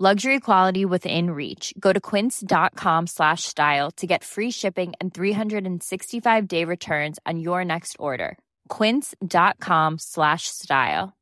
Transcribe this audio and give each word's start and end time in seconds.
Luxury 0.00 0.38
quality 0.38 0.84
within 0.84 1.30
reach. 1.30 1.74
Go 1.76 1.92
to 1.92 2.00
quince.com 2.00 3.06
slash 3.06 3.42
style 3.42 3.90
to 3.96 4.06
get 4.06 4.22
free 4.24 4.50
shipping 4.52 4.92
and 5.00 5.12
365 5.12 6.46
day 6.48 6.64
returns 6.64 7.18
on 7.26 7.40
your 7.40 7.64
next 7.64 7.96
order. 7.98 8.38
Quince.com 8.68 9.98
slash 9.98 10.42
style. 10.42 11.12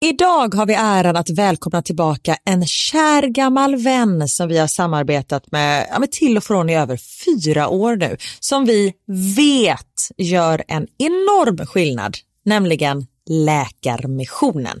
Idag 0.00 0.54
har 0.54 0.66
vi 0.66 0.74
äran 0.74 1.16
att 1.16 1.30
välkomna 1.30 1.82
tillbaka 1.82 2.36
en 2.44 2.66
kär 2.66 3.22
gammal 3.22 3.76
vän 3.76 4.28
som 4.28 4.48
vi 4.48 4.58
har 4.58 4.66
samarbetat 4.66 5.52
med, 5.52 5.86
ja, 5.90 5.98
med 5.98 6.12
till 6.12 6.36
och 6.36 6.44
från 6.44 6.70
i 6.70 6.76
över 6.76 6.96
fyra 7.24 7.68
år 7.68 7.96
nu, 7.96 8.16
som 8.40 8.64
vi 8.64 8.92
vet 9.36 10.08
gör 10.16 10.64
en 10.68 10.86
enorm 10.98 11.66
skillnad, 11.66 12.16
nämligen 12.44 13.06
Läkarmissionen. 13.26 14.80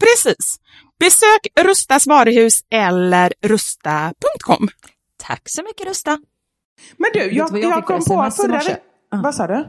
Precis. 0.00 0.56
Besök 0.98 1.46
Rustas 1.60 2.06
varuhus 2.06 2.60
eller 2.70 3.32
rusta.com. 3.42 4.68
Tack 5.26 5.42
så 5.48 5.62
mycket 5.62 5.86
Rusta. 5.86 6.18
Men 6.96 7.10
du, 7.12 7.18
jag, 7.18 7.32
jag 7.58 7.62
jag, 7.62 7.86
kom 7.86 8.02
för 8.02 8.14
på 8.24 8.30
förra 8.30 8.48
morse? 8.54 8.68
ve- 8.72 9.18
Vad 9.22 9.34
sa 9.34 9.46
du? 9.46 9.66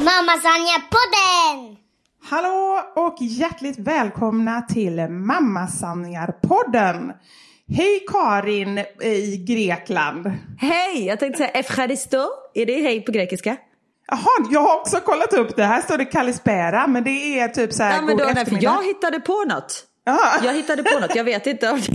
Mamma 0.00 0.32
Sanja-podden! 0.42 1.76
Hallå 2.30 2.80
och 2.96 3.16
hjärtligt 3.20 3.78
välkomna 3.78 4.62
till 4.62 5.00
Mammasanningar-podden. 5.00 7.12
Hej 7.76 8.04
Karin 8.12 8.78
i 9.02 9.44
Grekland. 9.48 10.32
Hej! 10.58 11.06
Jag 11.06 11.18
tänkte 11.20 11.38
säga 11.38 11.50
efcharisto. 11.50 12.18
Är 12.54 12.66
det 12.66 12.82
hej 12.82 13.00
på 13.00 13.12
grekiska? 13.12 13.56
Jaha, 14.06 14.48
jag 14.50 14.60
har 14.60 14.80
också 14.80 15.00
kollat 15.00 15.32
upp 15.32 15.56
det. 15.56 15.64
Här 15.64 15.80
står 15.80 15.98
det 15.98 16.04
kalispera, 16.04 16.86
men 16.86 17.04
det 17.04 17.38
är 17.40 17.48
typ 17.48 17.72
så 17.72 17.82
här 17.82 17.96
Ja, 17.96 18.02
men 18.02 18.16
god 18.16 18.26
då, 18.26 18.32
nej, 18.34 18.46
för 18.46 18.58
jag 18.62 18.84
hittade 18.84 19.20
på 19.20 19.44
något. 19.48 19.84
Ja, 20.04 20.18
Jag 20.44 20.54
hittade 20.54 20.82
på 20.82 21.00
något. 21.00 21.16
Jag 21.16 21.24
vet 21.24 21.46
inte 21.46 21.70
om 21.70 21.80
det 21.80 21.86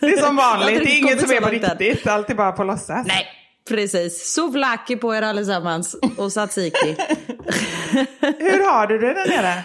det 0.00 0.06
är 0.12 0.22
som 0.22 0.36
vanligt, 0.36 0.84
det 0.84 0.90
är 0.92 0.98
inget 0.98 1.20
som 1.20 1.30
är 1.30 1.40
på 1.40 1.48
riktigt. 1.48 2.06
Allt 2.06 2.30
är 2.30 2.34
bara 2.34 2.52
på 2.52 2.64
låtsas. 2.64 3.06
Nej, 3.06 3.26
precis. 3.68 4.34
Souvlaki 4.34 4.96
på 4.96 5.14
er 5.14 5.22
allesammans. 5.22 5.94
Och 6.16 6.30
tzatziki. 6.30 6.96
Hur 8.20 8.70
har 8.70 8.86
du 8.86 8.98
det 8.98 9.14
där 9.14 9.28
nere? 9.42 9.62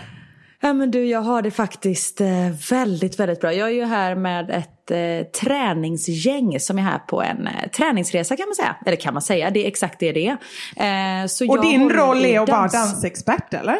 Ja 0.63 0.73
men 0.73 0.91
du, 0.91 1.05
jag 1.05 1.21
har 1.21 1.41
det 1.41 1.51
faktiskt 1.51 2.21
eh, 2.21 2.27
väldigt, 2.69 3.19
väldigt 3.19 3.41
bra. 3.41 3.53
Jag 3.53 3.67
är 3.67 3.73
ju 3.73 3.85
här 3.85 4.15
med 4.15 4.49
ett 4.49 4.91
eh, 4.91 5.31
träningsgäng 5.41 6.59
som 6.59 6.77
är 6.77 6.81
här 6.81 6.99
på 6.99 7.21
en 7.23 7.47
eh, 7.47 7.69
träningsresa 7.77 8.37
kan 8.37 8.45
man 8.47 8.55
säga. 8.55 8.75
Eller 8.85 8.97
kan 8.97 9.13
man 9.13 9.21
säga, 9.21 9.49
det 9.49 9.63
är 9.63 9.67
exakt 9.67 9.99
det 9.99 10.11
det 10.11 10.27
är. 10.75 11.21
Eh, 11.21 11.27
så 11.27 11.49
Och 11.49 11.61
din 11.61 11.89
roll 11.89 12.25
är 12.25 12.39
att 12.39 12.49
vara 12.49 12.61
dans- 12.61 12.73
dansexpert, 12.73 13.53
eller? 13.53 13.77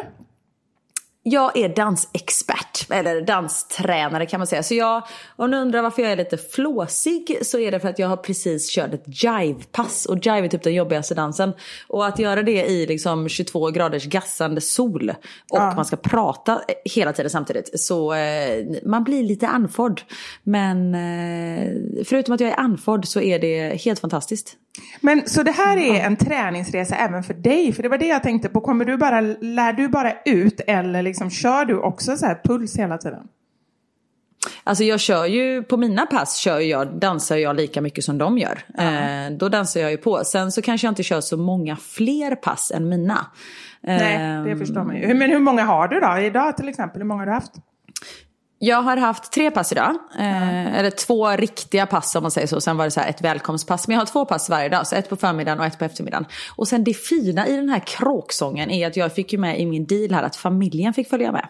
Jag 1.24 1.56
är 1.56 1.68
dansexpert, 1.68 2.90
eller 2.90 3.20
danstränare 3.20 4.26
kan 4.26 4.40
man 4.40 4.46
säga. 4.46 4.62
Så 4.62 4.74
jag, 4.74 5.02
om 5.36 5.50
ni 5.50 5.56
undrar 5.56 5.82
varför 5.82 6.02
jag 6.02 6.12
är 6.12 6.16
lite 6.16 6.36
flåsig 6.36 7.38
så 7.42 7.58
är 7.58 7.70
det 7.70 7.80
för 7.80 7.88
att 7.88 7.98
jag 7.98 8.08
har 8.08 8.16
precis 8.16 8.74
kört 8.74 8.94
ett 8.94 9.04
jive-pass. 9.06 10.06
Och 10.06 10.16
jive 10.26 10.44
är 10.44 10.48
typ 10.48 10.62
den 10.62 10.74
jobbigaste 10.74 11.14
dansen. 11.14 11.52
Och 11.88 12.06
att 12.06 12.18
göra 12.18 12.42
det 12.42 12.64
i 12.64 12.86
liksom 12.86 13.28
22 13.28 13.70
graders 13.70 14.04
gassande 14.04 14.60
sol 14.60 15.12
och 15.50 15.58
man 15.58 15.84
ska 15.84 15.96
prata 15.96 16.62
hela 16.84 17.12
tiden 17.12 17.30
samtidigt. 17.30 17.80
Så 17.80 18.14
eh, 18.14 18.64
man 18.84 19.04
blir 19.04 19.22
lite 19.22 19.48
andfådd. 19.48 20.00
Men 20.42 20.94
eh, 20.94 22.04
förutom 22.04 22.34
att 22.34 22.40
jag 22.40 22.50
är 22.50 22.60
andfådd 22.60 23.08
så 23.08 23.20
är 23.20 23.38
det 23.38 23.82
helt 23.84 24.00
fantastiskt. 24.00 24.56
Men 25.00 25.28
så 25.28 25.42
det 25.42 25.50
här 25.50 25.76
är 25.76 26.00
en 26.00 26.16
träningsresa 26.16 26.96
även 26.96 27.22
för 27.22 27.34
dig? 27.34 27.72
För 27.72 27.82
det 27.82 27.88
var 27.88 27.98
det 27.98 28.06
jag 28.06 28.22
tänkte 28.22 28.48
på. 28.48 28.60
Kommer 28.60 28.84
du 28.84 28.96
bara, 28.96 29.20
lär 29.20 29.72
du 29.72 29.88
bara 29.88 30.12
ut 30.24 30.60
eller 30.66 31.02
liksom 31.02 31.30
kör 31.30 31.64
du 31.64 31.78
också 31.78 32.16
så 32.16 32.26
här 32.26 32.40
puls 32.44 32.76
hela 32.76 32.98
tiden? 32.98 33.28
Alltså 34.64 34.84
jag 34.84 35.00
kör 35.00 35.26
ju, 35.26 35.62
på 35.62 35.76
mina 35.76 36.06
pass 36.06 36.36
kör 36.36 36.58
jag, 36.58 36.98
dansar 36.98 37.36
jag 37.36 37.56
lika 37.56 37.80
mycket 37.80 38.04
som 38.04 38.18
de 38.18 38.38
gör. 38.38 38.58
Eh, 38.78 39.30
då 39.30 39.48
dansar 39.48 39.80
jag 39.80 39.90
ju 39.90 39.96
på. 39.96 40.24
Sen 40.24 40.52
så 40.52 40.62
kanske 40.62 40.86
jag 40.86 40.90
inte 40.92 41.02
kör 41.02 41.20
så 41.20 41.36
många 41.36 41.76
fler 41.76 42.34
pass 42.34 42.72
än 42.74 42.88
mina. 42.88 43.26
Nej, 43.80 44.44
det 44.44 44.56
förstår 44.56 44.84
man 44.84 44.96
ju. 44.96 45.14
Men 45.14 45.30
hur 45.30 45.38
många 45.38 45.64
har 45.64 45.88
du 45.88 46.00
då? 46.00 46.18
Idag 46.18 46.56
till 46.56 46.68
exempel, 46.68 47.00
hur 47.00 47.08
många 47.08 47.20
har 47.20 47.26
du 47.26 47.32
haft? 47.32 47.52
Jag 48.64 48.82
har 48.82 48.96
haft 48.96 49.32
tre 49.32 49.50
pass 49.50 49.72
idag. 49.72 49.94
Eh, 50.18 50.78
Eller 50.78 50.90
två 50.90 51.30
riktiga 51.30 51.86
pass 51.86 52.16
om 52.16 52.22
man 52.22 52.30
säger 52.30 52.46
så. 52.46 52.60
Sen 52.60 52.76
var 52.76 52.84
det 52.84 52.90
så 52.90 53.00
ett 53.00 53.20
välkomstpass. 53.20 53.88
Men 53.88 53.94
jag 53.94 54.00
har 54.00 54.06
två 54.06 54.24
pass 54.24 54.50
varje 54.50 54.68
dag. 54.68 54.86
Så 54.86 54.96
ett 54.96 55.08
på 55.08 55.16
förmiddagen 55.16 55.60
och 55.60 55.66
ett 55.66 55.78
på 55.78 55.84
eftermiddagen. 55.84 56.26
Och 56.56 56.68
sen 56.68 56.84
det 56.84 56.94
fina 56.94 57.48
i 57.48 57.56
den 57.56 57.68
här 57.68 57.82
kråksången 57.86 58.70
är 58.70 58.86
att 58.86 58.96
jag 58.96 59.14
fick 59.14 59.32
ju 59.32 59.38
med 59.38 59.60
i 59.60 59.66
min 59.66 59.86
deal 59.86 60.12
här 60.12 60.22
att 60.22 60.36
familjen 60.36 60.94
fick 60.94 61.08
följa 61.08 61.32
med. 61.32 61.48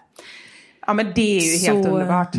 Ja 0.87 0.92
men 0.95 1.12
det 1.14 1.38
är 1.38 1.40
ju 1.40 1.66
helt 1.66 1.85
Så, 1.85 1.90
underbart. 1.90 2.37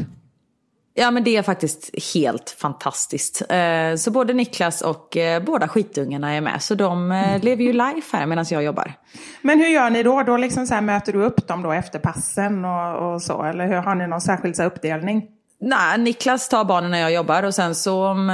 Ja 0.96 1.12
men 1.12 1.24
det 1.24 1.38
är 1.38 1.42
faktiskt 1.42 2.14
helt 2.16 2.50
fantastiskt. 2.50 3.42
Eh, 3.50 3.96
Så 3.98 4.12
både 4.12 4.34
Niklas 4.34 4.82
och 4.82 5.18
eh, 5.18 5.44
båda 5.44 5.68
skitungarna 5.68 6.34
är 6.34 6.42
med. 6.42 6.62
Så 6.62 6.76
de 6.76 7.12
eh, 7.12 7.44
lever 7.44 7.64
ju 7.64 7.74
life 7.74 8.18
här 8.18 8.26
medan 8.26 8.46
jag 8.50 8.64
jobbar. 8.64 8.94
Men 9.42 9.60
hur 9.60 9.68
gör 9.68 9.90
ni 9.90 10.04
då? 10.04 10.24
Då 10.24 10.38
liksom 10.38 10.68
så 10.68 10.74
här, 10.74 10.82
möter 10.82 11.14
du 11.14 11.24
upp 11.24 11.48
dem 11.48 11.62
då 11.64 11.72
efter 11.72 12.00
passen 12.00 12.66
och, 12.66 13.14
och 13.14 13.22
så? 13.22 13.44
Eller 13.44 13.68
hur, 13.68 13.76
har 13.76 13.96
ni 13.96 14.08
någon 14.08 14.22
särskild 14.22 14.56
så 14.56 14.64
uppdelning? 14.64 15.28
Nej, 15.62 15.98
Niklas 16.00 16.50
tar 16.50 16.64
barnen 16.66 16.92
när 16.92 17.00
jag 17.00 17.14
jobbar 17.14 17.44
och 17.44 17.56
sen 17.56 17.76
så 17.76 18.08
om 18.08 18.30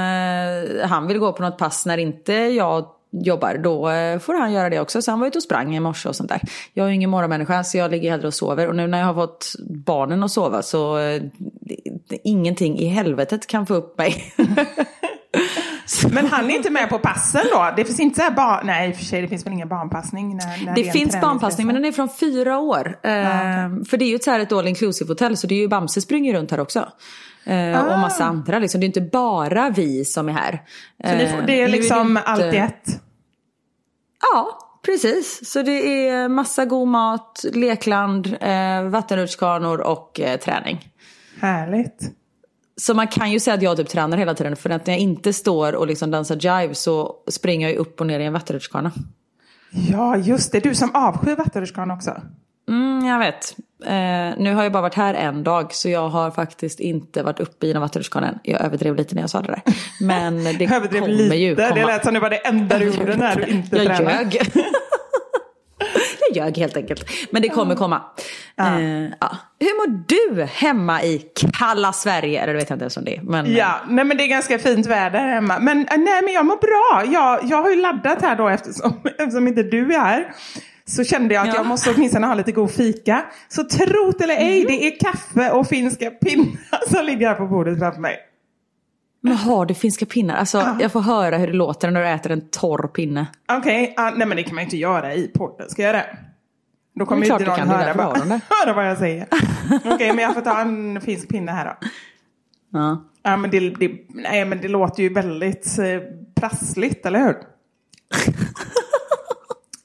han 0.84 1.06
vill 1.06 1.18
gå 1.18 1.32
på 1.32 1.42
något 1.42 1.58
pass 1.58 1.86
när 1.86 1.98
inte 1.98 2.32
jag 2.32 2.84
jobbar 3.12 3.54
då 3.54 3.90
eh, 3.90 4.18
får 4.18 4.34
han 4.34 4.52
göra 4.52 4.70
det 4.70 4.80
också. 4.80 5.02
Så 5.02 5.10
han 5.10 5.20
var 5.20 5.26
ute 5.26 5.38
och 5.38 5.42
sprang 5.42 5.76
i 5.76 5.80
morse 5.80 6.08
och 6.08 6.16
sånt 6.16 6.28
där. 6.28 6.40
Jag 6.74 6.84
är 6.84 6.88
ju 6.88 6.94
ingen 6.94 7.10
morgonmänniska 7.10 7.64
så 7.64 7.78
jag 7.78 7.90
ligger 7.90 8.10
hellre 8.10 8.26
och 8.26 8.34
sover. 8.34 8.68
Och 8.68 8.76
nu 8.76 8.86
när 8.86 8.98
jag 8.98 9.06
har 9.06 9.14
fått 9.14 9.52
barnen 9.86 10.22
att 10.22 10.30
sova 10.30 10.62
så 10.62 10.98
eh, 10.98 11.22
det, 11.60 11.76
det, 12.08 12.18
ingenting 12.24 12.78
i 12.78 12.86
helvetet 12.86 13.46
kan 13.46 13.66
få 13.66 13.74
upp 13.74 13.98
mig. 13.98 14.34
Men 16.10 16.26
han 16.26 16.50
är 16.50 16.56
inte 16.56 16.70
med 16.70 16.88
på 16.88 16.98
passen 16.98 17.42
då? 17.52 17.72
Det 17.76 17.84
finns 17.84 18.00
inte 18.00 18.16
så 18.16 18.22
här 18.22 18.30
barn... 18.30 18.66
Nej, 18.66 18.92
för 18.92 19.04
sig, 19.04 19.22
det 19.22 19.28
finns 19.28 19.46
väl 19.46 19.52
ingen 19.52 19.68
barnpassning? 19.68 20.36
När, 20.36 20.64
när 20.66 20.74
Det 20.74 20.86
en 20.86 20.92
finns 20.92 21.20
barnpassning 21.20 21.66
men 21.66 21.76
den 21.76 21.84
är 21.84 21.92
från 21.92 22.08
fyra 22.20 22.58
år. 22.58 22.98
Eh, 23.02 23.12
För 23.90 23.96
det 23.96 24.04
är 24.04 24.08
ju 24.08 24.14
ett, 24.14 24.24
så 24.24 24.30
här 24.30 24.40
ett 24.40 24.52
all 24.52 24.68
inclusive 24.68 25.08
hotell 25.08 25.36
så 25.36 25.46
det 25.46 25.54
är 25.54 25.58
ju 25.58 25.68
Bamse 25.68 26.00
springer 26.00 26.34
runt 26.34 26.50
här 26.50 26.60
också. 26.60 26.88
Eh, 27.44 27.80
Och 27.92 27.98
massa 27.98 28.24
andra 28.24 28.58
liksom. 28.58 28.80
Det 28.80 28.84
är 28.84 28.86
inte 28.86 29.00
bara 29.00 29.70
vi 29.70 30.04
som 30.04 30.28
är 30.28 30.32
här. 30.32 30.62
Så 31.04 31.14
ni 31.14 31.28
får, 31.28 31.38
Eh, 31.38 31.46
det 31.46 31.62
är 31.62 31.66
nu 31.66 31.72
liksom 31.72 32.18
allt 32.24 32.40
i 32.42 32.56
ett? 32.56 33.02
Ja, 34.32 34.58
precis. 34.86 35.50
Så 35.50 35.62
det 35.62 36.08
är 36.08 36.28
massa 36.28 36.64
god 36.64 36.88
mat, 36.88 37.44
lekland, 37.52 38.36
eh, 38.40 38.82
vattenrutschkanor 38.82 39.80
och 39.80 40.20
eh, 40.20 40.38
träning. 40.40 40.88
Härligt. 41.40 42.12
Så 42.76 42.94
man 42.94 43.06
kan 43.08 43.30
ju 43.32 43.40
säga 43.40 43.54
att 43.54 43.62
jag 43.62 43.76
typ 43.76 43.88
tränar 43.88 44.16
hela 44.18 44.34
tiden. 44.34 44.56
För 44.56 44.70
att 44.70 44.86
när 44.86 44.94
jag 44.94 45.00
inte 45.00 45.32
står 45.32 45.72
och 45.72 45.86
liksom 45.86 46.10
dansar 46.10 46.36
jive 46.36 46.74
så 46.74 47.14
springer 47.28 47.68
jag 47.68 47.76
upp 47.76 48.00
och 48.00 48.06
ner 48.06 48.20
i 48.20 48.24
en 48.24 48.32
vattenrutschkana. 48.32 48.92
Ja, 49.70 50.16
just 50.16 50.52
det. 50.52 50.60
Du 50.60 50.74
som 50.74 50.94
avskyr 50.94 51.36
vattenrutschkana 51.36 51.94
också. 51.94 52.22
Mm, 52.70 53.06
jag 53.06 53.18
vet. 53.18 53.56
Eh, 53.86 54.38
nu 54.42 54.54
har 54.54 54.62
jag 54.62 54.72
bara 54.72 54.82
varit 54.82 54.94
här 54.94 55.14
en 55.14 55.44
dag 55.44 55.74
så 55.74 55.88
jag 55.88 56.08
har 56.08 56.30
faktiskt 56.30 56.80
inte 56.80 57.22
varit 57.22 57.40
uppe 57.40 57.66
i 57.66 57.72
än. 57.72 58.38
Jag 58.42 58.60
överdrev 58.60 58.96
lite 58.96 59.14
när 59.14 59.22
jag 59.22 59.30
sa 59.30 59.40
det 59.40 59.48
där. 59.48 59.62
Men 60.00 60.44
det 60.58 60.64
Jag 60.64 60.72
överdrev 60.72 61.00
kommer 61.00 61.14
lite. 61.14 61.36
ju 61.36 61.56
komma. 61.56 61.74
Det 61.74 61.86
lät 61.86 62.04
som 62.04 62.14
det 62.14 62.20
var 62.20 62.30
det 62.30 62.36
enda 62.36 62.78
du 62.78 62.84
gjorde 62.84 63.16
när 63.16 63.36
du 63.36 63.42
inte 63.44 63.76
jag 63.76 63.96
tränade. 63.96 64.14
ljög. 64.14 64.42
jag 66.32 66.36
ljög 66.36 66.58
helt 66.58 66.76
enkelt. 66.76 67.04
Men 67.30 67.42
det 67.42 67.48
kommer 67.48 67.74
komma. 67.74 68.02
Eh, 68.58 69.02
ja. 69.20 69.36
Hur 69.60 69.76
mår 69.88 70.04
du 70.06 70.44
hemma 70.44 71.02
i 71.02 71.22
kalla 71.58 71.92
Sverige? 71.92 72.42
Eller 72.42 72.52
det 72.52 72.58
vet 72.58 72.70
jag 72.70 72.76
inte 72.76 72.82
ens 72.84 72.96
om 72.96 73.04
det 73.04 73.16
är. 73.16 73.22
Men, 73.22 73.54
Ja, 73.54 73.80
nej 73.88 74.04
men 74.04 74.16
det 74.16 74.24
är 74.24 74.28
ganska 74.28 74.58
fint 74.58 74.86
väder 74.86 75.18
hemma. 75.28 75.58
Men 75.58 75.78
äh, 75.78 75.98
nej 75.98 76.22
men 76.24 76.32
jag 76.32 76.46
mår 76.46 76.56
bra. 76.56 77.12
Jag, 77.12 77.50
jag 77.50 77.62
har 77.62 77.70
ju 77.70 77.76
laddat 77.76 78.22
här 78.22 78.36
då 78.36 78.48
eftersom, 78.48 79.00
eftersom 79.18 79.48
inte 79.48 79.62
du 79.62 79.94
är 79.94 79.98
här. 79.98 80.32
Så 80.90 81.04
kände 81.04 81.34
jag 81.34 81.40
att 81.42 81.48
Ja. 81.48 81.54
jag 81.56 81.66
måste 81.66 81.90
åtminstone 81.94 82.26
ha 82.26 82.34
lite 82.34 82.52
god 82.52 82.70
fika. 82.70 83.24
Så 83.48 83.64
trot 83.64 84.20
eller 84.20 84.34
ej, 84.36 84.64
det 84.68 84.86
är 84.86 85.00
kaffe 85.00 85.50
och 85.50 85.66
finska 85.66 86.10
pinnar 86.10 86.88
som 86.96 87.06
ligger 87.06 87.28
här 87.28 87.34
på 87.34 87.46
bordet 87.46 87.78
framför 87.78 88.00
mig. 88.00 88.16
men 89.22 89.36
har 89.36 89.66
du 89.66 89.74
finska 89.74 90.06
pinnar? 90.06 90.36
Alltså, 90.36 90.76
jag 90.80 90.92
får 90.92 91.00
höra 91.00 91.36
hur 91.36 91.46
det 91.46 91.52
låter 91.52 91.90
när 91.90 92.00
du 92.00 92.08
äter 92.08 92.32
en 92.32 92.48
torr 92.50 92.88
pinne. 92.88 93.26
Okej, 93.52 93.94
ah, 93.96 94.10
nej 94.10 94.26
men 94.26 94.36
det 94.36 94.42
kan 94.42 94.54
man 94.54 94.64
inte 94.64 94.76
göra 94.76 95.14
i 95.14 95.28
podden. 95.28 95.70
Ska 95.70 95.82
jag 95.82 95.88
göra 95.94 96.02
det? 96.02 96.16
Då 96.94 97.06
kommer 97.06 97.26
ju 97.26 97.32
inte 97.32 97.44
någon 97.44 97.56
kan, 97.56 97.68
höra, 97.68 97.94
det. 97.94 98.40
höra 98.64 98.74
vad 98.74 98.88
jag 98.88 98.98
säger. 98.98 99.26
Okej, 99.84 100.12
men 100.12 100.18
jag 100.18 100.34
får 100.34 100.40
ta 100.40 100.60
en 100.60 101.00
finsk 101.00 101.28
pinne 101.28 101.52
här 101.52 101.64
då. 101.64 101.88
Ja. 102.72 103.04
Ja, 103.22 103.36
men 103.36 103.50
det, 103.50 103.70
det, 103.70 103.90
nej, 104.08 104.44
men 104.44 104.60
det 104.60 104.68
låter 104.68 105.02
ju 105.02 105.08
väldigt 105.08 105.78
eh, 105.78 105.84
prassligt, 106.34 107.06
eller 107.06 107.18
hur? 107.18 107.36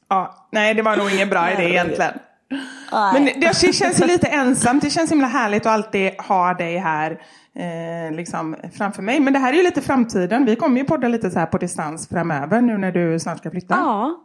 Ja, 0.09 0.47
nej, 0.51 0.73
det 0.73 0.81
var 0.81 0.97
nog 0.97 1.11
ingen 1.11 1.29
bra 1.29 1.51
idé 1.51 1.63
egentligen. 1.63 2.13
Men 3.13 3.25
det, 3.25 3.33
det 3.39 3.73
känns 3.73 4.01
ju 4.01 4.07
lite 4.07 4.27
ensamt. 4.27 4.83
Det 4.83 4.89
känns 4.89 5.11
himla 5.11 5.27
härligt 5.27 5.65
att 5.65 5.71
alltid 5.71 6.11
ha 6.21 6.53
dig 6.53 6.77
här 6.77 7.11
eh, 7.55 8.15
liksom, 8.15 8.55
framför 8.77 9.01
mig. 9.01 9.19
Men 9.19 9.33
det 9.33 9.39
här 9.39 9.53
är 9.53 9.57
ju 9.57 9.63
lite 9.63 9.81
framtiden. 9.81 10.45
Vi 10.45 10.55
kommer 10.55 10.77
ju 10.79 10.85
podda 10.85 11.07
lite 11.07 11.31
så 11.31 11.39
här 11.39 11.45
på 11.45 11.57
distans 11.57 12.09
framöver 12.09 12.61
nu 12.61 12.77
när 12.77 12.91
du 12.91 13.19
snart 13.19 13.37
ska 13.37 13.51
flytta. 13.51 13.75
Ja, 13.75 14.21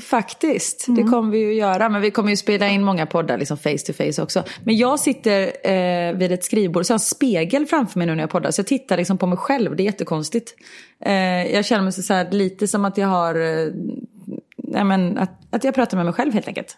faktiskt. 0.00 0.88
Mm. 0.88 1.04
Det 1.04 1.10
kommer 1.10 1.30
vi 1.30 1.38
ju 1.38 1.54
göra. 1.54 1.88
Men 1.88 2.00
vi 2.02 2.10
kommer 2.10 2.30
ju 2.30 2.36
spela 2.36 2.68
in 2.68 2.84
många 2.84 3.06
poddar 3.06 3.38
liksom 3.38 3.56
face 3.56 3.78
to 3.86 3.92
face 3.92 4.22
också. 4.22 4.44
Men 4.64 4.76
jag 4.76 5.00
sitter 5.00 5.68
eh, 5.70 6.16
vid 6.16 6.32
ett 6.32 6.44
skrivbord 6.44 6.86
så 6.86 6.90
jag 6.90 6.94
har 6.94 6.98
en 6.98 7.00
spegel 7.00 7.66
framför 7.66 7.98
mig 7.98 8.06
nu 8.06 8.14
när 8.14 8.22
jag 8.22 8.30
poddar. 8.30 8.50
Så 8.50 8.60
jag 8.60 8.66
tittar 8.66 8.96
liksom 8.96 9.18
på 9.18 9.26
mig 9.26 9.38
själv. 9.38 9.76
Det 9.76 9.82
är 9.82 9.84
jättekonstigt. 9.84 10.54
Eh, 11.04 11.54
jag 11.54 11.64
känner 11.64 11.82
mig 11.82 11.92
så, 11.92 12.02
så 12.02 12.14
här, 12.14 12.30
lite 12.30 12.68
som 12.68 12.84
att 12.84 12.98
jag 12.98 13.08
har... 13.08 13.34
Nej, 14.70 14.84
men 14.84 15.18
att, 15.18 15.30
att 15.54 15.64
jag 15.64 15.74
pratar 15.74 15.96
med 15.96 16.06
mig 16.06 16.14
själv 16.14 16.32
helt 16.34 16.48
enkelt. 16.48 16.76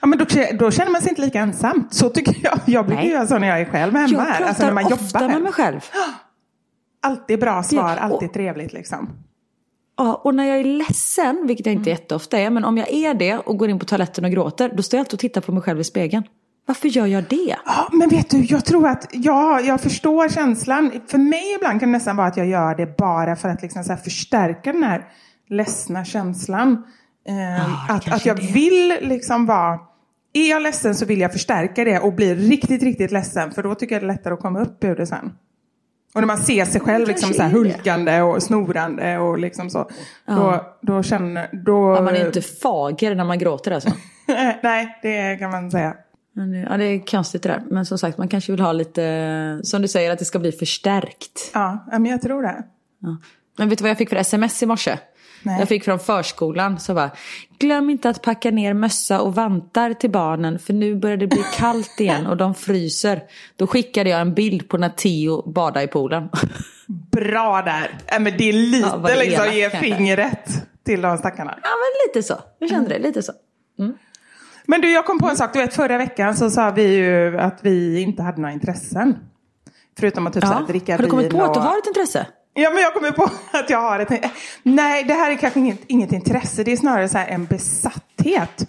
Ja, 0.00 0.06
men 0.06 0.18
då, 0.18 0.24
då 0.58 0.70
känner 0.70 0.90
man 0.92 1.00
sig 1.02 1.08
inte 1.10 1.22
lika 1.22 1.40
ensam. 1.40 1.88
Så 1.90 2.08
tycker 2.08 2.36
jag. 2.42 2.58
Jag 2.66 2.86
brukar 2.86 3.02
göra 3.02 3.26
så 3.26 3.38
när 3.38 3.48
jag 3.48 3.60
är 3.60 3.64
själv 3.64 3.94
hemma 3.94 4.08
Jag 4.08 4.20
här. 4.20 4.30
pratar 4.30 4.48
Alltså 4.48 4.64
när 4.64 4.72
man 4.72 4.84
ofta 4.92 5.20
jobbar 5.20 5.34
med 5.34 5.42
mig 5.42 5.52
själv. 5.52 5.80
Alltid 7.02 7.40
bra 7.40 7.62
svar, 7.62 7.96
alltid 7.96 8.28
och- 8.28 8.34
trevligt 8.34 8.72
liksom. 8.72 9.08
Ja, 9.96 10.14
och 10.24 10.34
när 10.34 10.44
jag 10.44 10.58
är 10.60 10.64
ledsen, 10.64 11.44
vilket 11.46 11.66
jag 11.66 11.72
inte 11.72 11.90
Mm. 11.90 12.00
jätteofta 12.00 12.38
är, 12.38 12.50
men 12.50 12.64
om 12.64 12.78
jag 12.78 12.92
är 12.92 13.14
det 13.14 13.38
och 13.38 13.56
går 13.58 13.70
in 13.70 13.78
på 13.78 13.84
toaletten 13.84 14.24
och 14.24 14.30
gråter, 14.30 14.68
då 14.76 14.82
står 14.82 14.98
jag 14.98 15.02
alltid 15.04 15.12
och 15.14 15.18
tittar 15.20 15.40
på 15.40 15.52
mig 15.52 15.62
själv 15.62 15.80
i 15.80 15.84
spegeln. 15.84 16.24
Varför 16.66 16.88
gör 16.88 17.06
jag 17.06 17.24
det? 17.24 17.56
Ja, 17.66 17.88
men 17.92 18.08
vet 18.08 18.30
du, 18.30 18.38
jag 18.44 18.64
tror 18.64 18.88
att 18.88 19.08
ja, 19.12 19.60
jag 19.60 19.80
förstår 19.80 20.28
känslan. 20.28 20.90
För 21.06 21.18
mig 21.18 21.54
ibland 21.56 21.80
kan 21.80 21.88
det 21.88 21.92
nästan 21.98 22.16
vara 22.16 22.26
att 22.26 22.36
jag 22.36 22.46
gör 22.46 22.74
det 22.74 22.96
bara 22.96 23.36
för 23.36 23.48
att 23.48 23.62
liksom 23.62 23.84
så 23.84 23.96
förstärka 23.96 24.72
den 24.72 24.82
här 24.82 25.04
ledsna 25.48 26.04
känslan. 26.04 26.84
Eh, 27.28 27.90
att, 27.90 28.12
att 28.12 28.26
jag 28.26 28.34
vill 28.34 28.98
liksom 29.00 29.46
vara... 29.46 29.78
Är 30.32 30.50
jag 30.50 30.62
ledsen 30.62 30.94
så 30.94 31.06
vill 31.06 31.20
jag 31.20 31.32
förstärka 31.32 31.84
det 31.84 31.98
och 31.98 32.12
bli 32.12 32.34
riktigt, 32.34 32.82
riktigt 32.82 33.10
ledsen. 33.10 33.50
För 33.52 33.62
då 33.62 33.74
tycker 33.74 33.94
jag 33.94 34.02
det 34.02 34.06
är 34.06 34.16
lättare 34.16 34.34
att 34.34 34.40
komma 34.40 34.60
upp 34.60 34.84
ur 34.84 34.96
det 34.96 35.06
sen. 35.06 35.32
Och 36.14 36.20
när 36.20 36.26
man 36.26 36.38
ser 36.38 36.64
sig 36.64 36.80
själv 36.80 37.08
liksom 37.08 37.32
så 37.32 37.42
här 37.42 37.48
är 37.50 37.52
det. 37.52 37.58
hulkande 37.58 38.20
och 38.22 38.42
snorande 38.42 39.18
och 39.18 39.38
liksom 39.38 39.70
så. 39.70 39.90
Då, 40.26 40.74
då 40.82 41.02
känner... 41.02 41.48
Då, 41.52 41.94
Ja, 41.96 42.02
man 42.02 42.16
är 42.16 42.26
inte 42.26 42.42
fager 42.42 43.14
när 43.14 43.24
man 43.24 43.38
gråter 43.38 43.70
alltså. 43.70 43.90
Nej, 44.62 44.98
det 45.02 45.36
kan 45.36 45.50
man 45.50 45.70
säga. 45.70 45.94
Ja, 46.68 46.76
det 46.76 46.84
är 46.84 47.06
konstigt 47.06 47.42
det 47.42 47.48
där. 47.48 47.62
Men 47.70 47.86
som 47.86 47.98
sagt, 47.98 48.18
man 48.18 48.28
kanske 48.28 48.52
vill 48.52 48.60
ha 48.60 48.72
lite, 48.72 49.60
som 49.62 49.82
du 49.82 49.88
säger, 49.88 50.10
att 50.10 50.18
det 50.18 50.24
ska 50.24 50.38
bli 50.38 50.52
förstärkt. 50.52 51.50
Ja, 51.54 51.84
men 51.90 52.06
jag 52.06 52.22
tror 52.22 52.42
det. 52.42 52.64
Ja. 52.98 53.16
Men 53.58 53.68
vet 53.68 53.78
du 53.78 53.82
vad 53.82 53.90
jag 53.90 53.98
fick 53.98 54.08
för 54.08 54.16
sms 54.16 54.62
i 54.62 54.66
morse? 54.66 54.98
Nej. 55.44 55.58
Jag 55.58 55.68
fick 55.68 55.84
från 55.84 55.98
förskolan. 55.98 56.80
Så 56.80 56.94
bara, 56.94 57.10
glöm 57.58 57.90
inte 57.90 58.08
att 58.08 58.22
packa 58.22 58.50
ner 58.50 58.74
mössa 58.74 59.20
och 59.20 59.34
vantar 59.34 59.92
till 59.92 60.10
barnen 60.10 60.58
för 60.58 60.72
nu 60.72 60.94
börjar 60.96 61.16
det 61.16 61.26
bli 61.26 61.44
kallt 61.56 62.00
igen 62.00 62.26
och 62.26 62.36
de 62.36 62.54
fryser. 62.54 63.22
Då 63.56 63.66
skickade 63.66 64.10
jag 64.10 64.20
en 64.20 64.34
bild 64.34 64.68
på 64.68 64.76
när 64.78 64.88
Theo 64.88 65.50
badar 65.50 65.82
i 65.82 65.86
poolen. 65.86 66.28
Bra 67.12 67.62
där! 67.62 67.98
Äh, 68.06 68.20
men 68.20 68.32
det 68.38 68.48
är 68.48 68.52
lite 68.52 68.88
Ja, 68.92 68.96
det 68.96 69.16
liksom 69.16 69.52
ge 69.52 69.70
fingret 69.70 70.48
till 70.84 71.00
de 71.00 71.18
stackarna. 71.18 71.58
Ja 71.62 71.68
men 71.68 72.08
lite 72.08 72.26
så. 72.26 72.34
Jag 72.58 72.70
kände 72.70 72.88
det, 72.88 72.98
lite 72.98 73.22
så. 73.22 73.32
Men 74.66 74.80
du, 74.80 74.92
jag 74.92 75.06
kom 75.06 75.18
på 75.18 75.28
en 75.28 75.36
sak. 75.36 75.52
Du 75.52 75.58
vet, 75.58 75.74
förra 75.74 75.98
veckan 75.98 76.36
så 76.36 76.50
sa 76.50 76.70
vi 76.70 76.96
ju 76.96 77.38
att 77.38 77.58
vi 77.62 78.00
inte 78.00 78.22
hade 78.22 78.40
några 78.40 78.52
intressen. 78.52 79.16
Förutom 79.98 80.26
att 80.26 80.32
typ 80.32 80.42
så 80.44 80.48
här, 80.52 80.66
dricka 80.66 80.92
Har 80.92 81.02
du 81.02 81.10
kommit 81.10 81.26
vin 81.26 81.32
på 81.40 81.44
att 81.44 81.54
du 81.54 81.60
och- 81.60 81.66
har 81.66 81.78
ett 81.78 81.86
intresse? 81.86 82.26
Ja, 82.54 82.70
men 82.70 82.82
jag 82.82 82.94
kommer 82.94 83.10
på 83.10 83.30
att 83.52 83.70
jag 83.70 83.78
har 83.78 84.00
ett... 84.00 84.32
Nej, 84.62 85.04
det 85.04 85.14
här 85.14 85.30
är 85.30 85.36
kanske 85.36 85.60
inget, 85.60 85.80
inget 85.86 86.12
intresse. 86.12 86.64
Det 86.64 86.72
är 86.72 86.76
snarare 86.76 87.08
så 87.08 87.18
här 87.18 87.28
en 87.28 87.44
besatthet. 87.44 88.66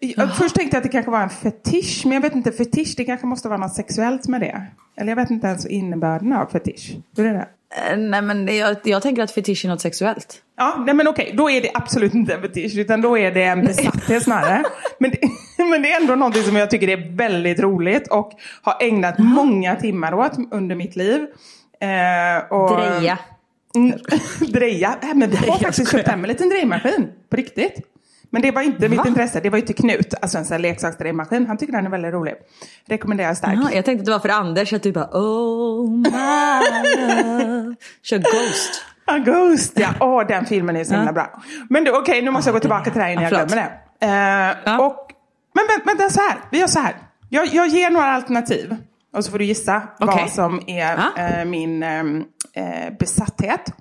Jag, 0.00 0.36
först 0.36 0.54
tänkte 0.54 0.76
jag 0.76 0.78
att 0.78 0.84
det 0.84 0.92
kanske 0.92 1.10
var 1.10 1.22
en 1.22 1.30
fetisch, 1.30 2.02
men 2.04 2.12
jag 2.12 2.20
vet 2.20 2.34
inte. 2.34 2.52
Fetisch, 2.52 2.94
det 2.96 3.04
kanske 3.04 3.26
måste 3.26 3.48
vara 3.48 3.58
något 3.58 3.74
sexuellt 3.74 4.28
med 4.28 4.40
det. 4.40 4.66
Eller 4.96 5.08
jag 5.08 5.16
vet 5.16 5.30
inte 5.30 5.46
ens 5.46 5.66
innebörden 5.66 6.32
av 6.32 6.46
fetisch. 6.46 6.96
Hur 7.16 7.26
är 7.26 7.32
det? 7.32 7.48
Eh, 7.90 7.96
Nej 7.96 8.22
men 8.22 8.56
jag, 8.56 8.76
jag 8.84 9.02
tänker 9.02 9.22
att 9.22 9.30
fetisch 9.30 9.64
är 9.64 9.68
något 9.68 9.80
sexuellt. 9.80 10.42
Ja, 10.56 10.82
nej 10.86 10.94
men 10.94 11.08
okej, 11.08 11.34
då 11.36 11.50
är 11.50 11.60
det 11.62 11.70
absolut 11.74 12.14
inte 12.14 12.34
en 12.34 12.42
fetisch 12.42 12.76
utan 12.78 13.00
då 13.00 13.18
är 13.18 13.32
det 13.32 13.42
en 13.44 13.64
besatthet 13.64 14.22
snarare. 14.22 14.62
Men 14.98 15.10
det, 15.10 15.18
men 15.70 15.82
det 15.82 15.92
är 15.92 16.00
ändå 16.00 16.14
någonting 16.14 16.42
som 16.42 16.56
jag 16.56 16.70
tycker 16.70 16.88
är 16.88 17.16
väldigt 17.16 17.60
roligt 17.60 18.08
och 18.08 18.32
har 18.62 18.76
ägnat 18.80 19.18
många 19.18 19.76
timmar 19.76 20.14
åt 20.14 20.32
under 20.50 20.76
mitt 20.76 20.96
liv. 20.96 21.26
Eh, 21.80 22.52
och, 22.52 22.76
Dreja. 22.76 23.18
Mm, 23.74 23.98
dreja. 24.52 24.96
Nej, 25.02 25.14
men 25.14 25.30
vi 25.30 25.36
har 25.36 25.58
faktiskt 25.58 25.92
köpt 25.92 26.08
hem 26.08 26.24
en 26.24 26.28
liten 26.28 26.48
drejmaskin. 26.48 27.08
På 27.30 27.36
riktigt. 27.36 27.74
Men 28.30 28.42
det 28.42 28.50
var 28.50 28.62
inte 28.62 28.88
mitt 28.88 28.98
Va? 28.98 29.04
intresse. 29.08 29.40
Det 29.40 29.50
var 29.50 29.58
ju 29.58 29.64
till 29.66 29.74
Knut, 29.74 30.14
alltså 30.22 30.38
en 30.38 30.44
sån 30.44 30.52
här 30.54 30.58
leksaksdrejmaskin. 30.58 31.46
Han 31.46 31.56
tycker 31.56 31.72
den 31.72 31.86
är 31.86 31.90
väldigt 31.90 32.12
rolig. 32.14 32.34
Rekommenderar 32.86 33.34
starkt. 33.34 33.56
Jaha, 33.62 33.70
jag 33.74 33.84
tänkte 33.84 34.00
att 34.02 34.06
det 34.06 34.12
var 34.12 34.18
för 34.18 34.28
Anders, 34.28 34.72
att 34.72 34.82
du 34.82 34.92
bara 34.92 35.08
oh 35.12 35.90
my 35.90 36.10
love. 36.10 37.74
Kör 38.02 38.18
Ghost. 38.18 38.84
A 39.04 39.18
Ghost, 39.18 39.72
ja. 39.76 39.88
Åh, 40.00 40.26
den 40.26 40.46
filmen 40.46 40.76
är 40.76 40.84
så 40.84 40.94
himla 40.94 41.08
Ja. 41.08 41.12
bra. 41.12 41.42
Men 41.70 41.84
du, 41.84 41.90
okej, 41.98 42.22
nu 42.22 42.30
måste 42.30 42.48
jag 42.50 42.54
gå 42.54 42.60
tillbaka 42.60 42.90
till 42.90 42.98
det 42.98 43.04
här 43.04 43.12
innan 43.12 43.24
Ja, 43.24 43.30
jag 43.38 43.48
glömmer 43.48 43.68
det. 44.00 44.06
Eh, 44.06 44.56
Ja. 44.64 44.86
och, 44.86 45.10
men 45.86 46.00
är 46.06 46.08
så 46.10 46.20
här, 46.20 46.38
vi 46.50 46.58
gör 46.58 46.66
så 46.66 46.80
här. 46.80 46.96
Jag, 47.30 47.46
jag 47.46 47.66
ger 47.68 47.90
några 47.90 48.06
alternativ. 48.12 48.76
Och 49.12 49.24
så 49.24 49.30
får 49.30 49.38
du 49.38 49.44
gissa 49.44 49.82
Okej. 50.00 50.20
vad 50.22 50.30
som 50.30 50.62
är 50.66 50.96
Ja. 51.16 51.22
eh, 51.22 51.44
min 51.44 51.82
ehm, 51.82 52.24
eh, 52.52 52.92
besatthet. 52.98 53.72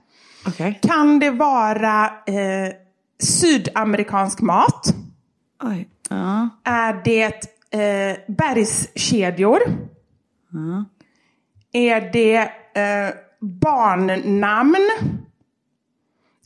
Okej. 0.47 0.79
Kan 0.81 1.19
det 1.19 1.31
vara 1.31 2.05
eh, 2.05 2.73
sydamerikansk 3.19 4.41
mat? 4.41 4.93
Oj. 5.63 5.89
Ja. 6.09 6.49
Är 6.63 7.01
det 7.03 7.43
eh, 7.71 8.17
bergskedjor? 8.27 9.59
Är 11.71 12.01
det 12.13 12.37
eh, 12.81 13.13
barnnamn? 13.39 14.89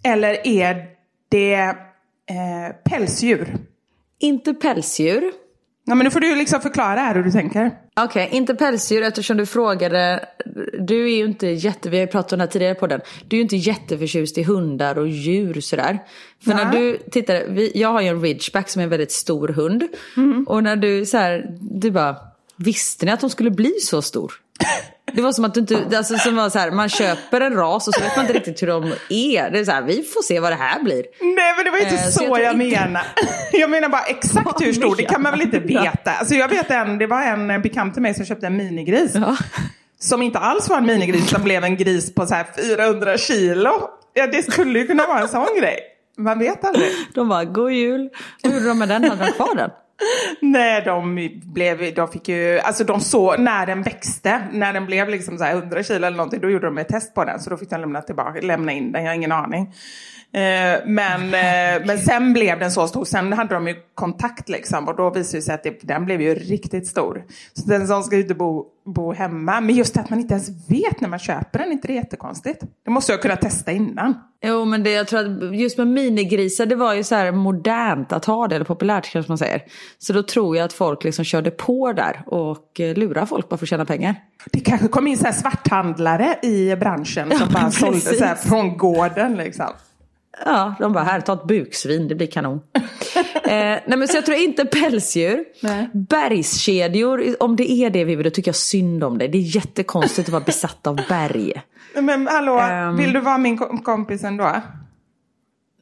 Eller 0.03 0.47
är 0.47 0.88
det 1.29 1.55
eh, 2.25 2.75
pälsdjur? 2.83 3.57
Inte 4.19 4.53
pälsdjur. 4.53 5.31
Ja, 5.91 5.95
men 5.95 6.03
nu 6.03 6.12
får 6.12 6.19
du 6.19 6.36
liksom 6.36 6.62
förklara 6.62 7.00
här 7.00 7.15
hur 7.15 7.24
du 7.24 7.31
tänker. 7.31 7.71
Okej, 8.00 8.29
inte 8.31 8.55
pälsdjur 8.55 9.03
eftersom 9.03 9.38
du 9.38 9.45
frågade. 9.45 10.25
Du 10.79 11.03
är 11.03 11.17
ju 11.17 11.25
inte 11.25 11.48
jätte, 11.48 11.89
vi 11.89 11.98
har 11.98 12.05
ju 12.05 12.12
pratat 12.12 12.33
om 12.33 12.39
det 12.39 12.45
här 12.45 12.51
tidigare 12.51 12.75
på 12.75 12.88
den. 12.88 13.01
Du 13.27 13.36
är 13.36 13.38
ju 13.38 13.41
inte 13.41 13.55
jätteförtjust 13.55 14.38
i 14.38 14.43
hundar 14.43 14.98
och 14.98 15.07
djur 15.07 15.62
sådär. 15.62 16.00
För 16.43 16.53
när 16.53 16.65
Nej. 16.65 16.81
du 16.81 16.98
tittar, 16.98 17.43
vi, 17.50 17.71
jag 17.75 17.89
har 17.89 18.01
ju 18.01 18.07
en 18.07 18.21
ridgeback 18.21 18.69
som 18.69 18.79
är 18.79 18.83
en 18.83 18.89
väldigt 18.89 19.12
stor 19.12 19.48
hund. 19.48 19.83
Och 20.48 20.63
när 20.63 20.75
du 20.75 21.05
så 21.05 21.17
här, 21.17 21.57
du 21.62 21.91
bara, 21.91 22.15
visste 22.55 23.05
ni 23.05 23.12
att 23.12 23.21
de 23.21 23.29
skulle 23.29 23.51
bli 23.51 23.74
så 23.81 24.01
stor? 24.01 24.33
Det 25.13 25.21
var 25.21 25.31
som 25.31 25.45
att 25.45 25.53
du 25.53 25.59
inte, 25.59 25.97
alltså 25.97 26.17
som 26.17 26.35
var 26.35 26.49
så 26.49 26.59
här, 26.59 26.71
man 26.71 26.89
köper 26.89 27.41
en 27.41 27.53
ras 27.53 27.87
och 27.87 27.93
så 27.93 28.01
vet 28.01 28.15
man 28.15 28.25
inte 28.25 28.37
riktigt 28.37 28.61
hur 28.61 28.67
de 28.67 28.83
är. 29.09 29.51
Det 29.51 29.59
är 29.59 29.65
så 29.65 29.71
här, 29.71 29.81
vi 29.81 30.03
får 30.03 30.21
se 30.21 30.39
vad 30.39 30.51
det 30.51 30.55
här 30.55 30.83
blir. 30.83 31.03
Nej 31.35 31.53
men 31.55 31.65
det 31.65 31.71
var 31.71 31.77
inte 31.77 31.91
Eh, 31.95 32.03
så 32.05 32.11
så, 32.11 32.23
jag 32.23 32.41
jag, 32.41 32.57
menar. 32.57 33.01
Jag 33.51 33.69
menar 33.69 33.89
bara 33.89 34.01
exakt 34.01 34.61
hur 34.61 34.73
stor, 34.73 34.95
det 34.95 35.03
kan 35.03 35.21
man 35.21 35.31
väl 35.31 35.41
inte 35.41 35.59
veta. 35.59 36.11
Alltså 36.11 36.35
jag 36.35 36.47
vet 36.47 36.71
en, 36.71 36.97
det 36.97 37.07
var 37.07 37.21
en 37.23 37.61
bekant 37.61 37.93
till 37.93 38.01
mig 38.01 38.13
som 38.13 38.25
köpte 38.25 38.47
en 38.47 38.57
minigris. 38.57 39.11
Ja. 39.15 39.37
Som 39.99 40.21
inte 40.21 40.39
alls 40.39 40.69
var 40.69 40.77
en 40.77 40.85
minigris, 40.85 41.29
som 41.29 41.43
blev 41.43 41.63
en 41.63 41.77
gris 41.77 42.15
på 42.15 42.25
så 42.25 42.33
här 42.35 42.45
400 42.77 43.17
kilo. 43.17 43.71
Ja 44.13 44.27
det 44.27 44.51
skulle 44.51 44.79
ju 44.79 44.87
kunna 44.87 45.05
vara 45.07 45.19
en 45.19 45.27
sån 45.27 45.47
grej. 45.59 45.77
Man 46.17 46.39
vet 46.39 46.65
aldrig. 46.65 46.89
De 47.15 47.29
bara, 47.29 47.45
god 47.45 47.71
jul. 47.71 48.09
Vad 48.43 48.53
gjorde 48.53 48.67
de 48.67 48.79
med 48.79 48.89
den? 48.89 49.03
Hade 49.03 49.25
de 49.25 49.31
kvar 49.31 49.55
den? 49.55 49.69
Nej, 50.41 50.81
de 50.86 51.29
blev, 51.43 51.93
de 51.93 52.08
fick 52.08 52.29
ju, 52.29 52.60
alltså 52.60 52.84
de 52.84 53.01
såg 53.01 53.39
när 53.39 53.65
den 53.65 53.84
växte, 53.84 54.41
när 54.51 54.74
den 54.74 54.86
blev 54.86 55.10
liksom 55.10 55.38
så 55.38 55.43
här 55.43 55.53
100 55.53 55.84
kilo 55.84 56.05
eller 56.05 56.17
någonting, 56.17 56.41
då 56.41 56.50
gjorde 56.50 56.65
de 56.65 56.77
ett 56.77 56.88
test 56.88 57.13
på 57.15 57.24
den. 57.25 57.39
Så 57.39 57.50
då 57.50 57.58
fick 57.58 57.70
de 57.70 57.81
lämna 57.81 58.01
tillbaka, 58.01 58.41
lämna 58.41 58.72
in 58.72 58.91
den, 58.91 59.03
jag 59.03 59.10
har 59.10 59.15
ingen 59.15 59.31
aning. 59.31 59.74
Eh, 60.33 60.79
men, 60.85 61.21
eh, 61.21 61.85
men 61.85 62.00
sen 62.00 62.33
blev 62.33 62.59
den 62.59 62.71
så 62.71 62.88
stor, 62.88 63.05
sen 63.05 63.33
hade 63.33 63.53
de 63.53 63.67
ju 63.67 63.75
kontakt 63.95 64.50
liksom 64.50 64.88
och 64.88 64.95
då 64.95 65.09
visade 65.09 65.38
det 65.38 65.41
sig 65.41 65.55
att 65.55 65.63
det, 65.63 65.79
den 65.81 66.05
blev 66.05 66.21
ju 66.21 66.35
riktigt 66.35 66.88
stor. 66.88 67.23
Så 67.53 67.67
den 67.67 67.88
som 67.88 68.03
ska 68.03 68.15
ju 68.15 68.21
inte 68.21 68.33
bo, 68.35 68.65
bo 68.85 69.13
hemma, 69.13 69.61
men 69.61 69.75
just 69.75 69.97
att 69.97 70.09
man 70.09 70.19
inte 70.19 70.33
ens 70.33 70.50
vet 70.69 71.01
när 71.01 71.09
man 71.09 71.19
köper 71.19 71.59
den, 71.59 71.67
är 71.67 71.71
inte 71.71 71.88
det 71.88 71.93
jättekonstigt? 71.93 72.63
Det 72.85 72.91
måste 72.91 73.11
jag 73.11 73.21
kunna 73.21 73.35
testa 73.35 73.71
innan. 73.71 74.13
Jo 74.45 74.65
men 74.65 74.83
det, 74.83 74.91
jag 74.91 75.07
tror 75.07 75.19
att 75.19 75.55
just 75.55 75.77
med 75.77 75.88
minigrisar 75.88 76.65
det 76.65 76.75
var 76.75 76.93
ju 76.93 77.03
så 77.03 77.15
här 77.15 77.31
modernt 77.31 78.13
att 78.13 78.25
ha 78.25 78.47
det, 78.47 78.55
eller 78.55 78.65
populärt 78.65 79.11
kanske 79.11 79.31
man 79.31 79.38
säger. 79.38 79.63
Så 79.97 80.13
då 80.13 80.23
tror 80.23 80.57
jag 80.57 80.65
att 80.65 80.73
folk 80.73 81.03
liksom 81.03 81.25
körde 81.25 81.51
på 81.51 81.93
där 81.93 82.23
och 82.25 82.79
eh, 82.79 82.95
lurade 82.97 83.27
folk 83.27 83.50
bara 83.50 83.57
för 83.57 83.65
att 83.65 83.69
tjäna 83.69 83.85
pengar. 83.85 84.15
Det 84.51 84.59
kanske 84.59 84.88
kom 84.88 85.07
in 85.07 85.17
så 85.17 85.25
här 85.25 85.31
svarthandlare 85.33 86.35
i 86.43 86.75
branschen 86.75 87.29
som 87.29 87.39
Ja, 87.39 87.53
bara 87.53 87.61
men 87.63 87.71
sålde 87.71 88.00
så 88.00 88.23
här 88.23 88.33
precis. 88.33 88.50
från 88.50 88.77
gården 88.77 89.38
liksom. 89.38 89.67
Ja, 90.45 90.75
de 90.79 90.93
bara 90.93 91.03
här, 91.03 91.21
ta 91.21 91.33
ett 91.33 91.43
buksvin, 91.47 92.07
det 92.07 92.15
blir 92.15 92.27
kanon. 92.27 92.61
eh, 93.43 93.51
nej 93.85 93.97
men 93.97 94.07
så 94.07 94.17
jag 94.17 94.25
tror 94.25 94.38
inte 94.38 94.65
pälsdjur. 94.65 95.43
Nej. 95.61 95.89
Bergskedjor, 95.93 97.35
om 97.43 97.55
det 97.55 97.71
är 97.71 97.89
det 97.89 98.03
vi 98.03 98.15
vill, 98.15 98.23
då 98.23 98.29
tycker 98.29 98.50
jag 98.50 98.55
synd 98.55 99.03
om 99.03 99.17
det. 99.17 99.27
Det 99.27 99.38
är 99.38 99.55
jättekonstigt 99.55 100.27
att 100.29 100.33
vara 100.33 100.43
besatt 100.43 100.88
av 100.88 100.95
berg. 101.09 101.53
Men 102.01 102.27
hallå, 102.27 102.59
Ehm. 102.59 102.97
vill 102.97 103.13
du 103.13 103.19
vara 103.19 103.38
min 103.38 103.57
kom- 103.57 103.77
kompis 103.83 104.23
ändå? 104.23 104.61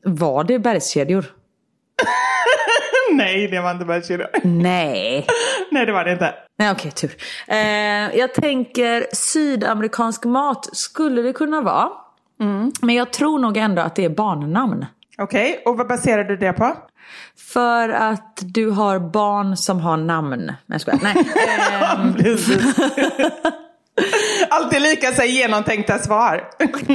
Var 0.03 0.43
det 0.43 0.59
bergskedjor? 0.59 1.25
Nej, 3.11 3.47
det 3.47 3.61
var 3.61 3.71
inte 3.71 3.85
bergskedjor. 3.85 4.27
Nej. 4.43 5.25
Nej, 5.71 5.85
det 5.85 5.91
var 5.91 6.03
det 6.05 6.11
inte. 6.11 6.33
Nej 6.59 6.71
okej, 6.71 6.91
tur. 6.91 7.11
Eh, 7.47 8.17
jag 8.19 8.33
tänker 8.33 9.05
sydamerikansk 9.13 10.25
mat 10.25 10.69
skulle 10.77 11.21
det 11.21 11.33
kunna 11.33 11.61
vara. 11.61 11.89
Men 12.81 12.95
jag 12.95 13.13
tror 13.13 13.39
nog 13.39 13.57
ändå 13.57 13.81
att 13.81 13.95
det 13.95 14.05
är 14.05 14.09
barnnamn. 14.09 14.85
Okej, 15.17 15.63
och 15.65 15.77
vad 15.77 15.87
baserar 15.87 16.23
du 16.23 16.37
det 16.37 16.53
på? 16.53 16.75
För 17.53 17.89
att 17.89 18.39
du 18.41 18.69
har 18.69 18.99
barn 18.99 19.57
som 19.57 19.79
har 19.79 19.97
namn. 19.97 20.45
Nej 20.45 20.55
jag 20.65 20.81
skojar. 20.81 20.99
Nej. 21.03 21.15
Ehm. 21.95 22.15
Alltid 24.49 24.81
lika 24.81 25.11
så 25.11 25.23
genomtänkta 25.23 25.99
svar. 25.99 26.49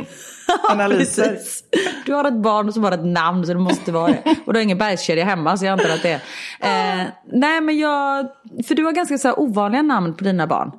Analyser. 0.70 1.28
Precis. 1.28 1.64
Du 2.06 2.12
har 2.12 2.24
ett 2.24 2.42
barn 2.42 2.72
som 2.72 2.84
har 2.84 2.92
ett 2.92 3.04
namn 3.04 3.46
så 3.46 3.52
det 3.52 3.58
måste 3.58 3.92
vara 3.92 4.06
det. 4.06 4.36
Och 4.46 4.52
du 4.52 4.58
har 4.58 4.62
ingen 4.62 4.78
bergskedja 4.78 5.24
hemma 5.24 5.56
så 5.56 5.64
jag 5.64 5.72
antar 5.72 5.90
att 5.90 6.02
det 6.02 6.20
är. 6.60 7.00
Eh, 7.00 7.06
nej 7.32 7.60
men 7.60 7.78
jag, 7.78 8.26
för 8.66 8.74
du 8.74 8.84
har 8.84 8.92
ganska 8.92 9.18
så 9.18 9.28
här 9.28 9.40
ovanliga 9.40 9.82
namn 9.82 10.14
på 10.14 10.24
dina 10.24 10.46
barn. 10.46 10.72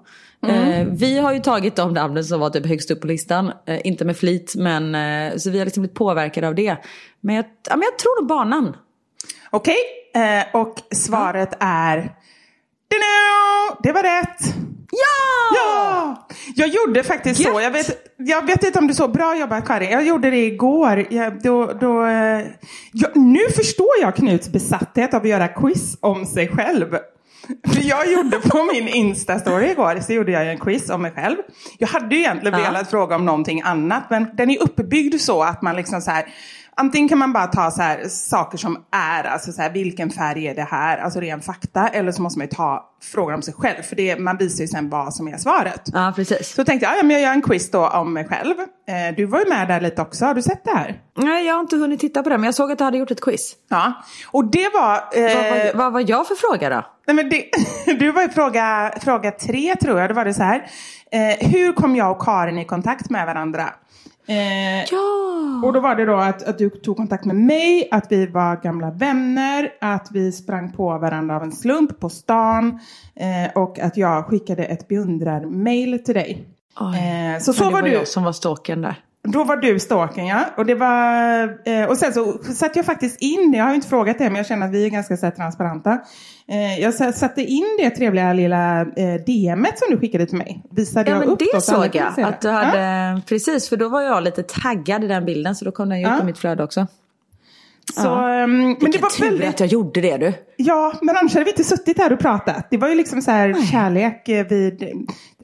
Eh, 0.50 0.88
vi 0.88 1.20
har 1.20 1.34
ju 1.34 1.40
tagit 1.40 1.76
de 1.76 1.94
namnen 1.94 2.24
som 2.24 2.40
var 2.40 2.50
typ 2.50 2.66
högst 2.66 2.92
upp 2.92 3.02
på 3.02 3.08
listan. 3.08 3.52
Eh, 3.68 3.88
inte 3.88 4.06
med 4.06 4.18
flit 4.18 4.54
men 4.56 4.96
eh, 4.96 5.38
så 5.38 5.50
vi 5.50 5.58
har 5.58 5.66
liksom 5.66 5.82
blivit 5.82 5.98
påverkade 5.98 6.48
av 6.48 6.56
det. 6.56 6.78
Men 7.22 7.36
jag, 7.36 7.46
ja, 7.46 7.76
men 7.76 7.84
jag 7.92 8.00
tror 8.00 8.22
nog 8.22 8.30
barnnamn. 8.30 8.76
Okej, 9.50 9.78
eh, 10.16 10.62
och 10.62 10.76
svaret 10.92 11.58
är... 11.60 11.98
Dino! 12.90 13.78
Det 13.84 13.92
var 13.92 14.04
rätt! 14.04 14.56
Ja! 14.92 15.56
Ja! 15.56 16.28
Jag 16.56 16.68
gjorde 16.68 17.04
faktiskt 17.04 17.44
så. 17.44 17.50
Gött! 17.50 17.64
Jag 17.64 17.72
vet, 17.72 18.14
jag 18.18 18.46
vet 18.48 18.64
inte 18.64 18.80
om 18.80 18.88
du 18.88 18.94
så 18.94 19.08
bra 19.08 19.38
jobbat 19.38 19.68
Karin. 19.68 19.92
Jag 19.92 20.06
gjorde 20.06 20.30
det 20.32 20.46
igår. 20.46 21.08
Jag, 21.10 21.42
då, 21.42 21.66
då, 21.66 22.06
jag, 22.92 23.16
nu 23.16 23.50
förstår 23.56 23.92
jag 24.02 24.16
Knuts 24.16 24.50
besatthet 24.50 25.14
av 25.14 25.22
att 25.22 25.28
göra 25.28 25.48
quiz 25.48 25.98
om 26.00 26.26
sig 26.26 26.48
själv. 26.48 26.98
Jag 27.82 28.12
gjorde 28.12 28.40
på 28.40 28.64
min 28.74 28.88
Insta-story 28.88 29.72
igår 29.72 30.00
så 30.02 30.14
gjorde 30.14 30.32
jag 30.32 30.48
en 30.52 30.58
quiz 30.60 30.90
om 30.90 31.02
mig 31.02 31.12
själv. 31.12 31.36
Jag 31.78 31.88
hade 31.88 32.16
ju 32.16 32.22
egentligen 32.22 32.60
Ja. 32.60 32.66
velat 32.66 32.90
fråga 32.90 33.16
om 33.16 33.26
någonting 33.26 33.62
annat 33.62 34.04
men 34.10 34.28
den 34.34 34.50
är 34.50 34.64
uppbyggd 34.64 35.22
så 35.22 35.44
att 35.44 35.62
man 35.62 35.76
liksom 35.76 36.02
så 36.02 36.12
här 36.12 36.26
Antingen 36.78 37.10
kan 37.10 37.18
man 37.18 37.34
bara 37.34 37.48
ta 37.48 37.72
så 37.72 37.82
här, 37.82 38.08
saker 38.08 38.58
som 38.58 38.78
är, 38.92 39.24
alltså 39.24 39.52
så 39.52 39.62
här, 39.62 39.70
vilken 39.70 40.10
färg 40.10 40.48
är 40.48 40.56
det 40.56 40.68
här, 40.72 40.98
alltså 40.98 41.20
ren 41.20 41.42
fakta, 41.42 41.88
eller 41.88 42.12
så 42.12 42.22
måste 42.22 42.40
man 42.40 42.48
ju 42.48 42.52
ta 42.56 42.90
frågan 43.04 43.36
om 43.36 43.42
sig 43.42 43.54
själv, 43.54 43.82
för 43.82 43.96
det, 43.96 44.20
man 44.20 44.38
visar 44.38 44.62
ju 44.62 44.68
sen 44.68 44.90
vad 44.90 45.14
som 45.14 45.28
är 45.28 45.38
svaret. 45.38 45.82
Ja 45.94 46.14
precis. 46.16 46.54
Så 46.56 46.64
tänkte 46.66 46.86
jag, 46.86 46.98
ja, 46.98 47.04
men 47.04 47.12
jag 47.12 47.22
gör 47.22 47.32
en 47.32 47.42
quiz 47.42 47.72
då 47.72 47.88
om 47.88 48.14
mig 48.14 48.28
själv. 48.28 48.54
Eh, 48.60 49.16
du 49.18 49.26
var 49.26 49.40
ju 49.40 49.50
med 49.50 49.68
där 49.68 49.82
lite 49.82 50.02
också, 50.02 50.26
har 50.26 50.34
du 50.34 50.42
sett 50.42 50.64
det 50.66 50.72
här? 50.72 51.00
Nej 51.18 51.46
jag 51.46 51.54
har 51.54 51.62
inte 51.62 51.76
hunnit 51.76 52.00
titta 52.00 52.24
på 52.24 52.30
det 52.30 52.38
men 52.38 52.46
jag 52.46 52.56
såg 52.56 52.72
att 52.72 52.78
du 52.78 52.84
hade 52.84 52.98
gjort 52.98 53.12
ett 53.12 53.22
quiz. 53.22 53.54
Ja, 53.70 53.94
och 54.32 54.46
det 54.46 54.70
var... 54.74 54.96
Eh, 54.96 55.36
Vad, 55.36 55.66
vad, 55.66 55.76
vad 55.76 55.94
var 55.94 56.04
jag 56.10 56.28
för 56.28 56.36
fråga 56.36 56.70
då? 56.70 56.86
Nej, 57.08 57.16
men 57.16 57.30
det, 57.30 57.46
du 58.00 58.12
var 58.12 58.24
i 58.26 58.30
fråga, 58.30 58.94
fråga 59.02 59.32
tre 59.32 59.76
tror 59.76 60.00
jag, 60.00 60.10
då 60.10 60.14
var 60.14 60.26
det 60.26 60.34
så 60.34 60.44
här. 60.44 60.66
Eh, 61.12 61.48
hur 61.50 61.74
kom 61.74 61.96
jag 61.96 62.12
och 62.12 62.22
Karin 62.22 62.58
i 62.58 62.66
kontakt 62.66 63.10
med 63.10 63.26
varandra? 63.26 63.64
Eh, 64.28 64.86
Ja! 64.92 65.62
Och 65.64 65.74
då 65.74 65.80
var 65.80 65.96
det 65.96 66.06
då 66.06 66.16
att, 66.16 66.44
att 66.44 66.58
du 66.58 66.70
tog 66.70 66.98
kontakt 66.98 67.26
med 67.26 67.36
mig, 67.36 67.88
att 67.92 68.12
vi 68.12 68.28
var 68.28 68.62
gamla 68.64 68.92
vänner, 68.92 69.74
att 69.82 70.08
vi 70.12 70.32
sprang 70.32 70.72
på 70.72 70.98
varandra 70.98 71.36
av 71.36 71.44
en 71.44 71.52
slump 71.52 72.00
på 72.00 72.10
stan 72.10 72.80
eh, 73.16 73.52
och 73.56 73.80
att 73.80 73.98
jag 73.98 74.26
skickade 74.26 74.66
ett 74.66 74.88
beundrar-mail 74.88 76.04
till 76.04 76.14
dig. 76.14 76.46
Eh, 76.80 77.40
så 77.42 77.54
så 77.54 77.64
det 77.64 77.66
var, 77.66 77.82
var 77.82 77.82
du. 77.82 77.94
jag 77.94 78.08
som 78.08 78.24
var 78.24 78.32
stalken 78.34 78.82
där. 78.82 78.96
Då 79.28 79.44
var 79.44 79.58
du 79.58 79.80
stalken 79.80 80.28
ja. 80.28 80.40
Och, 80.58 80.66
det 80.66 80.76
var, 80.76 81.44
eh, 81.70 81.86
och 81.90 81.98
sen 81.98 82.14
så 82.14 82.38
satte 82.54 82.80
jag 82.80 82.86
faktiskt 82.86 83.22
in, 83.22 83.54
jag 83.58 83.64
har 83.64 83.70
ju 83.72 83.76
inte 83.76 83.88
frågat 83.88 84.18
det 84.18 84.24
men 84.24 84.36
jag 84.36 84.46
känner 84.46 84.66
att 84.68 84.74
vi 84.74 84.86
är 84.86 84.90
ganska 84.90 85.18
så 85.18 85.26
här, 85.26 85.32
transparenta. 85.34 85.92
Eh, 86.48 86.80
jag 86.82 86.94
sa- 86.94 87.12
satte 87.12 87.42
in 87.42 87.66
det 87.80 87.90
trevliga 87.90 88.34
lilla 88.34 88.82
eh, 88.82 89.14
DMet 89.26 89.80
som 89.80 89.88
du 89.92 89.98
skickade 90.00 90.26
till 90.26 90.38
mig. 90.38 90.64
Visade 90.72 91.10
Ja 91.10 91.16
jag 91.16 91.20
men 91.20 91.30
upp 91.30 91.40
det 91.54 91.62
såg 91.62 91.96
jag 91.96 92.20
att 92.20 92.42
du 92.42 92.50
hade, 92.50 93.22
precis 93.28 93.70
för 93.70 93.78
då 93.78 93.90
var 93.90 94.02
jag 94.02 94.24
lite 94.24 94.44
taggad 94.44 95.04
i 95.04 95.08
den 95.08 95.26
bilden 95.26 95.56
så 95.56 95.66
då 95.66 95.72
kom 95.72 95.90
den 95.90 96.00
ju 96.00 96.06
upp 96.06 96.12
Ja. 96.18 96.22
i 96.22 96.26
mitt 96.26 96.38
flöde 96.38 96.64
också. 96.64 96.88
Så, 97.94 98.10
ehm, 98.10 98.58
men 98.58 98.74
det 98.74 98.86
Vilken 98.86 99.02
var 99.02 99.10
tur 99.10 99.26
väldigt... 99.26 99.50
att 99.50 99.60
jag 99.60 99.70
gjorde 99.70 100.02
det 100.02 100.18
du. 100.18 100.34
Ja, 100.58 100.94
men 101.02 101.18
annars 101.18 101.34
hade 101.34 101.44
vi 101.44 101.52
inte 101.52 101.64
suttit 101.64 101.98
här 101.98 102.14
och 102.14 102.20
pratat. 102.20 102.68
Det 102.72 102.78
var 102.78 102.90
ju 102.90 102.96
liksom 102.96 103.22
så 103.22 103.32
här 103.32 103.72
kärlek 103.72 104.30
eh, 104.30 104.48
vid 104.48 104.84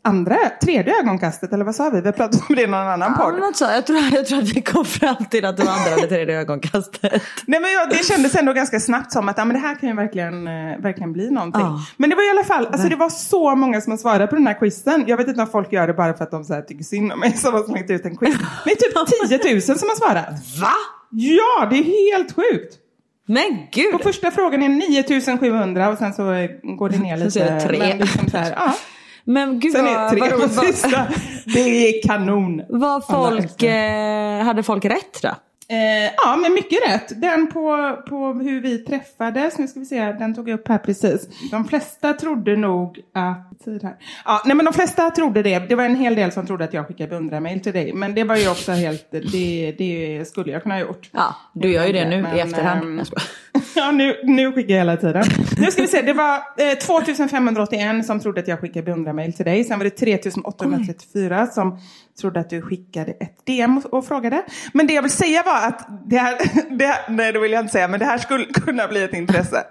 andra, 0.04 0.36
tredje 0.64 1.00
ögonkastet, 1.00 1.54
eller 1.54 1.66
vad 1.66 1.76
sa 1.76 1.90
vi? 1.90 2.02
Vi 2.02 2.12
pratade 2.12 2.44
om 2.50 2.56
det 2.56 2.62
i 2.62 2.68
någon 2.68 2.88
annan 2.88 3.16
Ja, 3.18 3.24
podd. 3.26 3.40
något 3.40 3.58
så. 3.58 3.66
Jag, 3.66 3.86
tror, 3.86 4.00
jag 4.12 4.26
tror 4.26 4.40
att 4.40 4.50
vi 4.50 4.62
kom 4.62 4.86
fram 4.86 5.26
till 5.30 5.46
att 5.46 5.58
det 5.58 5.64
var 5.64 5.72
andra 5.72 5.92
eller 5.92 6.08
tredje 6.08 6.40
ögonkastet. 6.40 7.22
Nej 7.46 7.60
men 7.60 7.72
jag, 7.72 7.90
det 7.90 8.06
kändes 8.06 8.36
ändå 8.36 8.54
ganska 8.54 8.80
snabbt 8.80 9.12
som 9.12 9.30
att 9.30 9.38
ja, 9.38 9.46
men 9.46 9.54
det 9.54 9.60
här 9.62 9.76
kan 9.76 9.90
ju 9.90 9.96
verkligen, 9.96 10.48
eh, 10.48 10.78
verkligen 10.80 11.14
bli 11.14 11.32
någonting. 11.32 11.62
Ja. 11.62 11.80
Men 11.98 12.10
det 12.10 12.16
var 12.16 12.28
i 12.28 12.30
alla 12.30 12.44
fall, 12.44 12.68
alltså 12.68 12.90
det 12.90 12.96
var 12.96 13.10
så 13.10 13.56
många 13.56 13.82
som 13.82 13.92
har 13.92 13.98
svarat 13.98 14.30
på 14.30 14.36
den 14.36 14.48
här 14.48 14.60
quizen. 14.60 15.04
Jag 15.08 15.18
vet 15.18 15.28
inte 15.28 15.42
om 15.42 15.48
folk 15.48 15.74
gör 15.74 15.88
det 15.88 15.94
bara 15.94 16.14
för 16.14 16.24
att 16.24 16.32
de 16.32 16.44
så 16.44 16.54
här, 16.54 16.62
tycker 16.62 16.84
synd 16.84 17.12
om 17.12 17.20
mig 17.20 17.38
som 17.38 17.54
har 17.54 17.64
slängt 17.64 17.90
ut 17.90 18.06
en 18.06 18.18
quiz. 18.18 18.36
Men 18.66 18.76
typ 18.76 19.40
10 19.42 19.54
000 19.54 19.62
som 19.62 19.74
har 19.90 19.96
svarat. 19.96 20.30
Va? 20.62 21.01
Ja, 21.12 21.68
det 21.70 21.76
är 21.78 22.14
helt 22.14 22.36
sjukt. 22.36 22.78
Men 23.26 23.68
gud! 23.72 23.92
På 23.92 24.00
första 24.00 24.32
frågan 24.32 24.64
är 24.64 24.70
9700 24.70 25.90
och 25.90 25.98
sen 25.98 26.14
så 26.14 26.34
eh, 26.34 26.50
går 26.64 26.90
det 26.90 26.98
ner 26.98 27.18
lite. 27.24 27.32
Så 27.32 27.40
är 27.40 27.52
det 27.52 27.62
tre. 27.62 27.80
Men 27.80 27.98
liksom 27.98 28.30
så 28.30 28.38
här, 28.38 28.54
ja. 28.56 28.74
Men 29.24 29.60
gud 29.60 29.72
Sen 29.72 29.88
är 29.88 29.94
vad, 29.96 30.12
tre 30.12 30.30
på 30.30 30.50
sista. 30.50 31.08
Det 31.46 31.60
är 31.60 32.08
kanon. 32.08 32.62
vad 32.70 33.06
folk, 33.08 33.64
eh, 33.64 34.44
hade 34.44 34.64
folk 34.64 34.86
rätt 34.86 35.22
då? 35.22 35.30
Eh, 35.72 36.12
ja, 36.18 36.36
men 36.36 36.54
mycket 36.54 36.80
rätt. 36.88 37.22
Den 37.22 37.48
på, 37.48 37.98
på 38.10 38.34
hur 38.34 38.62
vi 38.62 38.78
träffades, 38.78 39.58
nu 39.58 39.68
ska 39.68 39.80
vi 39.80 39.86
se, 39.86 40.12
den 40.12 40.36
tog 40.36 40.50
jag 40.50 40.60
upp 40.60 40.68
här 40.68 40.78
precis. 40.78 41.28
De 41.52 41.66
flesta 41.66 42.14
trodde 42.14 42.56
nog 42.56 43.00
att... 43.14 43.48
Tid 43.66 43.84
här. 43.84 43.96
Ja, 44.26 44.42
nej, 44.46 44.56
men 44.56 44.66
de 44.66 44.74
flesta 44.74 45.10
trodde 45.10 45.44
det. 45.44 45.60
Det 45.60 45.76
var 45.76 45.84
en 45.84 45.96
hel 45.96 46.16
del 46.16 46.32
som 46.32 46.48
trodde 46.48 46.64
att 46.64 46.74
jag 46.74 46.88
skickade 46.88 47.10
beundrarmail 47.10 47.62
till 47.62 47.74
dig. 47.74 47.94
Men 47.94 48.16
det 48.16 48.24
var 48.24 48.36
ju 48.36 48.50
också 48.50 48.72
helt... 48.72 49.12
Det, 49.12 49.72
det 49.78 50.28
skulle 50.28 50.52
jag 50.52 50.64
kunna 50.64 50.76
ha 50.76 50.82
gjort. 50.82 51.10
Ja, 51.12 51.36
du 51.54 51.72
gör 51.72 51.86
ju 51.86 51.94
det 51.94 52.10
nu 52.10 52.22
Men, 52.22 52.38
i 52.38 52.40
efterhand. 52.40 52.84
ehm, 52.84 52.98
Jag. 52.98 53.22
Ja, 53.76 53.92
nu, 53.92 54.16
nu 54.24 54.52
skickar 54.52 54.74
jag 54.74 54.80
hela 54.80 54.98
tiden. 54.98 55.24
Nu 55.58 55.72
ska 55.72 55.82
vi 55.82 55.88
se, 55.88 56.02
det 56.02 56.14
var 56.14 56.36
eh, 56.36 56.78
2581 56.78 58.06
som 58.06 58.20
trodde 58.20 58.42
att 58.42 58.48
jag 58.48 58.60
skickade 58.60 58.84
beundrarmail 58.84 59.34
till 59.34 59.46
dig. 59.46 59.64
Sen 59.64 59.80
var 59.80 59.84
det 59.84 59.90
3834 59.90 61.42
Oj. 61.42 61.54
som 61.54 61.80
trodde 62.22 62.40
att 62.40 62.50
du 62.50 62.62
skickade 62.62 63.12
ett 63.12 63.46
DM 63.46 63.78
och, 63.78 63.94
och, 63.94 64.06
frågade. 64.06 64.44
Men 64.74 64.88
det 64.88 64.94
jag 64.94 65.02
vill 65.02 65.12
säga 65.12 65.44
var 65.44 65.68
att 65.68 65.88
det 66.10 66.18
här, 66.18 66.38
det 66.78 66.86
här, 66.86 67.06
nej 67.10 67.32
det 67.32 67.40
vill 67.40 67.52
jag 67.52 67.62
inte 67.62 67.72
säga, 67.72 67.88
men 67.88 68.00
det 68.00 68.06
här 68.06 68.18
skulle 68.18 68.46
kunna 68.46 68.88
bli 68.88 69.04
ett 69.04 69.14
intresse. 69.14 69.64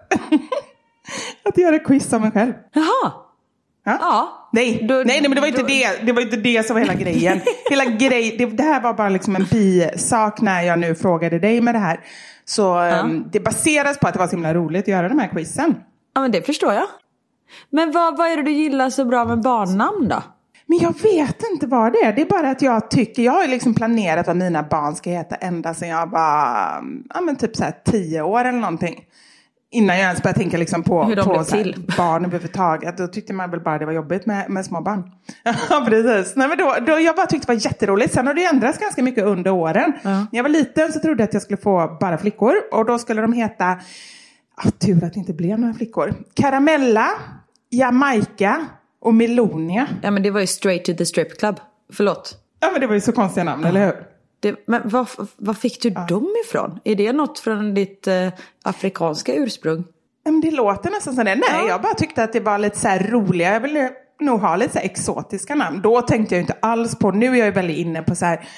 att 1.45 1.59
göra 1.59 1.79
quiz 1.79 2.13
om 2.13 2.23
mig 2.23 2.31
själv. 2.31 2.53
Jaha. 2.73 3.13
Ja. 3.85 3.97
ja. 4.01 4.49
Nej. 4.53 4.87
Då, 4.89 4.95
nej, 4.95 5.05
nej, 5.07 5.23
men 5.23 5.35
det 5.35 5.41
var 5.41 5.49
inte 5.49 5.61
då, 5.61 5.67
det. 5.67 6.07
Det 6.07 6.13
var 6.13 6.23
inte 6.23 6.37
det 6.37 6.67
som 6.67 6.75
var 6.75 6.81
hela 6.81 6.95
grejen. 6.95 7.41
hela 7.71 7.85
grej, 7.85 8.35
det, 8.39 8.47
det, 8.47 8.63
här 8.63 8.81
var 8.81 8.95
bara 8.95 9.09
liksom 9.09 9.37
en 9.37 9.45
bisak 9.45 10.41
när 10.41 10.63
jag 10.63 10.79
nu 10.79 10.95
frågade 10.95 11.39
dig 11.39 11.61
med 11.61 11.75
det 11.75 11.79
här. 11.79 12.01
Så 12.51 12.63
ja. 12.63 13.01
um, 13.01 13.29
det 13.33 13.41
baseras 13.41 13.99
på 13.99 14.07
att 14.07 14.13
det 14.13 14.19
var 14.19 14.27
så 14.27 14.37
himla 14.37 14.55
roligt 14.55 14.85
att 14.85 14.89
göra 14.89 15.09
de 15.09 15.19
här 15.19 15.29
quizen. 15.29 15.75
Ja, 16.15 16.21
men 16.21 16.33
det 16.33 16.43
förstår 16.43 16.73
jag. 16.73 16.87
Men 17.71 17.93
vad, 17.93 18.17
vad 18.17 18.29
är 18.29 18.37
det 18.37 18.43
du 18.43 18.51
gillar 18.51 18.91
så 18.91 19.05
bra 19.05 19.25
med 19.25 19.43
barnnamn 19.43 20.09
då? 20.09 20.23
Men 20.67 20.79
jag 20.79 21.03
vet 21.03 21.43
inte 21.53 21.67
vad 21.67 21.93
det 21.93 21.99
är. 21.99 22.13
Det 22.13 22.23
är 22.23 22.27
bara 22.27 22.51
att 22.51 22.63
jag 22.63 22.91
tycker, 22.91 23.23
jag 23.23 23.33
har 23.33 23.49
liksom 23.49 23.75
planerat 23.75 24.27
vad 24.27 24.37
mina 24.37 24.63
barn 24.63 24.95
ska 24.97 25.11
heta 25.11 25.37
ända 25.37 25.75
sedan 25.75 25.89
jag 25.89 26.11
var, 26.11 26.21
ja 27.15 27.21
men 27.23 27.37
typ 27.37 27.57
så 27.57 27.65
här 27.65 27.75
tio 27.85 28.23
år 28.23 28.45
eller 28.45 28.59
någonting. 28.59 29.05
Innan 29.73 29.97
jag 29.97 30.05
ens 30.05 30.23
började 30.23 30.39
tänka 30.39 30.57
liksom 30.57 30.83
på, 30.83 31.05
Hur 31.05 31.17
de 31.17 31.25
på 31.25 31.45
till. 31.45 31.85
barn 31.97 32.25
överhuvudtaget. 32.25 32.99
Då 32.99 33.07
tyckte 33.07 33.33
man 33.33 33.51
väl 33.51 33.61
bara 33.61 33.79
det 33.79 33.87
var 33.87 33.93
jobbigt 33.93 34.27
med, 34.27 34.51
med 34.51 34.65
små 34.65 34.81
barn. 34.81 35.11
Ja, 35.71 35.87
precis. 35.89 36.37
Nej, 36.37 36.49
men 36.49 36.59
då, 36.59 36.77
då, 36.87 37.01
jag 37.01 37.17
bara 37.17 37.27
tyckte 37.27 37.47
det 37.47 37.55
var 37.55 37.61
jätteroligt. 37.67 38.15
Sen 38.15 38.27
har 38.27 38.35
det 38.35 38.45
ändrats 38.45 38.79
ganska 38.79 39.03
mycket 39.03 39.25
under 39.25 39.51
åren. 39.51 39.93
Ja. 40.03 40.11
När 40.11 40.29
jag 40.31 40.43
var 40.43 40.51
liten 40.51 40.93
så 40.93 41.01
trodde 41.01 41.23
jag 41.23 41.29
att 41.29 41.33
jag 41.35 41.43
skulle 41.43 41.57
få 41.57 41.97
bara 42.01 42.19
flickor. 42.19 42.55
Och 42.73 42.85
då 42.85 42.99
skulle 42.99 43.21
de 43.21 43.33
heta, 43.33 43.79
oh, 44.65 44.71
tur 44.71 45.05
att 45.05 45.13
det 45.13 45.19
inte 45.21 45.33
blev 45.33 45.59
några 45.59 45.75
flickor. 45.75 46.15
Caramella, 46.35 47.09
Jamaica 47.71 48.67
och 49.01 49.15
Melonia. 49.15 49.87
Ja 50.03 50.11
men 50.11 50.23
det 50.23 50.31
var 50.31 50.41
ju 50.41 50.47
straight 50.47 50.85
to 50.85 50.93
the 50.95 51.07
strip 51.07 51.39
club. 51.39 51.61
Förlåt. 51.93 52.35
Ja 52.61 52.71
men 52.73 52.81
det 52.81 52.87
var 52.87 52.95
ju 52.95 53.01
så 53.01 53.13
konstiga 53.13 53.45
namn, 53.45 53.63
ja. 53.63 53.69
eller 53.69 53.87
hur? 53.87 53.95
Det, 54.41 54.57
men 54.67 54.89
var, 54.89 55.09
var 55.37 55.55
fick 55.55 55.83
du 55.83 55.89
ja. 55.89 56.07
dem 56.09 56.35
ifrån? 56.47 56.81
Är 56.85 56.95
det 56.95 57.13
något 57.13 57.39
från 57.39 57.75
ditt 57.75 58.07
eh, 58.07 58.29
afrikanska 58.63 59.35
ursprung? 59.35 59.85
Men 60.25 60.41
det 60.41 60.51
låter 60.51 60.91
nästan 60.91 61.15
som 61.15 61.25
det. 61.25 61.35
Nej, 61.35 61.45
ja. 61.51 61.69
jag 61.69 61.83
bara 61.83 61.95
tyckte 61.95 62.25
att 62.25 62.33
det 62.33 62.41
var 62.41 62.59
lite 62.59 62.79
så 62.79 62.89
här 62.89 63.09
roliga. 63.11 63.53
Jag 63.53 63.61
ville 63.61 63.91
nog 64.21 64.41
ha 64.41 64.57
lite 64.57 64.73
så 64.73 64.79
exotiska 64.79 65.55
namn. 65.55 65.81
Då 65.83 66.03
tänkte 66.03 66.35
jag 66.35 66.43
inte 66.43 66.57
alls 66.63 66.99
på, 66.99 67.11
nu 67.11 67.27
är 67.27 67.35
jag 67.35 67.47
ju 67.47 67.53
väldigt 67.53 67.77
inne 67.77 68.03
på 68.03 68.15
så 68.15 68.25
här 68.25 68.49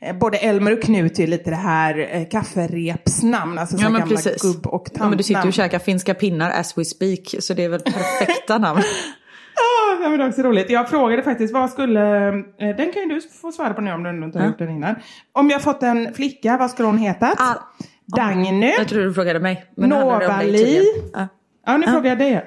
eh, 0.00 0.16
Både 0.16 0.38
Elmer 0.38 0.72
och 0.72 0.82
Knut 0.82 1.18
är 1.18 1.26
lite 1.26 1.50
det 1.50 1.56
här 1.56 2.08
eh, 2.12 2.28
kafferepsnamn, 2.28 3.58
alltså 3.58 3.78
så 3.78 3.84
ja, 3.84 3.88
gamla 3.88 4.06
precis. 4.06 4.42
gubb 4.42 4.66
och 4.66 4.84
tantnamn. 4.84 5.04
Ja, 5.04 5.08
men 5.08 5.18
du 5.18 5.24
sitter 5.24 5.42
ju 5.42 5.48
och 5.48 5.54
käkar 5.54 5.78
finska 5.78 6.14
pinnar 6.14 6.50
as 6.50 6.78
we 6.78 6.84
speak, 6.84 7.34
så 7.38 7.54
det 7.54 7.64
är 7.64 7.68
väl 7.68 7.80
perfekta 7.80 8.58
namn. 8.58 8.82
Ah, 9.56 10.02
ja, 10.02 10.08
men 10.08 10.12
det 10.12 10.18
var 10.18 10.28
också 10.28 10.42
roligt. 10.42 10.70
Jag 10.70 10.88
frågade 10.88 11.22
faktiskt 11.22 11.54
vad 11.54 11.70
skulle, 11.70 12.28
eh, 12.28 12.76
den 12.76 12.92
kan 12.92 13.02
ju 13.02 13.08
du 13.08 13.20
få 13.20 13.52
svara 13.52 13.74
på 13.74 13.80
nu 13.80 13.92
om 13.92 14.02
du 14.02 14.24
inte 14.24 14.38
har 14.38 14.44
ja. 14.44 14.50
gjort 14.50 14.58
den 14.58 14.70
innan. 14.70 14.94
Om 15.32 15.50
jag 15.50 15.62
fått 15.62 15.82
en 15.82 16.14
flicka, 16.14 16.56
vad 16.56 16.70
skulle 16.70 16.88
hon 16.88 16.98
heta? 16.98 17.34
Ah, 17.38 17.54
Dagny. 18.04 18.74
Jag 18.78 18.88
tror 18.88 19.02
du 19.02 19.14
frågade 19.14 19.40
mig. 19.40 19.64
Novali. 19.76 20.82
Ah. 21.14 21.26
Ja, 21.66 21.76
nu 21.76 21.86
ah. 21.86 21.90
frågar 21.90 22.08
jag 22.08 22.18
dig. 22.18 22.44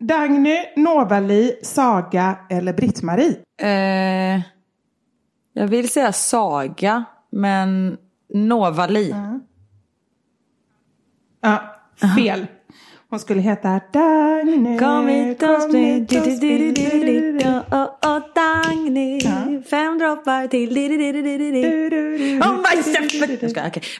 Dagny, 0.00 0.56
Novali, 0.76 1.58
Saga 1.62 2.38
eller 2.50 2.72
Britt-Marie? 2.72 3.36
Eh, 3.60 4.40
jag 5.52 5.66
vill 5.66 5.88
säga 5.88 6.12
Saga, 6.12 7.04
men 7.30 7.96
Novali. 8.34 9.14
Ja, 11.40 11.62
fel. 12.16 12.46
Hon 13.14 13.20
skulle 13.20 13.40
heta 13.40 13.80
Dagny. 13.92 14.78
Kom 14.78 15.08
hit 15.08 15.42
och 15.42 15.62
spring. 15.62 16.06
Dagny. 18.34 19.20
Fem 19.70 19.98
droppar 19.98 20.46
till. 20.46 20.70
Oh 22.42 22.56
my 22.56 22.82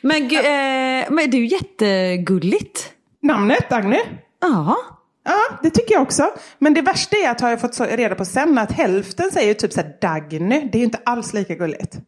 Men, 0.00 0.22
eh, 0.22 1.04
men 1.10 1.30
det 1.30 1.36
är 1.36 1.40
ju 1.40 1.46
jättegulligt. 1.46 2.92
Namnet 3.22 3.70
Dagny? 3.70 3.98
Ja. 4.40 4.76
Ja, 5.24 5.58
det 5.62 5.70
tycker 5.70 5.94
jag 5.94 6.02
också. 6.02 6.30
Men 6.58 6.74
det 6.74 6.82
värsta 6.82 7.16
är 7.16 7.30
att 7.30 7.40
har 7.40 7.50
jag 7.50 7.60
fått 7.60 7.80
reda 7.80 8.14
på 8.14 8.24
sen 8.24 8.58
att 8.58 8.72
hälften 8.72 9.30
säger 9.30 9.54
typ 9.54 9.72
så 9.72 9.80
här 9.80 9.96
Dagny. 10.00 10.68
Det 10.72 10.76
är 10.76 10.80
ju 10.80 10.84
inte 10.84 11.00
alls 11.04 11.34
lika 11.34 11.54
gulligt. 11.54 11.98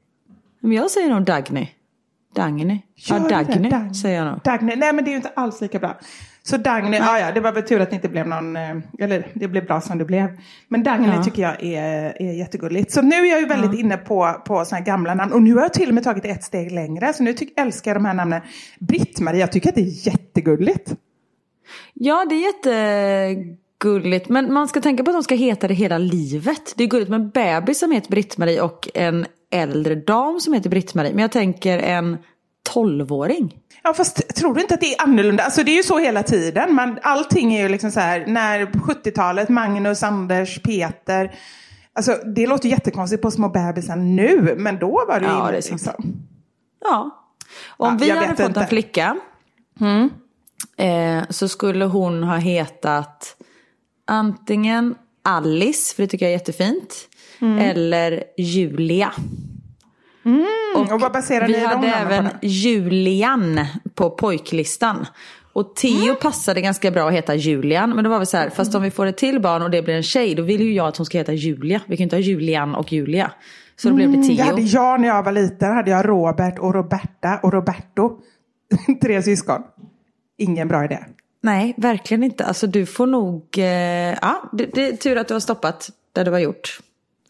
Men 0.61 0.73
jag 0.73 0.91
säger 0.91 1.11
nog 1.11 1.25
Dagny. 1.25 1.69
Dagny. 2.35 2.81
Ja, 2.95 3.19
Dagny 3.19 3.95
säger 3.95 4.17
jag 4.17 4.27
nog. 4.27 4.41
Dagny. 4.45 4.77
Nej, 4.77 4.93
men 4.93 5.05
det 5.05 5.09
är 5.09 5.13
ju 5.13 5.17
inte 5.17 5.33
alls 5.37 5.61
lika 5.61 5.79
bra. 5.79 5.97
Så 6.47 6.57
Dagny, 6.57 6.97
ja, 6.97 7.19
ja, 7.19 7.33
det 7.33 7.41
var 7.41 7.53
väl 7.53 7.63
tur 7.63 7.81
att 7.81 7.91
det 7.91 7.97
inte 7.97 8.09
blev 8.09 8.29
någon, 8.29 8.57
eh, 8.57 8.77
eller 8.99 9.27
det 9.35 9.49
blev 9.49 9.67
bra 9.67 9.81
som 9.81 9.99
det 9.99 10.05
blev. 10.05 10.29
Men 10.69 10.83
Dagny 10.83 11.09
ja. 11.09 11.23
tycker 11.23 11.43
jag 11.43 11.63
är, 11.63 12.23
är 12.23 12.33
jättegulligt. 12.33 12.93
Så 12.93 13.03
nu 13.03 13.17
är 13.17 13.31
jag 13.31 13.41
ju 13.41 13.47
väldigt 13.47 13.73
ja. 13.73 13.79
inne 13.81 13.97
på, 13.97 14.43
på 14.45 14.65
sådana 14.65 14.85
gamla 14.85 15.15
namn. 15.15 15.33
Och 15.33 15.43
nu 15.43 15.55
har 15.55 15.63
jag 15.63 15.73
till 15.73 15.89
och 15.89 15.95
med 15.95 16.05
tagit 16.05 16.25
ett 16.25 16.45
steg 16.45 16.73
längre. 16.73 17.13
Så 17.13 17.23
nu 17.23 17.33
tyck, 17.33 17.61
älskar 17.61 17.91
jag 17.91 17.97
de 17.97 18.05
här 18.05 18.15
namnen. 18.15 18.41
Britt-Marie, 18.79 19.41
jag 19.41 19.53
tycker 19.53 19.69
att 19.69 19.75
det 19.75 19.81
är 19.81 20.07
jättegulligt. 20.07 20.95
Ja, 21.95 22.27
det 22.29 22.35
är 22.35 23.29
jättegulligt. 23.29 24.29
Men 24.29 24.53
man 24.53 24.69
ska 24.69 24.81
tänka 24.81 25.05
på 25.05 25.11
att 25.11 25.17
de 25.17 25.23
ska 25.23 25.35
heta 25.35 25.69
det 25.69 25.75
hela 25.75 25.99
livet. 25.99 26.75
Det 26.77 26.85
är 26.85 26.89
gulligt 26.89 27.11
med 27.11 27.21
en 27.21 27.31
bebis 27.31 27.79
som 27.79 27.91
heter 27.91 28.11
Britt-Marie 28.11 28.61
och 28.61 28.89
en 28.95 29.27
äldre 29.51 29.95
dam 29.95 30.41
som 30.41 30.53
heter 30.53 30.71
Britt-Marie. 30.71 31.13
Men 31.13 31.23
jag 31.23 31.33
tänker 31.33 31.79
en 31.79 32.17
tolvåring. 32.63 33.55
Ja 33.87 33.95
fast 33.95 34.35
tror 34.35 34.55
du 34.55 34.61
inte 34.61 34.75
att 34.75 34.81
det 34.81 34.95
är 34.95 35.03
annorlunda? 35.03 35.43
Alltså 35.43 35.63
det 35.63 35.71
är 35.71 35.77
ju 35.77 35.83
så 35.83 35.99
hela 35.99 36.23
tiden. 36.23 36.75
Man, 36.75 36.99
allting 37.03 37.55
är 37.55 37.63
ju 37.63 37.69
liksom 37.69 37.91
så 37.91 38.01
här, 38.01 38.27
när 38.27 38.67
70-talet, 38.67 39.49
Magnus, 39.49 40.03
Anders, 40.03 40.63
Peter. 40.63 41.35
Alltså 41.93 42.19
det 42.35 42.47
låter 42.47 42.69
jättekonstigt 42.69 43.23
på 43.23 43.31
små 43.31 43.49
bebisar 43.49 43.97
nu, 43.97 44.55
men 44.59 44.79
då 44.79 45.05
var 45.09 45.21
det 45.21 45.27
ju 45.27 45.33
ja, 45.33 45.47
det 45.51 45.71
liksom. 45.71 45.79
Ja. 46.85 47.23
Om 47.69 47.99
ja, 48.01 48.05
vi 48.05 48.11
hade 48.11 48.37
fått 48.37 48.47
inte. 48.47 48.61
en 48.61 48.67
flicka 48.67 49.17
mm. 49.81 50.11
eh, 50.77 51.25
så 51.31 51.49
skulle 51.49 51.85
hon 51.85 52.23
ha 52.23 52.37
hetat 52.37 53.37
antingen 54.05 54.95
Alice, 55.23 55.95
för 55.95 56.03
det 56.03 56.09
tycker 56.09 56.27
jag 56.27 56.31
är 56.31 56.39
jättefint, 56.39 57.09
mm. 57.41 57.59
eller 57.59 58.25
Julia. 58.37 59.13
Mm, 60.27 60.47
och, 60.75 60.93
och 60.93 61.01
vad 61.01 61.13
baserar 61.13 61.49
ni 61.49 61.53
Vi 61.53 61.65
hade 61.65 61.87
även 61.87 62.29
Julian 62.43 63.61
på 63.95 64.11
pojklistan. 64.11 65.07
Och 65.53 65.75
Theo 65.77 66.03
mm. 66.03 66.17
passade 66.17 66.61
ganska 66.61 66.91
bra 66.91 67.09
att 67.09 67.15
heta 67.15 67.35
Julian. 67.35 67.91
Men 67.91 68.05
då 68.05 68.11
var 68.11 68.19
vi 68.19 68.27
så 68.27 68.37
här, 68.37 68.51
fast 68.51 68.75
om 68.75 68.83
vi 68.83 68.91
får 68.91 69.07
ett 69.07 69.17
till 69.17 69.41
barn 69.41 69.63
och 69.63 69.71
det 69.71 69.83
blir 69.83 69.95
en 69.95 70.03
tjej, 70.03 70.35
då 70.35 70.43
vill 70.43 70.61
ju 70.61 70.73
jag 70.73 70.87
att 70.87 70.97
hon 70.97 71.07
ska 71.07 71.19
heta 71.19 71.33
Julia. 71.33 71.81
Vi 71.87 71.97
kan 71.97 72.05
inte 72.05 72.17
ha 72.17 72.21
Julian 72.21 72.75
och 72.75 72.93
Julia. 72.93 73.31
Så 73.77 73.89
då 73.89 73.95
blev 73.95 74.11
det 74.11 74.17
mm, 74.17 74.29
Theo. 74.29 74.37
Det 74.37 74.43
hade 74.43 74.63
jag 74.63 75.01
när 75.01 75.09
jag 75.09 75.23
var 75.23 75.33
liten. 75.33 75.75
hade 75.75 75.91
jag 75.91 76.09
Robert 76.09 76.59
och 76.59 76.75
Roberta 76.75 77.41
och 77.43 77.53
Roberto. 77.53 78.19
Tre 79.03 79.23
syskon. 79.23 79.63
Ingen 80.39 80.69
bra 80.69 80.85
idé. 80.85 80.99
Nej, 81.43 81.75
verkligen 81.77 82.23
inte. 82.23 82.45
Alltså 82.45 82.67
du 82.67 82.87
får 82.87 83.07
nog... 83.07 83.59
Eh, 83.59 83.65
ja, 83.65 84.51
det, 84.53 84.67
det, 84.75 84.89
är 84.89 84.97
tur 84.97 85.17
att 85.17 85.29
du 85.29 85.35
har 85.35 85.41
stoppat 85.41 85.91
där 86.13 86.25
du 86.25 86.31
har 86.31 86.39
gjort. 86.39 86.79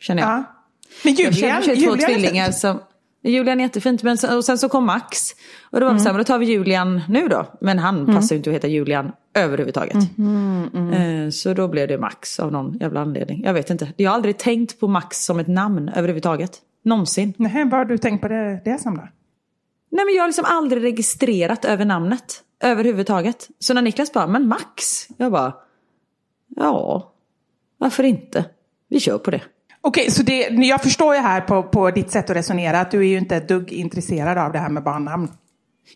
Känner 0.00 0.22
jag. 0.22 0.30
Ja. 0.30 0.55
Men 1.04 1.14
Julian, 1.14 1.54
jag 1.54 1.64
känner 1.64 1.76
två 1.76 1.82
Julian 1.82 1.98
tvillingar 1.98 2.50
som... 2.50 2.80
Julian 3.22 3.60
är 3.60 3.64
jättefint, 3.64 4.02
men 4.02 4.18
sen, 4.18 4.36
och 4.36 4.44
sen 4.44 4.58
så 4.58 4.68
kom 4.68 4.86
Max. 4.86 5.32
Och 5.70 5.80
då 5.80 5.86
var 5.86 5.92
vi 5.92 5.98
mm. 6.00 6.04
så 6.04 6.10
här, 6.10 6.18
då 6.18 6.24
tar 6.24 6.38
vi 6.38 6.46
Julian 6.46 7.00
nu 7.08 7.28
då. 7.28 7.46
Men 7.60 7.78
han 7.78 8.00
mm. 8.00 8.14
passar 8.14 8.34
ju 8.34 8.36
inte 8.36 8.50
att 8.50 8.56
heta 8.56 8.68
Julian 8.68 9.12
överhuvudtaget. 9.34 10.18
Mm, 10.18 10.70
mm, 10.74 11.32
så 11.32 11.54
då 11.54 11.68
blev 11.68 11.88
det 11.88 11.98
Max 11.98 12.40
av 12.40 12.52
någon 12.52 12.78
jävla 12.78 13.00
anledning. 13.00 13.42
Jag 13.44 13.54
vet 13.54 13.70
inte. 13.70 13.92
Jag 13.96 14.10
har 14.10 14.14
aldrig 14.14 14.38
tänkt 14.38 14.80
på 14.80 14.88
Max 14.88 15.24
som 15.24 15.38
ett 15.38 15.48
namn 15.48 15.88
överhuvudtaget. 15.88 16.58
Någonsin. 16.84 17.34
Nej, 17.36 17.64
vad 17.64 17.72
har 17.72 17.84
du 17.84 17.98
tänkt 17.98 18.22
på 18.22 18.28
det, 18.28 18.60
det 18.64 18.78
som 18.78 18.96
då? 18.96 19.08
Nej 19.90 20.04
men 20.04 20.14
jag 20.14 20.22
har 20.22 20.28
liksom 20.28 20.44
aldrig 20.48 20.82
registrerat 20.82 21.64
över 21.64 21.84
namnet. 21.84 22.42
Överhuvudtaget. 22.62 23.48
Så 23.58 23.74
när 23.74 23.82
Niklas 23.82 24.12
bara, 24.12 24.26
men 24.26 24.48
Max. 24.48 25.08
Jag 25.16 25.32
bara, 25.32 25.54
ja, 26.56 27.12
varför 27.78 28.04
inte? 28.04 28.44
Vi 28.88 29.00
kör 29.00 29.18
på 29.18 29.30
det. 29.30 29.42
Okej, 29.86 30.10
så 30.10 30.22
det, 30.22 30.48
jag 30.50 30.82
förstår 30.82 31.14
ju 31.14 31.20
här 31.20 31.40
på, 31.40 31.62
på 31.62 31.90
ditt 31.90 32.10
sätt 32.10 32.30
att 32.30 32.36
resonera 32.36 32.80
att 32.80 32.90
du 32.90 32.98
är 32.98 33.08
ju 33.08 33.18
inte 33.18 33.36
ett 33.36 33.48
dugg 33.48 33.72
intresserad 33.72 34.38
av 34.38 34.52
det 34.52 34.58
här 34.58 34.68
med 34.68 34.82
barnnamn. 34.82 35.28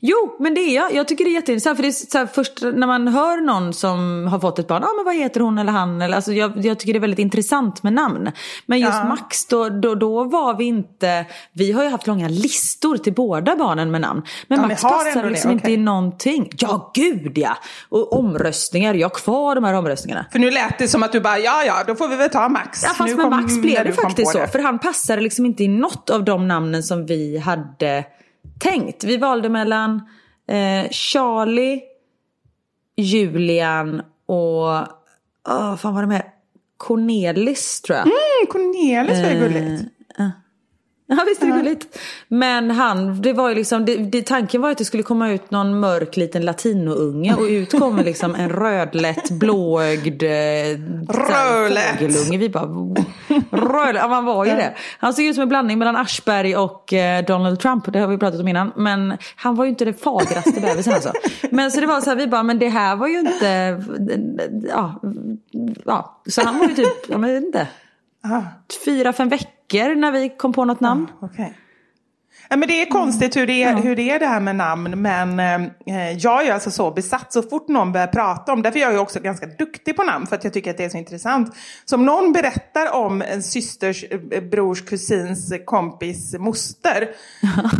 Jo, 0.01 0.37
men 0.39 0.55
det 0.55 0.61
är 0.61 0.75
jag. 0.75 0.95
Jag 0.95 1.09
tycker 1.09 1.25
det 1.25 1.31
är 1.31 1.35
jätteintressant. 1.35 1.77
För 1.77 1.83
det 1.83 1.89
är 1.89 1.93
så 1.93 2.19
här, 2.19 2.27
först 2.27 2.63
när 2.63 2.87
man 2.87 3.09
hör 3.09 3.41
någon 3.41 3.73
som 3.73 4.27
har 4.31 4.39
fått 4.39 4.59
ett 4.59 4.69
barn, 4.69 4.85
ah, 4.85 4.93
men 4.97 5.05
vad 5.05 5.15
heter 5.15 5.41
hon 5.41 5.59
eller 5.59 5.73
han? 5.73 6.03
Eller, 6.03 6.17
alltså, 6.17 6.33
jag, 6.33 6.65
jag 6.65 6.79
tycker 6.79 6.93
det 6.93 6.99
är 6.99 7.01
väldigt 7.01 7.19
intressant 7.19 7.83
med 7.83 7.93
namn. 7.93 8.31
Men 8.67 8.81
just 8.81 8.93
ja. 8.93 9.05
Max, 9.05 9.47
då, 9.47 9.69
då, 9.69 9.95
då 9.95 10.25
var 10.25 10.55
vi 10.55 10.65
inte, 10.65 11.27
vi 11.53 11.73
har 11.73 11.85
ju 11.85 11.91
haft 11.91 12.07
långa 12.07 12.29
listor 12.29 12.97
till 12.97 13.13
båda 13.13 13.57
barnen 13.57 13.91
med 13.91 14.01
namn. 14.01 14.23
Men 14.49 14.61
ja, 14.61 14.69
Max 14.69 14.83
passade 14.83 15.31
liksom 15.31 15.51
inte 15.51 15.71
i 15.71 15.77
någonting. 15.77 16.51
Ja, 16.59 16.91
gud 16.95 17.39
ja! 17.39 17.57
Och 17.89 18.19
omröstningar, 18.19 18.95
jag 18.95 19.09
har 19.09 19.15
kvar 19.15 19.55
de 19.55 19.65
här 19.65 19.75
omröstningarna. 19.75 20.27
För 20.33 20.39
nu 20.39 20.51
lät 20.51 20.79
det 20.79 20.89
som 20.89 21.03
att 21.03 21.13
du 21.13 21.21
bara, 21.21 21.39
ja 21.39 21.65
ja, 21.65 21.85
då 21.87 21.95
får 21.95 22.09
vi 22.09 22.17
väl 22.17 22.31
ta 22.31 22.49
Max. 22.49 22.83
Ja, 22.83 22.89
fast 22.89 23.11
nu 23.11 23.17
med 23.17 23.31
Max 23.31 23.59
blev 23.59 23.85
det 23.85 23.93
faktiskt 23.93 24.33
så. 24.33 24.47
För 24.47 24.59
han 24.59 24.79
passade 24.79 25.23
liksom 25.23 25.47
inte 25.47 25.65
i 25.65 25.69
något 25.69 26.11
av 26.11 26.25
de 26.25 26.49
namnen 26.49 26.83
som 26.83 27.07
vi 27.07 27.39
hade 27.39 28.05
tänkt. 28.61 29.05
Vi 29.05 29.17
valde 29.17 29.49
mellan 29.49 30.03
eh, 30.49 30.91
Charlie, 30.91 31.81
Julian 32.97 34.03
och, 34.27 34.69
oh, 35.49 35.77
fan 35.77 35.95
var 35.95 36.01
det 36.01 36.09
mer? 36.09 36.25
Cornelis 36.77 37.81
tror 37.81 37.99
jag. 37.99 38.07
Mm, 38.07 38.47
Cornelis 38.49 39.23
var 39.23 39.31
ju 39.31 39.39
gulligt. 39.39 39.83
Ja 41.13 41.25
visst 41.29 41.43
är 41.43 41.47
det 41.47 41.53
gulligt. 41.53 41.99
Men 42.29 42.71
han, 42.71 43.23
det 43.23 43.33
var 43.33 43.49
ju 43.49 43.55
liksom, 43.55 43.85
det, 43.85 43.97
det, 43.97 44.27
tanken 44.27 44.61
var 44.61 44.71
att 44.71 44.79
det 44.79 44.85
skulle 44.85 45.03
komma 45.03 45.31
ut 45.31 45.51
någon 45.51 45.81
mörk 45.81 46.17
liten 46.17 46.45
latinounge 46.45 47.35
och 47.35 47.43
ut 47.43 47.79
kommer 47.79 48.05
liksom 48.05 48.35
en 48.35 48.49
rödlätt 48.49 49.31
blåögd 49.31 50.23
eh, 50.23 50.31
fågelunge. 51.99 52.39
Vi 52.39 52.49
bara, 52.49 52.65
rödlätt, 53.51 54.03
ja 54.03 54.09
man 54.09 54.25
var 54.25 54.45
ju 54.45 54.51
det. 54.51 54.75
Han 54.99 55.15
såg 55.15 55.25
ut 55.25 55.35
som 55.35 55.43
en 55.43 55.49
blandning 55.49 55.79
mellan 55.79 55.97
Aschberg 55.97 56.57
och 56.57 56.93
eh, 56.93 57.25
Donald 57.25 57.61
Trump, 57.61 57.93
det 57.93 57.99
har 57.99 58.09
vi 58.09 58.19
pratat 58.19 58.41
om 58.41 58.49
innan. 58.49 58.73
Men 58.77 59.17
han 59.37 59.55
var 59.55 59.65
ju 59.65 59.71
inte 59.71 59.85
det 59.85 60.03
fagraste 60.03 60.61
bebisen 60.61 60.95
alltså. 60.95 61.13
Men 61.51 61.71
så 61.71 61.81
det 61.81 61.87
var 61.87 62.01
så 62.01 62.11
här, 62.11 62.17
vi 62.17 62.27
bara, 62.27 62.43
men 62.43 62.59
det 62.59 62.69
här 62.69 62.97
var 62.97 63.07
ju 63.07 63.19
inte, 63.19 63.83
ja, 64.69 65.01
ja. 65.85 66.23
Så 66.27 66.43
han 66.45 66.59
var 66.59 66.67
ju 66.67 66.75
typ, 66.75 67.09
jag 67.09 67.19
vet 67.19 67.43
inte, 67.43 67.69
fyra, 68.85 69.13
fem 69.13 69.29
veckor 69.29 69.60
när 69.75 70.13
vi 70.13 70.29
kom 70.29 70.53
på 70.53 70.65
något 70.65 70.81
namn. 70.81 71.07
okej. 71.21 71.55
Ja, 72.53 72.57
men 72.57 72.69
det 72.69 72.83
är 72.83 72.87
konstigt 72.87 73.37
hur 73.37 73.47
det 73.47 73.63
är, 73.63 73.77
hur 73.77 73.97
det 73.97 74.11
är 74.11 74.19
det 74.19 74.27
här 74.27 74.41
med 74.41 74.57
namn. 74.57 75.03
Men 75.03 75.41
eh, 75.41 76.11
jag 76.19 76.47
är 76.47 76.53
alltså 76.53 76.71
så 76.71 76.91
besatt 76.91 77.33
så 77.33 77.43
fort 77.43 77.69
någon 77.69 77.93
börjar 77.93 78.07
prata 78.07 78.53
om, 78.53 78.63
därför 78.63 78.79
är 78.79 78.83
jag 78.83 78.93
ju 78.93 78.99
också 78.99 79.21
ganska 79.21 79.47
duktig 79.47 79.97
på 79.97 80.03
namn 80.03 80.27
för 80.27 80.37
att 80.37 80.45
jag 80.45 80.53
tycker 80.53 80.71
att 80.71 80.77
det 80.77 80.85
är 80.85 80.89
så 80.89 80.99
intressant. 80.99 81.57
Så 81.85 81.97
om 81.97 82.07
någon 82.07 82.33
berättar 82.33 82.95
om 82.95 83.23
en 83.23 83.43
systers, 83.43 84.05
eh, 84.11 84.43
brors, 84.43 84.85
kusins, 84.85 85.53
kompis, 85.65 86.35
moster. 86.39 87.03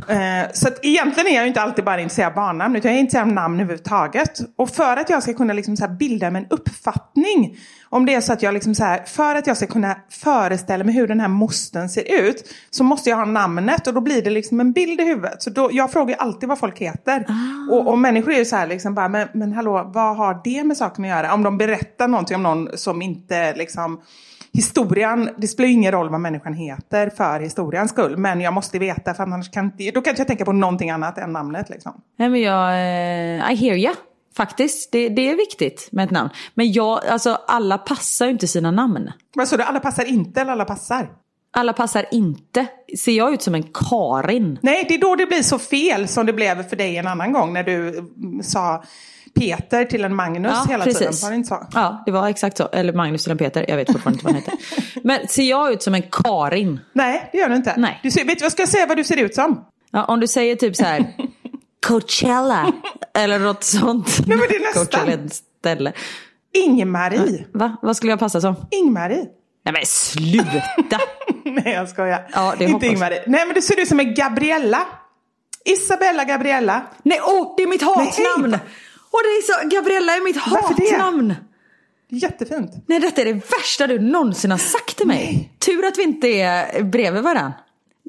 eh, 0.09 0.53
så 0.53 0.69
att 0.69 0.85
egentligen 0.85 1.29
är 1.29 1.35
jag 1.35 1.43
ju 1.43 1.49
inte 1.49 1.63
alltid 1.63 1.85
bara 1.85 2.01
intresserad 2.01 2.29
av 2.29 2.35
barnnamn 2.35 2.77
utan 2.77 2.91
jag 2.91 2.97
är 2.97 3.01
intresserad 3.01 3.29
av 3.29 3.35
namn 3.35 3.61
överhuvudtaget. 3.61 4.41
Och 4.57 4.71
för 4.71 4.97
att 4.97 5.11
jag 5.11 5.23
ska 5.23 5.35
kunna 5.35 5.53
liksom 5.53 5.77
så 5.77 5.89
bilda 5.89 6.31
mig 6.31 6.43
en 6.43 6.49
uppfattning 6.51 7.57
om 7.93 8.07
det 8.07 8.15
är 8.15 8.21
så 8.21 8.33
att 8.33 8.43
jag 8.43 8.55
liksom 8.55 8.75
så 8.75 8.85
här, 8.85 9.05
för 9.05 9.35
att 9.35 9.47
jag 9.47 9.57
ska 9.57 9.67
kunna 9.67 9.97
föreställa 10.09 10.85
mig 10.85 10.95
hur 10.95 11.09
den 11.09 11.21
här 11.21 11.29
mostern 11.29 11.89
ser 11.89 12.23
ut 12.23 12.55
så 12.71 12.85
måste 12.85 13.11
jag 13.11 13.17
ha 13.17 13.25
namnet 13.25 13.87
och 13.87 13.95
då 13.95 14.01
blir 14.01 14.23
det 14.23 14.31
liksom 14.31 14.61
en 14.61 14.73
bild 14.73 15.01
i 15.01 15.05
huvudet. 15.05 15.43
Så 15.43 15.51
då, 15.51 15.71
jag 15.73 15.93
frågar 15.93 16.17
alltid 16.17 16.49
vad 16.49 16.59
folk 16.59 16.79
heter. 16.79 17.27
Och, 17.71 17.89
och 17.89 17.99
människor 17.99 18.33
är 18.33 18.39
ju 18.39 18.45
så 18.45 18.57
här 18.57 18.67
liksom 18.67 18.95
bara, 18.95 19.09
men, 19.09 19.29
men 19.35 19.53
hallå, 19.53 19.91
vad 19.95 20.17
har 20.17 20.41
det 20.45 20.65
med 20.65 20.77
saken 20.77 21.05
att 21.05 21.11
göra? 21.11 21.35
Om 21.35 21.43
de 21.43 21.59
berättar 21.59 22.09
någonting 22.09 22.37
om 22.37 22.43
någon 22.43 22.69
som 22.75 23.03
inte 23.03 23.55
liksom 23.55 24.01
Historien, 24.53 25.31
det 25.37 25.49
spelar 25.49 25.69
ju 25.69 25.75
ingen 25.75 25.93
roll 25.93 26.09
vad 26.09 26.21
människan 26.21 26.55
heter 26.55 27.11
för 27.11 27.41
historiens 27.41 27.91
skull. 27.91 28.17
Men 28.17 28.41
jag 28.41 28.55
måste 28.55 28.79
veta 28.79 29.15
för 29.15 29.23
annars 29.23 29.51
kan 29.51 29.73
då 29.95 30.01
kan 30.01 30.15
jag 30.19 30.27
tänka 30.27 30.45
på 30.45 30.53
någonting 30.53 30.91
annat 30.91 31.19
än 31.19 31.33
namnet 31.33 31.71
liksom. 31.71 32.01
Nej 32.17 32.29
men 32.29 32.41
jag, 32.41 32.73
eh, 32.73 33.53
I 33.53 33.57
hear 33.57 33.77
ya. 33.77 33.95
Faktiskt, 34.37 34.93
det, 34.93 35.09
det 35.09 35.31
är 35.31 35.37
viktigt 35.37 35.89
med 35.93 36.05
ett 36.05 36.11
namn. 36.11 36.31
Men 36.55 36.73
jag, 36.73 37.07
alltså 37.07 37.39
alla 37.47 37.79
passar 37.79 38.27
ju 38.27 38.33
inte 38.33 38.47
sina 38.47 38.71
namn. 38.71 39.13
Vad 39.35 39.49
sa 39.49 39.57
du, 39.57 39.63
alla 39.63 39.81
passar 39.81 40.05
inte 40.05 40.41
eller 40.41 40.53
alla 40.53 40.65
passar? 40.65 41.11
Alla 41.53 41.73
passar 41.73 42.07
inte. 42.11 42.67
Ser 42.99 43.13
jag 43.13 43.35
ut 43.35 43.43
som 43.43 43.55
en 43.55 43.63
Karin? 43.63 44.59
Nej, 44.63 44.85
det 44.89 44.95
är 44.95 44.99
då 44.99 45.17
det 45.17 45.27
blir 45.27 45.43
så 45.43 45.59
fel 45.59 46.09
som 46.09 46.27
det 46.27 46.33
blev 46.33 46.69
för 46.69 46.77
dig 46.77 46.97
en 46.97 47.07
annan 47.07 47.33
gång 47.33 47.53
när 47.53 47.63
du 47.63 47.89
mm, 47.89 48.43
sa 48.43 48.85
Peter 49.35 49.85
till 49.85 50.05
en 50.05 50.15
Magnus 50.15 50.67
hela 50.69 50.85
tiden. 50.85 51.13
Var 51.23 51.61
det? 51.61 51.67
Ja, 51.75 52.03
det 52.07 52.13
var 52.13 52.29
exakt 52.29 52.57
så. 52.57 52.69
Eller 52.73 52.93
Magnus 52.93 53.23
till 53.23 53.33
en 53.33 53.39
Peter, 53.39 53.65
jag 53.69 53.77
vet 53.77 53.93
fortfarande 53.93 54.17
inte 54.17 54.25
vad 54.25 54.35
han 54.35 54.43
heter. 54.43 55.01
Men 55.07 55.29
ser 55.29 55.43
jag 55.43 55.73
ut 55.73 55.83
som 55.83 55.95
en 55.95 56.03
Karin? 56.03 56.81
Nej, 56.93 57.29
det 57.33 57.39
gör 57.39 57.49
du 57.49 57.57
inte. 57.57 57.75
Nej. 57.77 58.01
Du 58.03 58.11
ser, 58.11 58.25
vet 58.25 58.39
du 58.39 58.45
vad 58.45 58.53
ska 58.53 58.63
jag 58.63 58.69
säga 58.69 58.87
vad 58.87 58.97
du 58.97 59.05
ser 59.05 59.17
ut 59.17 59.35
som? 59.35 59.65
Ja, 59.91 60.05
om 60.05 60.21
du 60.21 60.27
säger 60.27 60.57
typ 60.57 60.77
så 60.77 60.85
här 60.85 61.07
Coachella 61.87 62.73
eller 63.15 63.39
något 63.39 63.65
sånt. 63.65 64.27
Nej, 64.27 64.39
men 64.39 64.49
det 64.49 64.57
är 64.57 64.61
nästan. 64.61 65.29
Ställe. 65.61 65.93
Ingmarie. 66.55 67.47
Va? 67.53 67.77
Vad 67.83 67.97
skulle 67.97 68.13
jag 68.13 68.19
passa 68.19 68.41
som? 68.41 68.55
Ingmarie. 68.71 69.27
Nej 69.65 69.73
men 69.73 69.87
sluta! 69.87 71.01
Nej, 71.45 71.75
jag 71.75 71.89
skojar. 71.89 72.29
Ja, 72.33 72.55
det 72.59 72.65
inte. 72.65 72.87
Ingmarie. 72.87 73.23
Nej, 73.27 73.47
men 73.47 73.55
du 73.55 73.63
ser 73.63 73.81
ut 73.81 73.89
som 73.89 74.01
en 74.01 74.15
Gabriella. 74.15 74.87
Isabella 75.65 76.25
Gabriella. 76.25 76.83
Nej, 77.03 77.21
åh, 77.25 77.55
det 77.57 77.63
är 77.63 77.67
mitt 77.67 77.83
hatnamn! 77.83 78.51
Nej. 78.51 78.61
Och 79.13 79.21
det 79.23 79.29
är 79.29 79.43
så, 79.43 79.77
Gabriella 79.77 80.13
är 80.17 80.25
mitt 80.25 80.35
det? 80.35 80.41
hatnamn! 80.41 81.35
Jättefint. 82.09 82.71
Nej, 82.87 82.99
detta 83.01 83.21
är 83.21 83.25
det 83.25 83.33
värsta 83.33 83.87
du 83.87 83.99
någonsin 83.99 84.51
har 84.51 84.59
sagt 84.59 84.97
till 84.97 85.07
mig. 85.07 85.53
Tur 85.59 85.87
att 85.87 85.99
vi 85.99 86.03
inte 86.03 86.29
är 86.29 86.83
bredvid 86.83 87.23
varandra. 87.23 87.53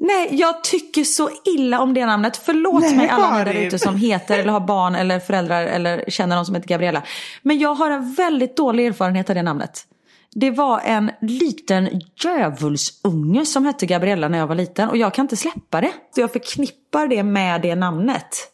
Nej, 0.04 0.28
jag 0.32 0.64
tycker 0.64 1.04
så 1.04 1.30
illa 1.44 1.80
om 1.80 1.94
det 1.94 2.06
namnet. 2.06 2.36
Förlåt 2.36 2.82
Nej, 2.82 2.96
mig 2.96 3.08
alla 3.08 3.38
ni 3.38 3.44
där 3.44 3.54
ute 3.54 3.78
som 3.78 3.96
heter 3.96 4.38
eller 4.38 4.52
har 4.52 4.60
barn 4.60 4.94
eller 4.94 5.20
föräldrar 5.20 5.62
eller 5.62 6.04
känner 6.08 6.36
någon 6.36 6.46
som 6.46 6.54
heter 6.54 6.68
Gabriella. 6.68 7.02
Men 7.42 7.58
jag 7.58 7.74
har 7.74 7.90
en 7.90 8.12
väldigt 8.12 8.56
dålig 8.56 8.86
erfarenhet 8.86 9.30
av 9.30 9.34
det 9.34 9.42
namnet. 9.42 9.86
Det 10.34 10.50
var 10.50 10.80
en 10.80 11.10
liten 11.20 12.00
djävulsunge 12.24 13.46
som 13.46 13.64
hette 13.64 13.86
Gabriella 13.86 14.28
när 14.28 14.38
jag 14.38 14.46
var 14.46 14.54
liten 14.54 14.88
och 14.88 14.96
jag 14.96 15.14
kan 15.14 15.24
inte 15.24 15.36
släppa 15.36 15.80
det. 15.80 15.92
Så 16.14 16.20
jag 16.20 16.32
förknippar 16.32 17.06
det 17.06 17.22
med 17.22 17.62
det 17.62 17.74
namnet. 17.74 18.52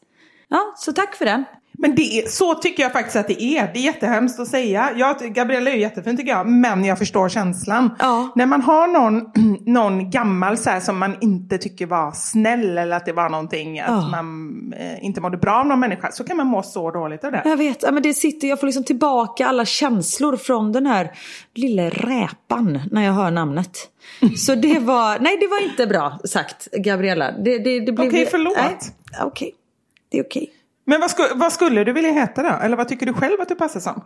Ja, 0.49 0.75
så 0.77 0.93
tack 0.93 1.15
för 1.15 1.25
den. 1.25 1.45
Men 1.81 1.95
det 1.95 2.03
är, 2.03 2.29
så 2.29 2.55
tycker 2.55 2.83
jag 2.83 2.93
faktiskt 2.93 3.17
att 3.17 3.29
det 3.29 3.43
är. 3.43 3.71
Det 3.73 3.79
är 3.79 3.83
jättehemskt 3.83 4.41
att 4.41 4.49
säga. 4.49 4.91
Jag, 4.97 5.19
Gabriella 5.35 5.71
är 5.71 5.75
ju 5.75 5.81
jättefin 5.81 6.17
tycker 6.17 6.31
jag, 6.31 6.47
men 6.49 6.85
jag 6.85 6.99
förstår 6.99 7.29
känslan. 7.29 7.91
Ja. 7.99 8.33
När 8.35 8.47
man 8.47 8.63
har 8.63 8.87
någon, 8.87 9.31
någon 9.75 10.11
gammal 10.11 10.59
så 10.59 10.71
här, 10.71 10.81
som 10.81 10.99
man 10.99 11.17
inte 11.21 11.59
tycker 11.59 11.87
var 11.87 12.13
snäll 12.13 12.79
eller 12.79 12.97
att 12.97 13.07
det 13.07 13.13
var 13.13 13.29
någonting, 13.29 13.81
att 13.81 13.89
Ja. 13.89 14.09
man 14.11 14.73
eh, 14.79 15.05
inte 15.05 15.21
mådde 15.21 15.37
bra 15.37 15.53
av 15.61 15.67
någon 15.67 15.81
människa, 15.81 16.11
så 16.13 16.25
kan 16.25 16.37
man 16.37 16.47
må 16.47 16.63
så 16.63 16.91
dåligt 16.91 17.25
av 17.25 17.33
det. 17.33 17.43
Jag 17.45 17.57
vet, 17.57 17.83
ja, 17.83 17.91
men 17.91 18.03
det 18.03 18.15
sitter, 18.15 18.49
jag 18.49 18.61
får 18.61 18.67
liksom 18.67 18.85
tillbaka 18.85 19.47
alla 19.47 19.65
känslor 19.65 20.37
från 20.37 20.73
den 20.73 20.87
här 20.87 21.11
lilla 21.55 21.83
räpan 21.91 22.81
när 22.91 23.05
jag 23.05 23.13
hör 23.13 23.31
namnet. 23.31 23.79
Så 24.37 24.55
det 24.55 24.79
var, 24.79 25.19
nej 25.19 25.37
det 25.41 25.47
var 25.47 25.71
inte 25.71 25.87
bra 25.87 26.19
sagt 26.25 26.69
Gabriella. 26.73 27.33
Det, 27.33 27.59
det, 27.59 27.81
det 27.81 27.93
blev, 27.93 28.09
Okej, 28.09 28.29
förlåt. 28.31 28.57
Nej, 28.57 28.77
Okej, 29.23 29.55
det 30.11 30.19
är 30.19 30.25
okej. 30.25 30.51
Men 30.89 31.01
vad, 31.01 31.11
sku, 31.11 31.23
vad 31.35 31.53
skulle 31.53 31.85
du 31.85 31.93
vilja 31.93 32.13
heta 32.13 32.43
då? 32.43 32.49
Eller 32.63 32.77
vad 32.77 32.89
tycker 32.89 33.07
du 33.07 33.13
själv 33.13 33.41
att 33.41 33.49
du 33.49 33.55
passar 33.55 33.81
som? 33.81 34.05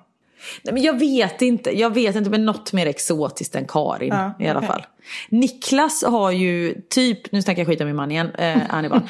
Nej, 0.62 0.74
men 0.74 0.82
jag 0.82 0.98
vet 0.98 1.42
inte, 1.42 1.78
jag 1.78 1.94
vet 1.94 2.16
inte 2.16 2.30
men 2.30 2.44
något 2.44 2.72
mer 2.72 2.86
exotiskt 2.86 3.54
än 3.54 3.66
Karin 3.66 4.08
Ja, 4.14 4.32
i 4.38 4.48
alla 4.48 4.58
okej. 4.58 4.68
fall. 4.68 4.86
Niklas 5.28 6.04
har 6.04 6.30
ju 6.30 6.74
typ, 6.90 7.32
nu 7.32 7.42
snackar 7.42 7.60
jag 7.60 7.66
skit 7.66 7.80
om 7.80 7.86
min 7.86 7.96
man 7.96 8.10
igen, 8.10 8.30
eh, 8.34 8.58
han 8.68 8.84
är 8.84 8.88
barn. 8.88 9.08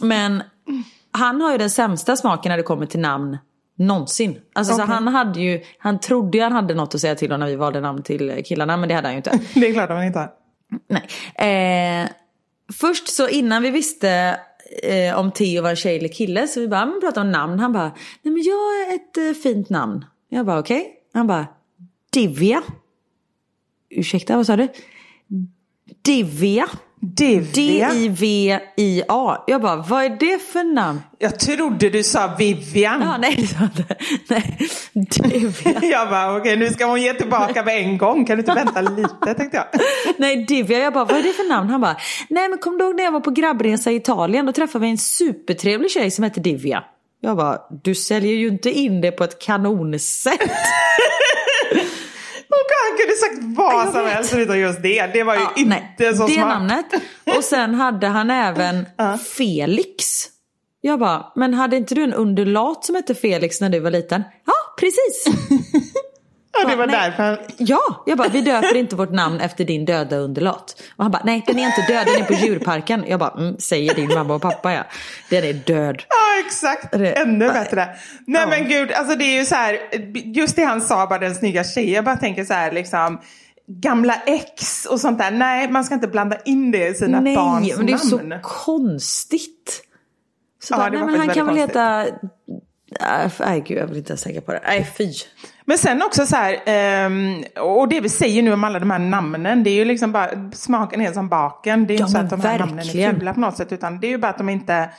Men 0.00 0.42
han 1.10 1.40
har 1.40 1.52
ju 1.52 1.58
den 1.58 1.70
sämsta 1.70 2.16
smaken 2.16 2.50
när 2.50 2.56
det 2.56 2.62
kommer 2.62 2.86
till 2.86 3.00
namn 3.00 3.38
någonsin. 3.78 4.40
Alltså 4.54 4.74
så 4.74 4.82
Okej. 4.82 4.94
han 4.94 5.08
hade 5.08 5.40
ju, 5.40 5.60
han 5.78 6.00
trodde 6.00 6.42
han 6.42 6.52
hade 6.52 6.74
något 6.74 6.94
att 6.94 7.00
säga 7.00 7.14
till 7.14 7.32
om 7.32 7.40
när 7.40 7.46
vi 7.46 7.56
valde 7.56 7.80
namn 7.80 8.02
till 8.02 8.42
killarna 8.44 8.76
men 8.76 8.88
det 8.88 8.94
hade 8.94 9.08
han 9.08 9.14
ju 9.14 9.16
inte. 9.16 9.38
Det 9.60 9.68
är 9.68 9.72
klart 9.72 9.90
att 9.90 9.96
man 9.96 10.04
inte 10.04 10.18
har. 10.18 10.30
Nej. 10.88 12.02
Eh, 12.02 12.08
först 12.72 13.08
så 13.08 13.28
innan 13.28 13.62
vi 13.62 13.70
visste 13.70 14.36
eh, 14.82 15.18
om 15.18 15.32
Theo 15.32 15.62
var 15.62 15.74
tjej 15.74 15.96
eller 15.96 16.08
kille 16.08 16.48
så 16.48 16.60
vi 16.60 16.68
bara 16.68 16.82
mm, 16.82 16.92
men 16.92 17.00
pratade 17.00 17.26
om 17.26 17.32
namn. 17.32 17.58
Han 17.58 17.72
bara, 17.72 17.92
nej 18.22 18.34
men 18.34 18.42
jag 18.42 18.54
har 18.54 18.94
ett 18.94 19.16
eh, 19.16 19.42
fint 19.42 19.70
namn. 19.70 20.04
Jag 20.28 20.46
bara 20.46 20.58
okej. 20.58 20.92
Han 21.12 21.26
bara, 21.26 21.46
Divya. 22.12 22.62
Ursäkta, 23.90 24.36
vad 24.36 24.46
sa 24.46 24.56
du? 24.56 24.68
Divya. 26.02 26.68
Divya. 27.04 27.88
D-I-V-I-A. 27.88 29.44
Jag 29.46 29.62
bara, 29.62 29.76
vad 29.76 30.04
är 30.04 30.16
det 30.20 30.42
för 30.42 30.74
namn? 30.74 31.00
Jag 31.18 31.40
trodde 31.40 31.90
du 31.90 32.02
sa 32.02 32.34
Vivian. 32.38 33.00
Ja, 33.00 33.16
nej. 33.16 33.48
Nej, 34.28 34.58
Divya. 34.92 35.80
Jag 35.82 36.08
bara, 36.10 36.36
okej 36.36 36.56
nu 36.56 36.68
ska 36.68 36.84
hon 36.84 37.02
ge 37.02 37.14
tillbaka 37.14 37.62
med 37.62 37.78
en 37.78 37.98
gång. 37.98 38.24
Kan 38.26 38.36
du 38.36 38.40
inte 38.40 38.54
vänta 38.54 38.80
lite 38.80 39.34
tänkte 39.34 39.56
jag. 39.56 39.66
Nej, 40.18 40.44
Divya. 40.44 40.78
Jag 40.78 40.92
bara, 40.92 41.04
vad 41.04 41.18
är 41.18 41.22
det 41.22 41.32
för 41.32 41.48
namn? 41.48 41.70
Han 41.70 41.80
bara, 41.80 41.96
nej 42.28 42.48
men 42.48 42.58
kom 42.58 42.78
du 42.78 42.84
ihåg 42.84 42.96
när 42.96 43.04
jag 43.04 43.12
var 43.12 43.20
på 43.20 43.30
grabbresa 43.30 43.90
i 43.90 43.96
Italien? 43.96 44.46
Då 44.46 44.52
träffade 44.52 44.82
vi 44.82 44.90
en 44.90 44.98
supertrevlig 44.98 45.90
tjej 45.90 46.10
som 46.10 46.24
hette 46.24 46.40
Divya. 46.40 46.82
Jag 47.20 47.36
bara, 47.36 47.58
du 47.82 47.94
säljer 47.94 48.34
ju 48.34 48.48
inte 48.48 48.70
in 48.70 49.00
det 49.00 49.10
på 49.10 49.24
ett 49.24 49.38
kanonsätt. 49.38 50.40
Han 52.90 52.98
kunde 52.98 53.16
sagt 53.16 53.56
vad 53.58 53.92
som 53.94 54.06
helst 54.06 54.30
förutom 54.30 54.58
just 54.58 54.82
det. 54.82 55.06
Det 55.12 55.22
var 55.22 55.34
ju 55.34 55.40
Ja, 55.40 55.52
inte 55.56 55.68
nej, 55.98 56.16
så 56.16 56.26
det 56.26 56.32
smart. 56.32 56.48
namnet. 56.48 56.86
Och 57.36 57.44
sen 57.44 57.74
hade 57.74 58.06
han 58.06 58.30
även 58.30 58.86
Felix. 59.36 60.04
Jag 60.80 60.98
bara, 61.00 61.32
men 61.36 61.54
hade 61.54 61.76
inte 61.76 61.94
du 61.94 62.02
en 62.04 62.14
undulat 62.14 62.84
som 62.84 62.94
hette 62.94 63.14
Felix 63.14 63.60
när 63.60 63.68
du 63.70 63.80
var 63.80 63.90
liten? 63.90 64.22
Ja, 64.46 64.52
precis. 64.80 65.24
Ja, 66.62 66.68
det 66.70 66.76
var 66.76 66.86
Nej. 66.86 66.96
därför 66.96 67.22
han... 67.22 67.38
Ja, 67.58 68.02
jag 68.06 68.18
bara, 68.18 68.28
vi 68.28 68.40
döper 68.40 68.76
inte 68.76 68.96
vårt 68.96 69.10
namn 69.12 69.40
efter 69.40 69.64
din 69.64 69.84
döda 69.84 70.16
undulat. 70.16 70.82
Och 70.96 71.04
han 71.04 71.10
bara, 71.10 71.22
nej 71.24 71.44
den 71.46 71.58
är 71.58 71.66
inte 71.66 71.92
död, 71.92 72.06
den 72.06 72.22
är 72.22 72.26
på 72.26 72.32
djurparken. 72.32 73.04
Jag 73.08 73.20
bara, 73.20 73.30
mm, 73.38 73.58
säger 73.58 73.94
din 73.94 74.14
mamma 74.14 74.34
och 74.34 74.42
pappa 74.42 74.72
ja. 74.72 74.84
Den 75.30 75.44
är 75.44 75.52
död. 75.52 76.02
Ja, 76.08 76.46
exakt. 76.46 76.94
Ännu 76.94 77.48
bättre. 77.48 77.88
Nej 78.26 78.40
Ja. 78.42 78.46
men 78.48 78.68
gud, 78.68 78.92
alltså 78.92 79.16
det 79.16 79.24
är 79.24 79.38
ju 79.38 79.44
så 79.44 79.54
här, 79.54 79.78
just 80.34 80.56
det 80.56 80.64
han 80.64 80.80
sa, 80.80 81.06
bara 81.06 81.18
den 81.18 81.34
snygga 81.34 81.64
tjejen. 81.64 81.92
Jag 81.94 82.04
bara 82.04 82.16
tänker 82.16 82.44
så 82.44 82.54
här 82.54 82.72
liksom, 82.72 83.20
gamla 83.66 84.14
ex 84.26 84.86
och 84.86 85.00
sånt 85.00 85.18
där. 85.18 85.30
Nej, 85.30 85.68
man 85.70 85.84
ska 85.84 85.94
inte 85.94 86.08
blanda 86.08 86.36
in 86.44 86.70
det 86.70 86.88
i 86.88 86.94
sina 86.94 87.20
nej, 87.20 87.36
barns 87.36 87.76
men 87.76 87.86
det 87.86 87.92
är 87.92 87.96
så 87.96 88.16
namn. 88.16 88.34
konstigt. 88.42 89.82
Så 90.62 90.74
Ja, 90.74 90.78
bara, 90.78 90.88
nej, 90.90 91.00
men 91.04 91.20
han 91.20 91.28
kan 91.34 91.46
väl 91.46 91.56
heta 91.56 92.06
Nej, 93.00 93.30
nej 93.40 93.60
gud 93.66 93.78
jag 93.78 93.86
vill 93.86 93.96
inte 93.98 94.10
ens 94.10 94.22
tänka 94.22 94.40
på 94.40 94.52
det. 94.52 94.60
Nej 94.66 94.90
fy. 94.98 95.12
Men 95.66 95.78
sen 95.78 96.02
också 96.02 96.26
så 96.26 96.36
här, 96.36 96.58
ehm, 96.66 97.44
och 97.60 97.88
det 97.88 98.00
vi 98.00 98.08
säger 98.08 98.42
nu 98.42 98.52
om 98.52 98.64
alla 98.64 98.78
de 98.78 98.90
här 98.90 98.98
namnen, 98.98 99.64
det 99.64 99.70
är 99.70 99.74
ju 99.74 99.84
liksom 99.84 100.12
bara, 100.12 100.50
smaken 100.52 101.00
är 101.00 101.12
som 101.12 101.28
baken. 101.28 101.86
Det 101.86 101.92
är 101.92 101.94
ju 101.94 102.00
Ja, 102.00 102.06
inte 102.06 102.18
så 102.18 102.24
att 102.24 102.30
de 102.30 102.40
här 102.40 102.58
namnen 102.58 102.78
är 102.78 102.82
verkligen. 102.84 103.14
fula 103.18 103.34
på 103.34 103.40
något 103.40 103.56
sätt, 103.56 103.72
utan 103.72 104.00
det 104.00 104.06
är 104.06 104.08
ju 104.10 104.18
bara 104.18 104.28
att 104.30 104.38
de 104.38 104.48
inte... 104.48 104.90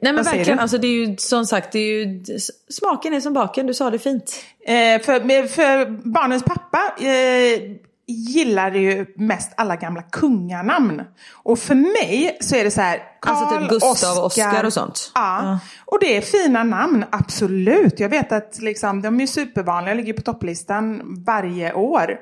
Nej 0.00 0.12
men 0.12 0.24
verkligen, 0.24 0.58
alltså 0.58 0.78
det 0.78 0.86
är 0.86 1.06
ju 1.06 1.16
som 1.16 1.44
sagt, 1.46 1.72
det 1.72 1.78
är 1.78 2.06
ju, 2.06 2.24
smaken 2.70 3.14
är 3.14 3.20
som 3.20 3.32
baken, 3.32 3.66
du 3.66 3.74
sa 3.74 3.90
det 3.90 3.98
fint. 3.98 4.44
Eh, 4.66 5.02
för, 5.02 5.46
för 5.48 5.86
barnens 6.08 6.42
pappa 6.42 6.78
eh, 6.98 7.60
gillar 8.06 8.74
ju 8.74 9.06
mest 9.16 9.52
alla 9.56 9.76
gamla 9.76 10.02
kunganamn. 10.02 11.02
Och 11.32 11.58
för 11.58 11.74
mig 11.74 12.38
så 12.40 12.56
är 12.56 12.64
det 12.64 12.70
så 12.70 12.80
här, 12.80 12.98
Karl, 13.20 13.34
Alltså 13.34 13.58
typ 13.58 13.68
Gustav 13.68 14.24
Oscar 14.24 14.64
och 14.64 14.72
sånt. 14.72 15.12
Ja. 15.14 15.42
Ja. 15.42 15.58
och 15.84 15.98
det 16.00 16.16
är 16.16 16.20
fina 16.20 16.62
namn, 16.64 17.04
absolut. 17.10 18.00
Jag 18.00 18.08
vet 18.08 18.32
att 18.32 18.58
liksom, 18.58 19.02
de 19.02 19.20
är 19.20 19.26
supervanliga, 19.26 19.94
ligger 19.94 20.12
på 20.12 20.22
topplistan 20.22 21.02
varje 21.26 21.72
år. 21.72 22.16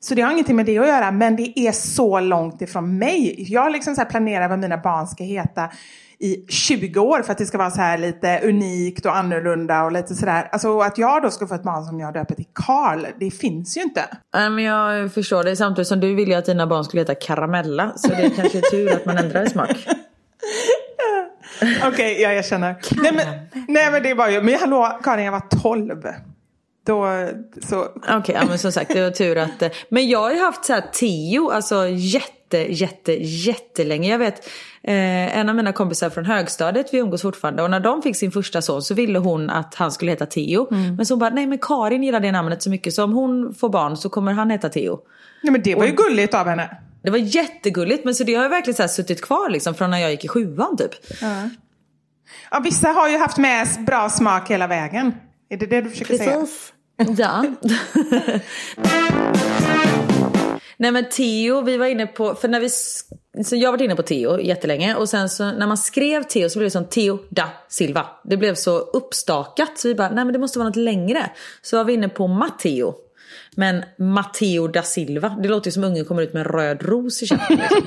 Så 0.00 0.14
det 0.14 0.22
har 0.22 0.32
ingenting 0.32 0.56
med 0.56 0.66
det 0.66 0.78
att 0.78 0.86
göra, 0.86 1.10
men 1.10 1.36
det 1.36 1.58
är 1.58 1.72
så 1.72 2.20
långt 2.20 2.62
ifrån 2.62 2.98
mig. 2.98 3.34
Jag 3.52 3.72
liksom 3.72 3.96
så 3.96 4.04
planerar 4.04 4.48
vad 4.48 4.58
mina 4.58 4.78
barn 4.78 5.06
ska 5.06 5.24
heta 5.24 5.70
i 6.18 6.46
20 6.48 7.00
år 7.00 7.22
för 7.22 7.32
att 7.32 7.38
det 7.38 7.46
ska 7.46 7.58
vara 7.58 7.70
så 7.70 7.80
här 7.80 7.98
lite 7.98 8.40
unikt 8.44 9.06
och 9.06 9.16
annorlunda 9.16 9.84
och 9.84 9.92
lite 9.92 10.14
sådär. 10.14 10.48
Alltså 10.52 10.80
att 10.80 10.98
jag 10.98 11.22
då 11.22 11.30
ska 11.30 11.46
få 11.46 11.54
ett 11.54 11.62
barn 11.62 11.84
som 11.84 12.00
jag 12.00 12.14
döper 12.14 12.34
till 12.34 12.48
Karl, 12.52 13.06
det 13.20 13.30
finns 13.30 13.76
ju 13.76 13.82
inte. 13.82 14.04
Nej 14.34 14.50
men 14.50 14.64
jag 14.64 15.12
förstår 15.12 15.44
det, 15.44 15.56
samtidigt 15.56 15.88
som 15.88 16.00
du 16.00 16.14
ville 16.14 16.38
att 16.38 16.46
dina 16.46 16.66
barn 16.66 16.84
skulle 16.84 17.00
heta 17.00 17.14
Karamella, 17.14 17.92
så 17.96 18.08
det 18.08 18.14
är 18.14 18.30
kanske 18.30 18.60
tur 18.60 18.92
att 18.92 19.06
man 19.06 19.18
ändrar 19.18 19.46
smak. 19.46 19.86
Okej, 21.84 22.22
jag 22.22 22.36
erkänner. 22.36 22.76
Nej 23.02 23.12
men, 23.12 23.26
nej 23.68 23.90
men 23.90 24.02
det 24.02 24.14
var 24.14 24.28
ju, 24.28 24.42
men 24.42 24.54
hallå 24.54 24.98
Karin 25.02 25.24
jag 25.24 25.32
var 25.32 25.62
12. 25.62 26.02
Då, 26.86 27.28
så, 27.68 27.86
Okej, 28.08 28.34
ja, 28.40 28.46
men 28.48 28.58
som 28.58 28.72
sagt 28.72 28.92
det 28.92 29.02
var 29.02 29.10
tur 29.10 29.38
att... 29.38 29.62
Men 29.88 30.08
jag 30.08 30.18
har 30.18 30.32
ju 30.32 30.38
haft 30.38 30.64
så 30.64 30.72
här 30.72 30.84
Tio, 30.92 31.50
alltså 31.52 31.88
jätte, 31.88 32.35
jätte, 32.54 33.12
jättelänge. 33.22 34.10
Jag 34.10 34.18
vet 34.18 34.46
eh, 34.82 35.38
en 35.38 35.48
av 35.48 35.56
mina 35.56 35.72
kompisar 35.72 36.10
från 36.10 36.24
högstadiet, 36.24 36.86
vi 36.92 36.98
umgås 36.98 37.22
fortfarande. 37.22 37.62
Och 37.62 37.70
när 37.70 37.80
de 37.80 38.02
fick 38.02 38.16
sin 38.16 38.32
första 38.32 38.62
son 38.62 38.82
så 38.82 38.94
ville 38.94 39.18
hon 39.18 39.50
att 39.50 39.74
han 39.74 39.92
skulle 39.92 40.10
heta 40.10 40.26
Tio. 40.26 40.66
Men 40.70 41.06
så 41.06 41.14
hon 41.14 41.18
bara, 41.18 41.30
nej 41.30 41.46
men 41.46 41.58
Karin 41.58 42.02
gillar 42.02 42.20
det 42.20 42.32
namnet 42.32 42.62
så 42.62 42.70
mycket 42.70 42.94
så 42.94 43.04
om 43.04 43.12
hon 43.12 43.54
får 43.54 43.68
barn 43.68 43.96
så 43.96 44.08
kommer 44.08 44.32
han 44.32 44.50
heta 44.50 44.68
Tio. 44.68 44.98
nej 45.42 45.52
men 45.52 45.62
det 45.62 45.74
var 45.74 45.86
ju 45.86 45.92
gulligt 45.92 46.34
av 46.34 46.46
henne. 46.46 46.76
Det 47.02 47.10
var 47.10 47.18
jättegulligt 47.18 48.04
men 48.04 48.14
så 48.14 48.24
det 48.24 48.34
har 48.34 48.48
verkligen 48.48 48.88
så 48.88 48.88
suttit 48.88 49.22
kvar 49.22 49.50
liksom 49.50 49.74
från 49.74 49.90
när 49.90 49.98
jag 49.98 50.10
gick 50.10 50.24
i 50.24 50.28
sjuan 50.28 50.76
typ. 50.76 50.90
Ja, 52.50 52.60
vissa 52.64 52.88
har 52.88 53.08
ju 53.08 53.18
haft 53.18 53.36
med 53.38 53.68
bra 53.86 54.08
smak 54.10 54.50
hela 54.50 54.66
vägen. 54.66 55.14
Är 55.48 55.56
det 55.56 55.66
det 55.66 55.80
du 55.80 55.90
försöker 55.90 56.16
säga? 56.16 56.46
Ja. 57.16 57.44
Nej 60.76 60.92
men 60.92 61.08
Theo, 61.08 61.60
vi 61.60 61.76
var 61.76 61.86
inne 61.86 62.06
på, 62.06 62.34
för 62.34 62.48
när 62.48 62.60
vi, 62.60 62.68
så 63.44 63.56
jag 63.56 63.68
har 63.68 63.72
varit 63.72 63.84
inne 63.84 63.96
på 63.96 64.02
Theo 64.02 64.40
jättelänge 64.40 64.94
och 64.94 65.08
sen 65.08 65.28
så 65.28 65.52
när 65.52 65.66
man 65.66 65.76
skrev 65.76 66.22
Theo 66.22 66.48
så 66.48 66.58
blev 66.58 66.66
det 66.66 66.70
som 66.70 66.84
Theo 66.84 67.18
da 67.28 67.48
Silva. 67.68 68.06
Det 68.24 68.36
blev 68.36 68.54
så 68.54 68.78
uppstakat 68.78 69.78
så 69.78 69.88
vi 69.88 69.94
bara, 69.94 70.08
nej 70.08 70.24
men 70.24 70.32
det 70.32 70.38
måste 70.38 70.58
vara 70.58 70.68
något 70.68 70.76
längre. 70.76 71.30
Så 71.62 71.76
var 71.76 71.84
vi 71.84 71.92
inne 71.92 72.08
på 72.08 72.26
Matteo. 72.26 72.94
Men 73.56 73.82
Matteo 73.98 74.68
da 74.68 74.82
Silva, 74.82 75.36
det 75.42 75.48
låter 75.48 75.68
ju 75.68 75.72
som 75.72 75.84
ungen 75.84 76.04
kommer 76.04 76.22
ut 76.22 76.32
med 76.32 76.40
en 76.40 76.52
röd 76.52 76.82
ros 76.82 77.22
i 77.22 77.26
käften. 77.26 77.56
Liksom. 77.56 77.82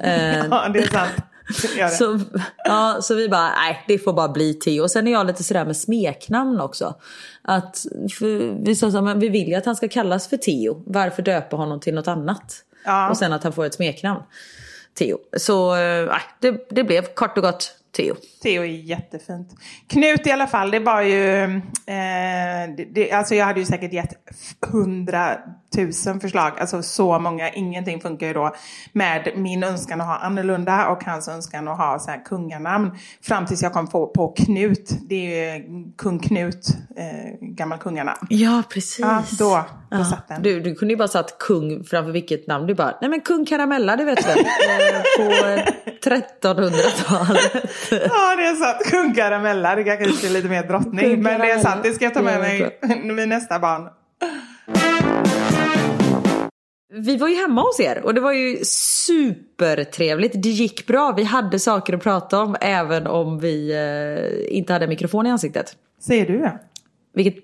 Ja, 0.50 0.68
det 0.74 0.78
är 0.78 0.86
sant. 0.86 1.12
Så, 1.98 2.20
ja, 2.64 2.98
så 3.02 3.14
vi 3.14 3.28
bara, 3.28 3.50
nej 3.50 3.84
det 3.88 3.98
får 3.98 4.12
bara 4.12 4.28
bli 4.28 4.54
Theo. 4.54 4.82
Och 4.82 4.90
sen 4.90 5.06
är 5.08 5.12
jag 5.12 5.26
lite 5.26 5.44
sådär 5.44 5.64
med 5.64 5.76
smeknamn 5.76 6.60
också. 6.60 6.94
Att, 7.42 7.86
vi 8.64 8.76
sa 8.76 8.90
så 8.90 9.02
men 9.02 9.20
vi 9.20 9.28
vill 9.28 9.48
ju 9.48 9.54
att 9.54 9.66
han 9.66 9.76
ska 9.76 9.88
kallas 9.88 10.28
för 10.28 10.36
Theo. 10.36 10.82
Varför 10.86 11.22
döpa 11.22 11.56
honom 11.56 11.80
till 11.80 11.94
något 11.94 12.08
annat? 12.08 12.64
Ja. 12.84 13.10
Och 13.10 13.16
sen 13.16 13.32
att 13.32 13.42
han 13.42 13.52
får 13.52 13.64
ett 13.64 13.74
smeknamn. 13.74 14.20
Theo. 14.98 15.18
Så 15.36 15.74
eh, 15.76 16.06
nej, 16.06 16.22
det, 16.40 16.66
det 16.70 16.84
blev 16.84 17.02
kort 17.02 17.36
och 17.36 17.42
gott 17.42 17.74
Theo. 17.96 18.14
Theo 18.42 18.62
är 18.62 18.66
jättefint. 18.66 19.48
Knut 19.88 20.26
i 20.26 20.30
alla 20.30 20.46
fall, 20.46 20.70
det 20.70 20.78
var 20.78 21.02
ju... 21.02 21.44
Eh, 21.44 22.74
det, 22.76 22.84
det, 22.94 23.12
alltså 23.12 23.34
jag 23.34 23.46
hade 23.46 23.60
ju 23.60 23.66
säkert 23.66 23.92
gett 23.92 24.14
hundratusen 24.60 26.20
förslag. 26.20 26.52
Alltså 26.60 26.82
så 26.82 27.18
många. 27.18 27.50
Ingenting 27.50 28.00
funkar 28.00 28.26
ju 28.26 28.32
då 28.32 28.54
med 28.92 29.32
min 29.36 29.64
önskan 29.64 30.00
att 30.00 30.06
ha 30.06 30.16
annorlunda 30.16 30.88
och 30.88 31.04
hans 31.04 31.28
önskan 31.28 31.68
att 31.68 31.78
ha 31.78 31.98
så 31.98 32.10
här 32.10 32.24
kunganamn. 32.24 32.98
Fram 33.22 33.46
tills 33.46 33.62
jag 33.62 33.72
kom 33.72 33.86
på, 33.86 34.06
på 34.06 34.28
Knut. 34.28 34.98
Det 35.08 35.14
är 35.14 35.56
ju 35.56 35.64
kung 35.96 36.18
Knut, 36.18 36.66
eh, 36.96 37.38
gammal 37.40 37.78
kunganamn. 37.78 38.26
Ja 38.28 38.62
precis. 38.70 38.98
Ja, 38.98 39.22
då, 39.38 39.64
då 39.98 40.04
satt 40.04 40.28
den. 40.28 40.42
Du, 40.42 40.60
du 40.60 40.74
kunde 40.74 40.92
ju 40.94 40.98
bara 40.98 41.08
satt 41.08 41.38
kung 41.38 41.84
framför 41.84 42.12
vilket 42.12 42.46
namn. 42.46 42.66
Du 42.66 42.74
bara, 42.74 42.98
nej 43.00 43.10
men 43.10 43.20
kung 43.20 43.46
Karamella 43.46 43.96
det 43.96 44.04
vet 44.04 44.18
du 44.18 44.24
väl. 44.24 44.38
Eh, 45.18 45.26
På 45.26 45.46
eh, 45.46 45.64
1300-talet. 46.42 47.52
Ja, 47.90 48.36
det 48.36 48.44
är 48.44 48.54
sant. 48.54 48.78
Kung 48.90 49.14
Karamella. 49.14 49.74
Det 49.76 49.84
kanske 49.84 50.26
är 50.26 50.30
lite 50.30 50.48
mer 50.48 50.62
drottning. 50.62 51.00
Kung 51.10 51.22
Men 51.22 51.40
det 51.40 51.50
är 51.50 51.58
sant. 51.58 51.82
Det 51.82 51.92
ska 51.92 52.04
jag 52.04 52.14
ta 52.14 52.22
med 52.22 52.34
Ja, 52.34 52.38
mig 52.88 53.14
vid 53.14 53.28
nästa 53.28 53.58
barn. 53.58 53.88
Vi 56.96 57.16
var 57.16 57.28
ju 57.28 57.34
hemma 57.34 57.60
hos 57.62 57.80
er 57.80 58.00
och 58.04 58.14
det 58.14 58.20
var 58.20 58.32
ju 58.32 58.64
supertrevligt. 58.64 60.42
Det 60.42 60.48
gick 60.48 60.86
bra. 60.86 61.12
Vi 61.16 61.24
hade 61.24 61.58
saker 61.58 61.92
att 61.94 62.02
prata 62.02 62.40
om 62.40 62.56
även 62.60 63.06
om 63.06 63.38
vi 63.38 63.72
eh, 63.72 64.56
inte 64.56 64.72
hade 64.72 64.86
mikrofon 64.86 65.26
i 65.26 65.30
ansiktet. 65.30 65.76
Säger 66.00 66.26
du 66.26 66.38
ja. 66.38 66.58
Vilket... 67.14 67.34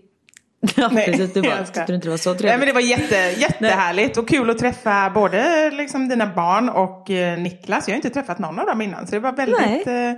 Ja 0.76 0.88
Nej, 0.92 1.06
precis, 1.06 1.32
du 1.32 1.42
bara, 1.42 1.64
tyckte 1.64 1.84
du 1.86 1.94
inte 1.94 2.06
det 2.06 2.10
var 2.10 2.16
så 2.16 2.30
Nej, 2.30 2.38
trevligt? 2.38 2.58
men 2.58 2.68
det 2.68 2.74
var 2.74 2.80
jätte, 2.80 3.40
jättehärligt 3.40 4.16
och 4.16 4.28
kul 4.28 4.50
att 4.50 4.58
träffa 4.58 5.10
både 5.10 5.70
liksom, 5.70 6.08
dina 6.08 6.26
barn 6.26 6.68
och 6.68 7.10
eh, 7.10 7.38
Niklas. 7.38 7.88
Jag 7.88 7.92
har 7.92 7.96
inte 7.96 8.10
träffat 8.10 8.38
någon 8.38 8.58
av 8.58 8.66
dem 8.66 8.80
innan 8.80 9.06
så 9.06 9.14
det 9.14 9.20
var 9.20 9.32
väldigt 9.32 9.86
eh, 9.86 10.12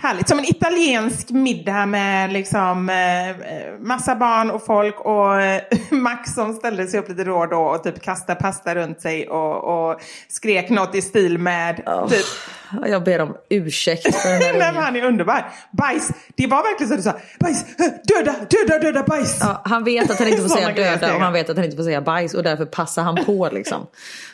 härligt. 0.00 0.28
Som 0.28 0.38
en 0.38 0.44
italiensk 0.44 1.30
middag 1.30 1.86
med 1.86 2.32
liksom, 2.32 2.88
eh, 2.88 3.36
massa 3.80 4.16
barn 4.16 4.50
och 4.50 4.66
folk 4.66 5.00
och 5.00 5.42
eh, 5.42 5.62
Max 5.90 6.34
som 6.34 6.54
ställde 6.54 6.86
sig 6.86 7.00
upp 7.00 7.08
lite 7.08 7.24
då 7.24 7.36
och 7.36 7.48
då 7.48 7.60
och 7.60 7.84
typ 7.84 8.02
kastade 8.02 8.40
pasta 8.40 8.74
runt 8.74 9.00
sig 9.00 9.28
och, 9.28 9.90
och 9.90 10.00
skrek 10.28 10.70
något 10.70 10.94
i 10.94 11.02
stil 11.02 11.38
med 11.38 11.76
typ 12.10 12.26
Jag 12.86 13.04
ber 13.04 13.20
om 13.20 13.36
ursäkt 13.50 14.02
för 14.02 14.28
den 14.28 14.40
där 14.40 14.52
Nej 14.58 14.72
men 14.72 14.82
han 14.82 14.96
är 14.96 15.04
underbar. 15.04 15.52
Bajs, 15.72 16.10
det 16.36 16.46
var 16.46 16.62
verkligen 16.62 16.90
så 16.90 16.96
du 16.96 17.02
sa. 17.02 17.18
Bajs, 17.40 17.64
döda, 18.04 18.34
döda, 18.50 18.78
döda 18.78 19.02
bajs. 19.02 19.38
Ja, 19.40 19.62
han 19.64 19.84
vet 19.84 20.10
att 20.10 20.18
han 20.18 20.28
inte 20.28 20.42
får 20.48 20.48
säga 20.48 20.72
döda 20.72 21.14
och 21.14 21.20
han 21.20 21.32
vet 21.32 21.50
att 21.50 21.56
han 21.56 21.64
inte 21.64 21.76
får 21.76 21.84
säga 21.84 22.00
bajs 22.00 22.34
och 22.34 22.42
därför 22.42 22.64
passar 22.64 23.02
han 23.02 23.24
på 23.24 23.48
liksom. 23.52 23.86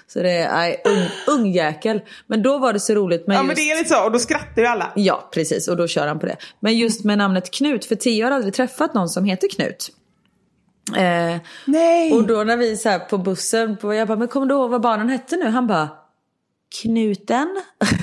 Så 0.07 0.23
det 0.23 0.31
är 0.31 0.53
nej, 0.55 0.83
ung, 1.27 1.53
jäkel. 1.53 2.01
Men 2.27 2.43
då 2.43 2.59
var 2.59 2.73
det 2.73 2.81
så 2.81 2.95
roligt 2.95 3.27
med 3.27 3.37
Ja 3.37 3.41
just... 3.41 3.47
men 3.47 3.57
det 3.57 3.71
är 3.71 3.77
lite 3.77 3.89
så 3.89 4.05
och 4.05 4.13
då 4.13 4.19
skrattar 4.19 4.63
ju 4.63 4.69
alla. 4.69 4.93
Ja, 4.95 5.29
precis. 5.35 5.69
Och 5.69 5.77
då 5.77 5.87
kör 5.87 6.07
han 6.07 6.19
på 6.19 6.27
det. 6.27 6.37
Men 6.61 6.79
just 6.79 7.05
med 7.05 7.19
namnet 7.19 7.51
Knut, 7.51 7.85
för 7.85 7.95
Theo 7.95 8.25
har 8.25 8.31
aldrig 8.31 8.55
träffat 8.55 8.95
någon 8.95 9.09
som 9.09 9.25
heter 9.25 9.49
Knut. 9.49 9.91
Eh, 10.97 11.37
Nej. 11.65 12.13
och 12.13 12.27
då 12.27 12.45
när 12.45 12.57
vi 12.57 12.77
så 12.77 12.89
här 12.89 12.99
på 12.99 13.19
bussen, 13.19 13.77
på, 13.77 13.95
jag 13.95 14.09
bara, 14.09 14.19
men 14.19 14.29
kommer 14.29 14.47
du 14.47 14.55
ihåg 14.55 14.71
vad 14.71 14.81
barnen 14.81 15.09
hette 15.09 15.37
nu? 15.37 15.49
Han 15.49 15.67
bara, 15.67 15.89
Knuten? 16.83 17.63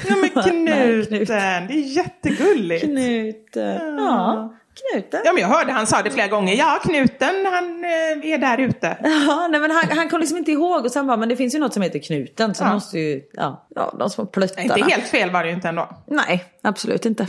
Ja 0.09 0.15
men 0.15 0.19
Nej, 0.65 1.05
knuten, 1.05 1.27
det 1.67 1.73
är 1.73 1.95
jättegulligt. 1.95 2.83
Knuten. 2.85 3.97
Ja, 3.97 4.53
Knuten. 4.91 5.21
Ja 5.25 5.33
men 5.33 5.41
jag 5.41 5.49
hörde 5.49 5.71
han 5.71 5.87
sa 5.87 6.01
det 6.01 6.11
flera 6.11 6.27
gånger. 6.27 6.55
Ja 6.55 6.79
knuten 6.83 7.45
han 7.45 7.83
eh, 7.83 8.31
är 8.33 8.37
där 8.37 8.57
ute. 8.57 8.97
Ja, 9.27 9.47
nej, 9.51 9.59
men 9.61 9.71
han, 9.71 9.97
han 9.97 10.09
kom 10.09 10.19
liksom 10.19 10.37
inte 10.37 10.51
ihåg 10.51 10.85
och 10.85 10.91
sen 10.91 11.07
bara, 11.07 11.17
men 11.17 11.29
det 11.29 11.35
finns 11.35 11.55
ju 11.55 11.59
något 11.59 11.73
som 11.73 11.81
heter 11.81 11.99
Knuten. 11.99 12.55
Så 12.55 12.63
Ja. 12.63 12.73
måste 12.73 12.99
ju, 12.99 13.21
ja, 13.33 13.67
ja 13.75 13.95
de 13.99 14.09
små 14.09 14.25
plöttarna. 14.25 14.61
Inte 14.77 14.89
helt 14.91 15.07
fel 15.07 15.31
var 15.31 15.43
det 15.43 15.49
ju 15.49 15.55
inte 15.55 15.69
ändå. 15.69 15.89
Nej, 16.07 16.43
absolut 16.61 17.05
inte. 17.05 17.27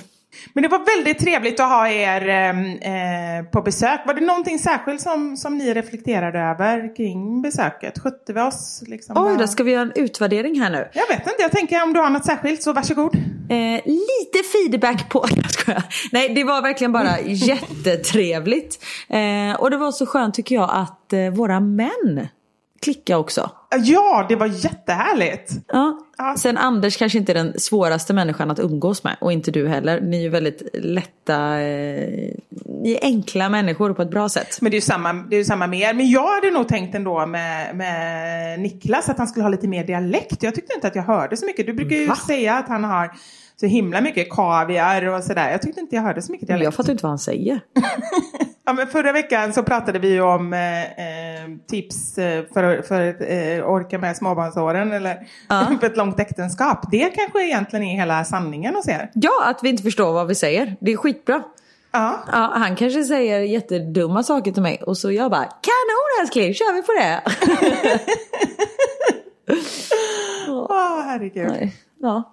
Men 0.52 0.62
det 0.62 0.68
var 0.68 0.96
väldigt 0.96 1.18
trevligt 1.18 1.60
att 1.60 1.68
ha 1.68 1.88
er 1.88 2.28
eh, 2.28 3.38
eh, 3.38 3.44
på 3.44 3.62
besök. 3.62 4.00
Var 4.06 4.14
det 4.14 4.20
någonting 4.20 4.58
särskilt 4.58 5.00
som, 5.00 5.36
som 5.36 5.58
ni 5.58 5.74
reflekterade 5.74 6.38
över 6.38 6.96
kring 6.96 7.42
besöket? 7.42 7.98
Skötte 7.98 8.32
vi 8.32 8.40
oss? 8.40 8.82
Liksom 8.86 9.26
Oj, 9.26 9.36
då 9.38 9.46
ska 9.46 9.62
vi 9.62 9.72
göra 9.72 9.82
en 9.82 9.92
utvärdering 9.94 10.60
här 10.60 10.70
nu. 10.70 10.88
Jag 10.92 11.08
vet 11.08 11.26
inte, 11.26 11.42
jag 11.42 11.52
tänker 11.52 11.82
om 11.82 11.92
du 11.92 12.00
har 12.00 12.10
något 12.10 12.26
särskilt 12.26 12.62
så 12.62 12.72
varsågod. 12.72 13.14
Eh, 13.48 13.80
lite 13.84 14.38
feedback 14.52 15.08
på... 15.10 15.26
Nej, 16.12 16.34
det 16.34 16.44
var 16.44 16.62
verkligen 16.62 16.92
bara 16.92 17.20
jättetrevligt. 17.24 18.84
Eh, 19.08 19.60
och 19.60 19.70
det 19.70 19.76
var 19.76 19.92
så 19.92 20.06
skönt 20.06 20.34
tycker 20.34 20.54
jag 20.54 20.70
att 20.72 21.12
eh, 21.12 21.30
våra 21.30 21.60
män 21.60 22.28
klickade 22.82 23.18
också. 23.18 23.50
Ja, 23.82 24.26
det 24.28 24.36
var 24.36 24.46
jättehärligt. 24.46 25.52
Ja. 25.68 25.98
Ja. 26.18 26.34
Sen 26.38 26.58
Anders 26.58 26.96
kanske 26.96 27.18
inte 27.18 27.32
är 27.32 27.34
den 27.34 27.60
svåraste 27.60 28.12
människan 28.12 28.50
att 28.50 28.58
umgås 28.58 29.04
med. 29.04 29.16
Och 29.20 29.32
inte 29.32 29.50
du 29.50 29.68
heller. 29.68 30.00
Ni 30.00 30.16
är 30.16 30.20
ju 30.20 30.28
väldigt 30.28 30.62
lätta, 30.72 31.60
eh, 31.60 32.30
ni 32.82 32.92
är 32.92 32.98
enkla 33.02 33.48
människor 33.48 33.92
på 33.92 34.02
ett 34.02 34.10
bra 34.10 34.28
sätt. 34.28 34.58
Men 34.60 34.70
det 34.70 34.74
är 34.74 34.78
ju 34.78 34.80
samma, 34.80 35.12
det 35.12 35.36
är 35.36 35.38
ju 35.38 35.44
samma 35.44 35.66
med 35.66 35.80
er. 35.80 35.94
Men 35.94 36.10
jag 36.10 36.34
hade 36.34 36.50
nog 36.50 36.68
tänkt 36.68 36.94
ändå 36.94 37.26
med, 37.26 37.76
med 37.76 38.60
Niklas 38.60 39.08
att 39.08 39.18
han 39.18 39.26
skulle 39.26 39.44
ha 39.44 39.50
lite 39.50 39.68
mer 39.68 39.84
dialekt. 39.84 40.42
Jag 40.42 40.54
tyckte 40.54 40.74
inte 40.74 40.86
att 40.86 40.96
jag 40.96 41.02
hörde 41.02 41.36
så 41.36 41.46
mycket. 41.46 41.66
Du 41.66 41.72
brukar 41.72 41.96
ju 41.96 42.06
Va? 42.06 42.16
säga 42.16 42.54
att 42.54 42.68
han 42.68 42.84
har 42.84 43.10
så 43.62 43.66
himla 43.66 44.00
mycket 44.00 44.30
kaviar 44.30 45.06
och 45.06 45.24
sådär. 45.24 45.50
Jag 45.50 45.62
tyckte 45.62 45.80
inte 45.80 45.96
jag 45.96 46.02
hörde 46.02 46.22
så 46.22 46.32
mycket 46.32 46.48
dialekt. 46.48 46.64
jag 46.64 46.74
fattar 46.74 46.92
inte 46.92 47.02
vad 47.02 47.10
han 47.10 47.18
säger. 47.18 47.60
Ja, 48.64 48.72
men 48.72 48.86
förra 48.86 49.12
veckan 49.12 49.52
så 49.52 49.62
pratade 49.62 49.98
vi 49.98 50.08
ju 50.08 50.20
om 50.20 50.52
eh, 50.52 50.82
eh, 50.82 51.48
tips 51.68 52.18
eh, 52.18 52.44
för, 52.54 52.82
för 52.82 53.08
att 53.08 53.20
eh, 53.20 53.70
orka 53.70 53.98
med 53.98 54.16
småbarnsåren 54.16 54.92
eller 54.92 55.18
för 55.78 55.86
ett 55.86 55.96
långt 55.96 56.20
äktenskap. 56.20 56.90
Det 56.90 57.10
kanske 57.14 57.46
egentligen 57.46 57.86
är 57.86 57.96
hela 57.96 58.24
sanningen 58.24 58.74
hos 58.74 58.88
er. 58.88 59.10
Ja, 59.14 59.44
att 59.44 59.60
vi 59.62 59.68
inte 59.68 59.82
förstår 59.82 60.12
vad 60.12 60.26
vi 60.26 60.34
säger. 60.34 60.76
Det 60.80 60.92
är 60.92 60.96
skitbra. 60.96 61.42
Ja. 61.92 62.24
Ja, 62.32 62.52
han 62.54 62.76
kanske 62.76 63.04
säger 63.04 63.40
jättedumma 63.40 64.22
saker 64.22 64.52
till 64.52 64.62
mig 64.62 64.82
och 64.86 64.98
så 64.98 65.12
jag 65.12 65.30
bara 65.30 65.44
kanon 65.44 66.20
älskling, 66.22 66.54
kör 66.54 66.74
vi 66.74 66.82
på 66.82 66.92
det. 66.92 67.22
Åh, 70.48 71.00
herregud. 71.04 71.48
Nej, 71.48 71.74
ja. 72.00 72.32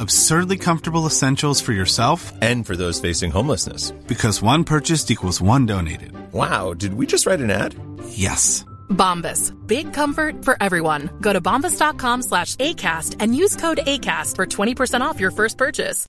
Absurdly 0.00 0.56
comfortable 0.58 1.06
essentials 1.06 1.60
for 1.60 1.72
yourself 1.72 2.32
And 2.42 2.66
for 2.66 2.76
those 2.76 3.00
facing 3.00 3.30
homelessness. 3.32 3.92
because 4.06 4.42
one 4.42 4.64
purchased 4.64 5.10
equals 5.10 5.40
one 5.42 5.66
donated. 5.66 6.12
Wow, 6.32 6.74
did 6.74 6.94
we 6.94 7.06
just 7.06 7.26
write 7.26 7.40
an 7.40 7.50
ad? 7.50 7.74
Yes. 8.10 8.64
Bombas. 8.90 9.52
Big 9.66 9.92
comfort 9.94 10.44
for 10.44 10.56
everyone. 10.60 11.08
Go 11.20 11.32
to 11.32 11.40
bombas.com 11.40 12.22
slash 12.22 12.56
ACAST 12.56 13.16
and 13.20 13.34
use 13.34 13.56
code 13.56 13.80
ACAST 13.86 14.36
for 14.36 14.46
20% 14.46 15.00
off 15.02 15.20
your 15.20 15.30
first 15.32 15.58
purchase. 15.58 16.06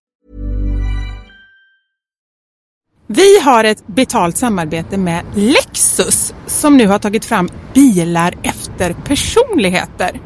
Vi 3.08 3.40
har 3.40 3.64
ett 3.64 3.88
betalt 3.88 4.38
samarbete 4.38 4.98
med 4.98 5.26
Lexus 5.36 6.34
som 6.48 6.78
nu 6.78 6.88
har 6.88 7.00
tagit 7.00 7.26
fram 7.26 7.50
bilar 7.74 8.34
efter 8.44 8.94
personligheter. 8.94 10.20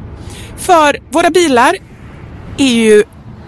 För 0.56 0.96
våra 1.12 1.30
bilar 1.30 1.76
är 2.58 2.74
ju 2.74 3.02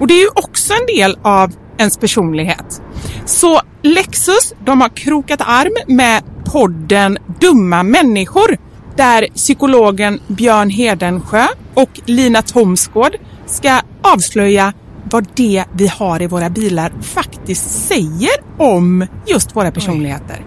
Och 0.00 0.06
det 0.06 0.14
är 0.14 0.22
ju 0.22 0.28
också 0.34 0.72
en 0.72 0.96
del 0.96 1.18
av 1.22 1.52
ens 1.78 1.96
personlighet. 1.96 2.82
Så 3.24 3.60
Lexus, 3.82 4.54
de 4.64 4.80
har 4.80 4.88
krokat 4.88 5.40
arm 5.40 5.96
med 5.96 6.22
podden 6.44 7.18
Dumma 7.40 7.82
människor 7.82 8.56
där 8.96 9.26
psykologen 9.34 10.20
Björn 10.26 10.70
Hedensjö 10.70 11.46
och 11.74 12.00
Lina 12.04 12.42
Thomsgård 12.42 13.16
ska 13.46 13.80
avslöja 14.02 14.72
vad 15.10 15.26
det 15.34 15.64
vi 15.72 15.86
har 15.86 16.22
i 16.22 16.26
våra 16.26 16.50
bilar 16.50 16.92
faktiskt 17.02 17.86
säger 17.88 18.30
om 18.58 19.06
just 19.26 19.56
våra 19.56 19.72
personligheter. 19.72 20.44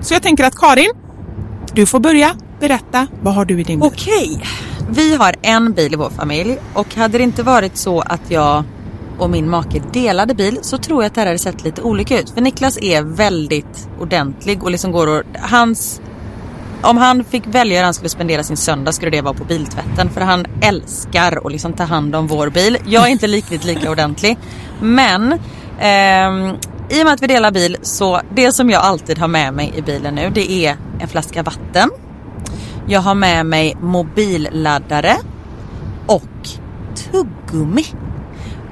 Så 0.00 0.14
jag 0.14 0.22
tänker 0.22 0.44
att 0.44 0.56
Karin, 0.56 0.92
du 1.72 1.86
får 1.86 2.00
börja 2.00 2.36
berätta. 2.60 3.06
Vad 3.22 3.34
har 3.34 3.44
du 3.44 3.60
i 3.60 3.62
din 3.62 3.80
bil? 3.80 3.90
Okej, 3.92 4.42
vi 4.90 5.16
har 5.16 5.34
en 5.42 5.72
bil 5.72 5.92
i 5.92 5.96
vår 5.96 6.10
familj 6.10 6.58
och 6.74 6.94
hade 6.94 7.18
det 7.18 7.24
inte 7.24 7.42
varit 7.42 7.76
så 7.76 8.00
att 8.00 8.22
jag 8.28 8.64
och 9.18 9.30
min 9.30 9.50
make 9.50 9.82
delade 9.92 10.34
bil 10.34 10.58
så 10.62 10.78
tror 10.78 11.02
jag 11.02 11.06
att 11.06 11.14
det 11.14 11.20
här 11.20 11.26
hade 11.26 11.38
sett 11.38 11.64
lite 11.64 11.82
olika 11.82 12.20
ut. 12.20 12.30
För 12.30 12.40
Niklas 12.40 12.78
är 12.82 13.02
väldigt 13.02 13.88
ordentlig 14.00 14.62
och 14.62 14.70
liksom 14.70 14.92
går 14.92 15.06
och 15.06 15.22
hans 15.40 16.00
om 16.82 16.96
han 16.96 17.24
fick 17.24 17.46
välja 17.46 17.76
hur 17.76 17.84
han 17.84 17.94
skulle 17.94 18.08
spendera 18.08 18.42
sin 18.42 18.56
söndag 18.56 18.92
skulle 18.92 19.10
det 19.10 19.20
vara 19.20 19.34
på 19.34 19.44
biltvätten 19.44 20.10
för 20.10 20.20
han 20.20 20.46
älskar 20.62 21.46
att 21.46 21.52
liksom 21.52 21.72
ta 21.72 21.84
hand 21.84 22.16
om 22.16 22.26
vår 22.26 22.50
bil. 22.50 22.78
Jag 22.86 23.06
är 23.06 23.08
inte 23.08 23.26
riktigt 23.26 23.64
lika 23.64 23.90
ordentlig 23.90 24.38
men 24.80 25.38
ehm, 25.80 26.54
i 26.90 27.00
och 27.02 27.04
med 27.04 27.12
att 27.12 27.22
vi 27.22 27.26
delar 27.26 27.50
bil 27.50 27.76
så 27.82 28.20
det 28.34 28.52
som 28.52 28.70
jag 28.70 28.82
alltid 28.82 29.18
har 29.18 29.28
med 29.28 29.54
mig 29.54 29.72
i 29.76 29.82
bilen 29.82 30.14
nu 30.14 30.30
det 30.30 30.52
är 30.52 30.76
en 31.00 31.08
flaska 31.08 31.42
vatten. 31.42 31.90
Jag 32.88 33.00
har 33.00 33.14
med 33.14 33.46
mig 33.46 33.76
mobilladdare 33.80 35.16
och 36.06 36.48
tuggummi. 36.94 37.84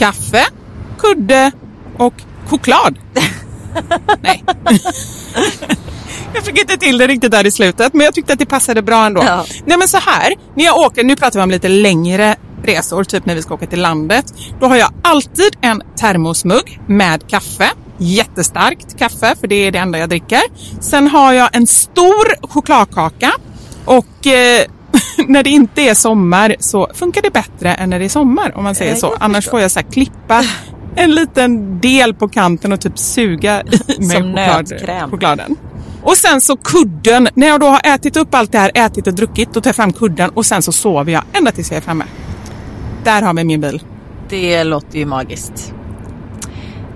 Kaffe, 0.00 0.44
kudde 0.98 1.52
och 1.98 2.14
choklad. 2.46 2.98
Nej. 4.20 4.44
Jag 6.34 6.44
fick 6.44 6.60
inte 6.60 6.76
till 6.76 6.98
det 6.98 7.06
riktigt 7.06 7.30
där 7.30 7.46
i 7.46 7.50
slutet, 7.50 7.94
men 7.94 8.04
jag 8.04 8.14
tyckte 8.14 8.32
att 8.32 8.38
det 8.38 8.46
passade 8.46 8.82
bra 8.82 9.06
ändå. 9.06 9.22
Ja. 9.24 9.44
Nej 9.64 9.78
men 9.78 9.88
så 9.88 9.96
här, 9.96 10.34
när 10.54 10.64
jag 10.64 10.78
åker, 10.78 11.04
nu 11.04 11.16
pratar 11.16 11.38
vi 11.38 11.42
om 11.42 11.50
lite 11.50 11.68
längre 11.68 12.36
resor, 12.62 13.04
typ 13.04 13.26
när 13.26 13.34
vi 13.34 13.42
ska 13.42 13.54
åka 13.54 13.66
till 13.66 13.80
landet. 13.80 14.24
Då 14.60 14.66
har 14.66 14.76
jag 14.76 14.92
alltid 15.02 15.56
en 15.60 15.82
termosmugg 15.96 16.80
med 16.86 17.28
kaffe 17.28 17.70
jättestarkt 17.98 18.98
kaffe, 18.98 19.34
för 19.40 19.46
det 19.46 19.54
är 19.54 19.72
det 19.72 19.78
enda 19.78 19.98
jag 19.98 20.08
dricker. 20.08 20.42
Sen 20.80 21.08
har 21.08 21.32
jag 21.32 21.56
en 21.56 21.66
stor 21.66 22.46
chokladkaka 22.48 23.32
och 23.84 24.26
eh, 24.26 24.66
när 25.28 25.42
det 25.42 25.50
inte 25.50 25.82
är 25.82 25.94
sommar 25.94 26.56
så 26.58 26.88
funkar 26.94 27.22
det 27.22 27.30
bättre 27.30 27.74
än 27.74 27.90
när 27.90 27.98
det 27.98 28.04
är 28.04 28.08
sommar 28.08 28.52
om 28.56 28.64
man 28.64 28.74
säger 28.74 28.94
så. 28.94 29.14
Annars 29.20 29.48
får 29.48 29.60
jag 29.60 29.70
så 29.70 29.80
klippa 29.82 30.44
en 30.96 31.10
liten 31.14 31.80
del 31.80 32.14
på 32.14 32.28
kanten 32.28 32.72
och 32.72 32.80
typ 32.80 32.98
suga 32.98 33.62
i 33.62 34.06
mig 34.06 34.10
Som 34.16 34.22
choklad, 34.22 34.70
nötkräm. 34.70 35.10
chokladen. 35.10 35.56
Och 36.02 36.16
sen 36.16 36.40
så 36.40 36.56
kudden. 36.56 37.28
När 37.34 37.46
jag 37.46 37.60
då 37.60 37.66
har 37.66 37.80
ätit 37.94 38.16
upp 38.16 38.34
allt 38.34 38.52
det 38.52 38.58
här, 38.58 38.70
ätit 38.74 39.06
och 39.06 39.14
druckit, 39.14 39.54
då 39.54 39.60
tar 39.60 39.68
jag 39.68 39.76
fram 39.76 39.92
kudden 39.92 40.30
och 40.30 40.46
sen 40.46 40.62
så 40.62 40.72
sover 40.72 41.12
jag 41.12 41.22
ända 41.32 41.50
tills 41.52 41.70
jag 41.70 41.76
är 41.76 41.82
framme. 41.82 42.04
Där 43.04 43.22
har 43.22 43.34
vi 43.34 43.44
min 43.44 43.60
bil. 43.60 43.82
Det 44.28 44.64
låter 44.64 44.98
ju 44.98 45.06
magiskt. 45.06 45.74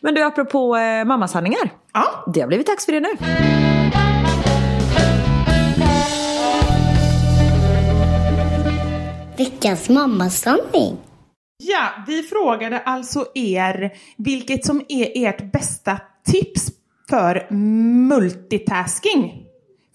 Men 0.00 0.14
du, 0.14 0.22
apropå 0.22 0.76
eh, 0.76 1.04
mammasanningar. 1.04 1.72
Ja. 1.92 2.24
Det 2.34 2.40
har 2.40 2.48
blivit 2.48 2.66
dags 2.66 2.86
för 2.86 2.92
det 2.92 3.00
nu. 3.00 3.08
Veckans 9.36 9.88
mammasanning. 9.88 10.96
Ja, 11.56 11.88
vi 12.06 12.22
frågade 12.22 12.78
alltså 12.78 13.26
er 13.34 13.92
vilket 14.16 14.64
som 14.64 14.82
är 14.88 15.26
ert 15.26 15.52
bästa 15.52 16.00
tips 16.26 16.70
för 17.10 17.46
multitasking. 18.08 19.44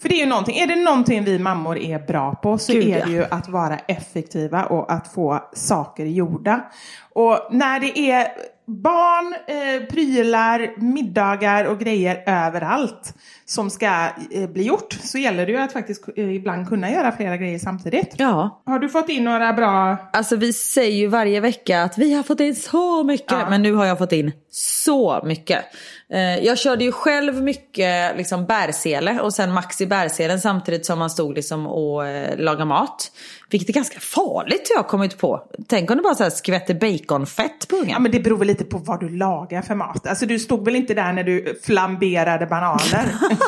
För 0.01 0.09
det 0.09 0.15
är 0.15 0.19
ju 0.19 0.25
någonting, 0.25 0.57
är 0.57 0.67
det 0.67 0.75
någonting 0.75 1.23
vi 1.23 1.39
mammor 1.39 1.77
är 1.77 1.99
bra 1.99 2.35
på 2.35 2.57
så 2.57 2.73
Gud, 2.73 2.87
är 2.87 2.99
ja. 2.99 3.05
det 3.05 3.11
ju 3.11 3.23
att 3.23 3.49
vara 3.49 3.77
effektiva 3.77 4.65
och 4.65 4.91
att 4.91 5.13
få 5.13 5.49
saker 5.53 6.05
gjorda. 6.05 6.71
Och 7.13 7.47
när 7.51 7.79
det 7.79 7.99
är 7.99 8.27
barn, 8.69 9.33
eh, 9.47 9.85
prylar, 9.85 10.73
middagar 10.77 11.65
och 11.65 11.79
grejer 11.79 12.23
överallt 12.25 13.13
som 13.49 13.69
ska 13.69 14.09
eh, 14.31 14.49
bli 14.49 14.63
gjort 14.63 14.93
så 15.03 15.17
gäller 15.17 15.45
det 15.45 15.51
ju 15.51 15.57
att 15.57 15.73
faktiskt 15.73 16.03
eh, 16.15 16.35
ibland 16.35 16.67
kunna 16.67 16.91
göra 16.91 17.11
flera 17.11 17.37
grejer 17.37 17.59
samtidigt. 17.59 18.15
Ja. 18.17 18.61
Har 18.65 18.79
du 18.79 18.89
fått 18.89 19.09
in 19.09 19.23
några 19.23 19.53
bra 19.53 19.97
Alltså 20.13 20.35
vi 20.35 20.53
säger 20.53 20.97
ju 20.97 21.07
varje 21.07 21.39
vecka 21.39 21.83
att 21.83 21.97
vi 21.97 22.13
har 22.13 22.23
fått 22.23 22.39
in 22.39 22.55
så 22.55 23.03
mycket. 23.03 23.31
Ja. 23.31 23.49
Men 23.49 23.61
nu 23.61 23.73
har 23.73 23.85
jag 23.85 23.97
fått 23.97 24.11
in 24.11 24.31
så 24.51 25.21
mycket. 25.25 25.65
Eh, 26.13 26.19
jag 26.19 26.57
körde 26.57 26.83
ju 26.83 26.91
själv 26.91 27.43
mycket 27.43 28.17
liksom 28.17 28.45
bärsele 28.45 29.19
och 29.19 29.33
sen 29.33 29.53
Maxi 29.53 29.85
bärselen 29.85 30.39
samtidigt 30.39 30.85
som 30.85 30.99
man 30.99 31.09
stod 31.09 31.35
liksom 31.35 31.67
och 31.67 32.03
lagade 32.37 32.65
mat. 32.65 33.11
Vilket 33.49 33.69
är 33.69 33.73
ganska 33.73 33.99
farligt 33.99 34.69
har 34.69 34.75
jag 34.75 34.87
kommit 34.87 35.17
på. 35.17 35.41
Tänk 35.67 35.91
om 35.91 35.97
det 35.97 36.03
bara 36.03 36.15
så 36.15 36.23
här 36.23 36.29
skvätter 36.29 36.73
baconfett 36.73 37.67
på 37.67 37.75
ungen. 37.75 37.89
Ja 37.89 37.99
men 37.99 38.11
det 38.11 38.19
beror 38.19 38.37
väl 38.37 38.47
lite 38.47 38.63
på 38.63 38.77
vad 38.77 38.99
du 38.99 39.09
lagar 39.09 39.61
för 39.61 39.75
mat. 39.75 40.07
Alltså 40.07 40.25
du 40.25 40.39
stod 40.39 40.65
väl 40.65 40.75
inte 40.75 40.93
där 40.93 41.13
när 41.13 41.23
du 41.23 41.59
flamberade 41.63 42.45
bananer? 42.45 43.15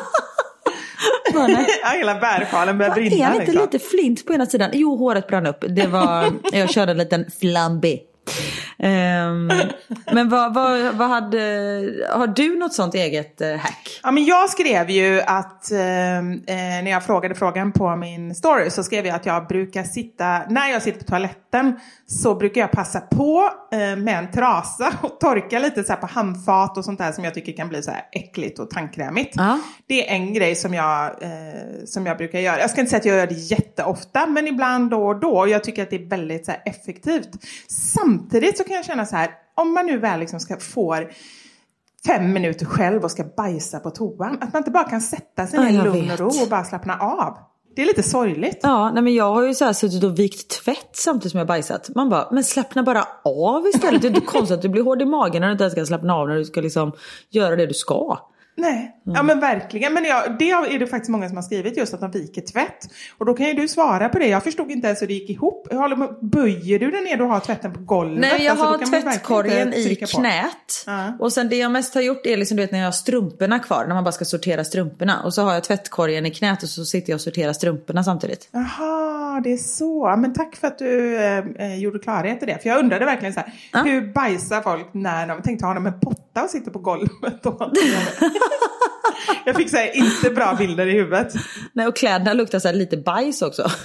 ja, 1.83 1.89
hela 1.95 2.15
bärskalen 2.15 2.77
började 2.77 3.01
Är 3.01 3.09
brinna 3.09 3.25
han 3.25 3.33
inte 3.35 3.45
liksom. 3.45 3.61
lite 3.61 3.79
flint 3.79 4.25
på 4.25 4.33
ena 4.33 4.45
sidan? 4.45 4.69
Jo, 4.73 4.95
håret 4.95 5.27
brann 5.27 5.45
upp. 5.45 5.63
Det 5.67 5.87
var, 5.87 6.33
jag 6.51 6.69
körde 6.69 6.91
en 6.91 6.97
liten 6.97 7.25
flambé. 7.39 7.99
Ehm, 8.79 9.51
men 10.11 10.29
vad, 10.29 10.53
vad, 10.53 10.95
vad 10.95 11.09
hade, 11.09 11.37
har 12.09 12.27
du 12.27 12.57
något 12.57 12.73
sånt 12.73 12.95
eget 12.95 13.41
eh, 13.41 13.55
hack? 13.55 13.99
Ja, 14.03 14.11
men 14.11 14.25
jag 14.25 14.49
skrev 14.49 14.89
ju 14.89 15.21
att, 15.21 15.71
eh, 15.71 16.17
eh, 16.17 16.83
när 16.83 16.91
jag 16.91 17.05
frågade 17.05 17.35
frågan 17.35 17.71
på 17.71 17.95
min 17.95 18.35
story, 18.35 18.69
så 18.69 18.83
skrev 18.83 19.05
jag 19.05 19.15
att 19.15 19.25
jag 19.25 19.47
brukar 19.47 19.83
sitta, 19.83 20.41
när 20.49 20.67
jag 20.67 20.81
sitter 20.81 20.99
på 20.99 21.05
toaletten, 21.05 21.40
så 22.07 22.35
brukar 22.35 22.61
jag 22.61 22.71
passa 22.71 22.99
på 22.99 23.49
eh, 23.71 23.77
med 23.77 24.17
en 24.17 24.31
trasa 24.31 24.93
och 25.01 25.19
torka 25.19 25.59
lite 25.59 25.83
så 25.83 25.95
på 25.95 26.07
handfat 26.07 26.77
och 26.77 26.85
sånt 26.85 26.99
där 26.99 27.11
som 27.11 27.23
jag 27.23 27.33
tycker 27.33 27.51
kan 27.51 27.69
bli 27.69 27.83
så 27.83 27.91
här 27.91 28.03
äckligt 28.11 28.59
och 28.59 28.69
tandkrämigt. 28.69 29.33
Ja. 29.35 29.59
Det 29.87 30.09
är 30.09 30.15
en 30.15 30.33
grej 30.33 30.55
som 30.55 30.73
jag, 30.73 31.23
eh, 31.23 31.29
som 31.85 32.05
jag 32.05 32.17
brukar 32.17 32.39
göra. 32.39 32.59
Jag 32.59 32.69
ska 32.69 32.81
inte 32.81 32.89
säga 32.89 32.99
att 32.99 33.05
jag 33.05 33.17
gör 33.17 33.27
det 33.27 33.33
jätteofta, 33.33 34.25
men 34.25 34.47
ibland 34.47 34.89
då 34.89 35.07
och 35.07 35.19
då. 35.19 35.47
Jag 35.47 35.63
tycker 35.63 35.83
att 35.83 35.89
det 35.89 35.95
är 35.95 36.09
väldigt 36.09 36.45
så 36.45 36.51
effektivt. 36.65 37.29
Samtidigt 37.67 38.57
så 38.57 38.63
kan 38.63 38.75
jag 38.75 38.85
känna 38.85 39.05
så 39.05 39.15
här, 39.15 39.31
om 39.55 39.73
man 39.73 39.85
nu 39.85 39.97
väl 39.97 40.19
liksom 40.19 40.39
ska 40.39 40.57
få 40.57 41.03
fem 42.07 42.33
minuter 42.33 42.65
själv 42.65 43.03
och 43.03 43.11
ska 43.11 43.23
bajsa 43.23 43.79
på 43.79 43.89
toan, 43.89 44.37
att 44.41 44.53
man 44.53 44.59
inte 44.59 44.71
bara 44.71 44.89
kan 44.89 45.01
sätta 45.01 45.47
sig 45.47 45.59
ner 45.59 45.69
i 45.69 45.83
lugn 45.83 46.11
och 46.11 46.19
ro 46.19 46.27
och 46.27 46.49
bara 46.49 46.63
slappna 46.63 46.97
av. 46.97 47.50
Det 47.75 47.81
är 47.81 47.85
lite 47.85 48.03
sorgligt. 48.03 48.59
Ja, 48.63 48.91
nej 48.93 49.03
men 49.03 49.13
jag 49.13 49.33
har 49.33 49.47
ju 49.47 49.53
så 49.53 49.65
här 49.65 49.73
suttit 49.73 50.03
och 50.03 50.19
vikt 50.19 50.47
tvätt 50.47 50.89
samtidigt 50.93 51.31
som 51.31 51.37
jag 51.37 51.47
bajsat. 51.47 51.89
Man 51.95 52.09
bara, 52.09 52.27
men 52.31 52.43
slappna 52.43 52.83
bara 52.83 53.07
av 53.23 53.67
istället. 53.67 54.01
Det 54.01 54.07
är 54.07 54.09
inte 54.09 54.21
konstigt 54.21 54.55
att 54.55 54.61
du 54.61 54.69
blir 54.69 54.83
hård 54.83 55.01
i 55.01 55.05
magen 55.05 55.41
när 55.41 55.47
du 55.47 55.51
inte 55.51 55.63
ens 55.63 55.75
kan 55.75 55.85
slappna 55.85 56.15
av 56.15 56.27
när 56.27 56.35
du 56.35 56.45
ska 56.45 56.61
liksom 56.61 56.91
göra 57.29 57.55
det 57.55 57.65
du 57.65 57.73
ska. 57.73 58.30
Nej, 58.55 58.95
ja 59.03 59.23
men 59.23 59.39
verkligen. 59.39 59.93
Men 59.93 60.05
jag, 60.05 60.37
det 60.39 60.51
är 60.51 60.79
det 60.79 60.87
faktiskt 60.87 61.09
många 61.09 61.27
som 61.27 61.37
har 61.37 61.43
skrivit 61.43 61.77
just 61.77 61.93
att 61.93 61.99
de 61.99 62.11
viker 62.11 62.41
tvätt. 62.41 62.87
Och 63.17 63.25
då 63.25 63.33
kan 63.33 63.45
ju 63.45 63.53
du 63.53 63.67
svara 63.67 64.09
på 64.09 64.19
det. 64.19 64.27
Jag 64.27 64.43
förstod 64.43 64.71
inte 64.71 64.87
ens 64.87 65.01
hur 65.01 65.07
det 65.07 65.13
gick 65.13 65.29
ihop. 65.29 65.73
Håller 65.73 66.25
Böjer 66.25 66.79
du 66.79 66.91
den 66.91 67.03
ner 67.03 67.21
och 67.21 67.27
har 67.27 67.39
tvätten 67.39 67.73
på 67.73 67.79
golvet? 67.79 68.19
Nej, 68.19 68.43
jag 68.43 68.51
Alltså, 68.51 68.65
har 68.65 68.77
verkligen 68.77 69.03
tvättkorgen 69.03 69.73
i 69.73 69.95
knät. 69.95 70.83
Ja. 70.85 71.17
Och 71.19 71.33
sen 71.33 71.49
det 71.49 71.55
jag 71.55 71.71
mest 71.71 71.95
har 71.95 72.01
gjort 72.01 72.25
är 72.25 72.37
liksom 72.37 72.57
du 72.57 72.63
vet 72.63 72.71
när 72.71 72.79
jag 72.79 72.87
har 72.87 72.91
strumporna 72.91 73.59
kvar. 73.59 73.85
När 73.87 73.95
man 73.95 74.03
bara 74.03 74.11
ska 74.11 74.25
sortera 74.25 74.63
strumporna. 74.63 75.21
Och 75.23 75.33
så 75.33 75.41
har 75.41 75.53
jag 75.53 75.63
tvättkorgen 75.63 76.25
i 76.25 76.31
knät 76.31 76.63
och 76.63 76.69
så 76.69 76.85
sitter 76.85 77.09
jag 77.11 77.17
och 77.17 77.21
sorterar 77.21 77.53
strumporna 77.53 78.03
samtidigt. 78.03 78.49
Jaha, 78.51 79.41
det 79.43 79.53
är 79.53 79.57
så. 79.57 80.15
Men 80.17 80.33
tack 80.33 80.55
för 80.55 80.67
att 80.67 80.79
du 80.79 81.17
eh, 81.17 81.37
eh, 81.37 81.75
gjorde 81.75 81.99
klarhet 81.99 82.43
i 82.43 82.45
det. 82.45 82.57
För 82.61 82.69
jag 82.69 82.79
undrade 82.79 83.05
verkligen 83.05 83.33
så 83.33 83.39
här, 83.39 83.83
hur 83.83 84.13
bajsar 84.13 84.61
folk 84.61 84.87
när 84.91 85.27
de 85.27 85.41
tänkte 85.41 85.65
ha 85.65 85.73
dem 85.73 85.85
en 85.87 85.99
potta 86.33 86.43
och 86.43 86.49
sitter 86.49 86.71
på 86.71 86.79
golvet? 86.79 87.45
Och 87.45 87.61
jag 89.45 89.55
fick 89.55 89.69
säga 89.69 89.93
inte 89.93 90.29
bra 90.29 90.55
bilder 90.57 90.87
i 90.87 90.91
huvudet. 90.91 91.33
Nej, 91.73 91.87
och 91.87 91.95
kläderna 91.95 92.33
luktar 92.33 92.59
så 92.59 92.71
lite 92.71 92.97
bajs 92.97 93.41
också. 93.41 93.67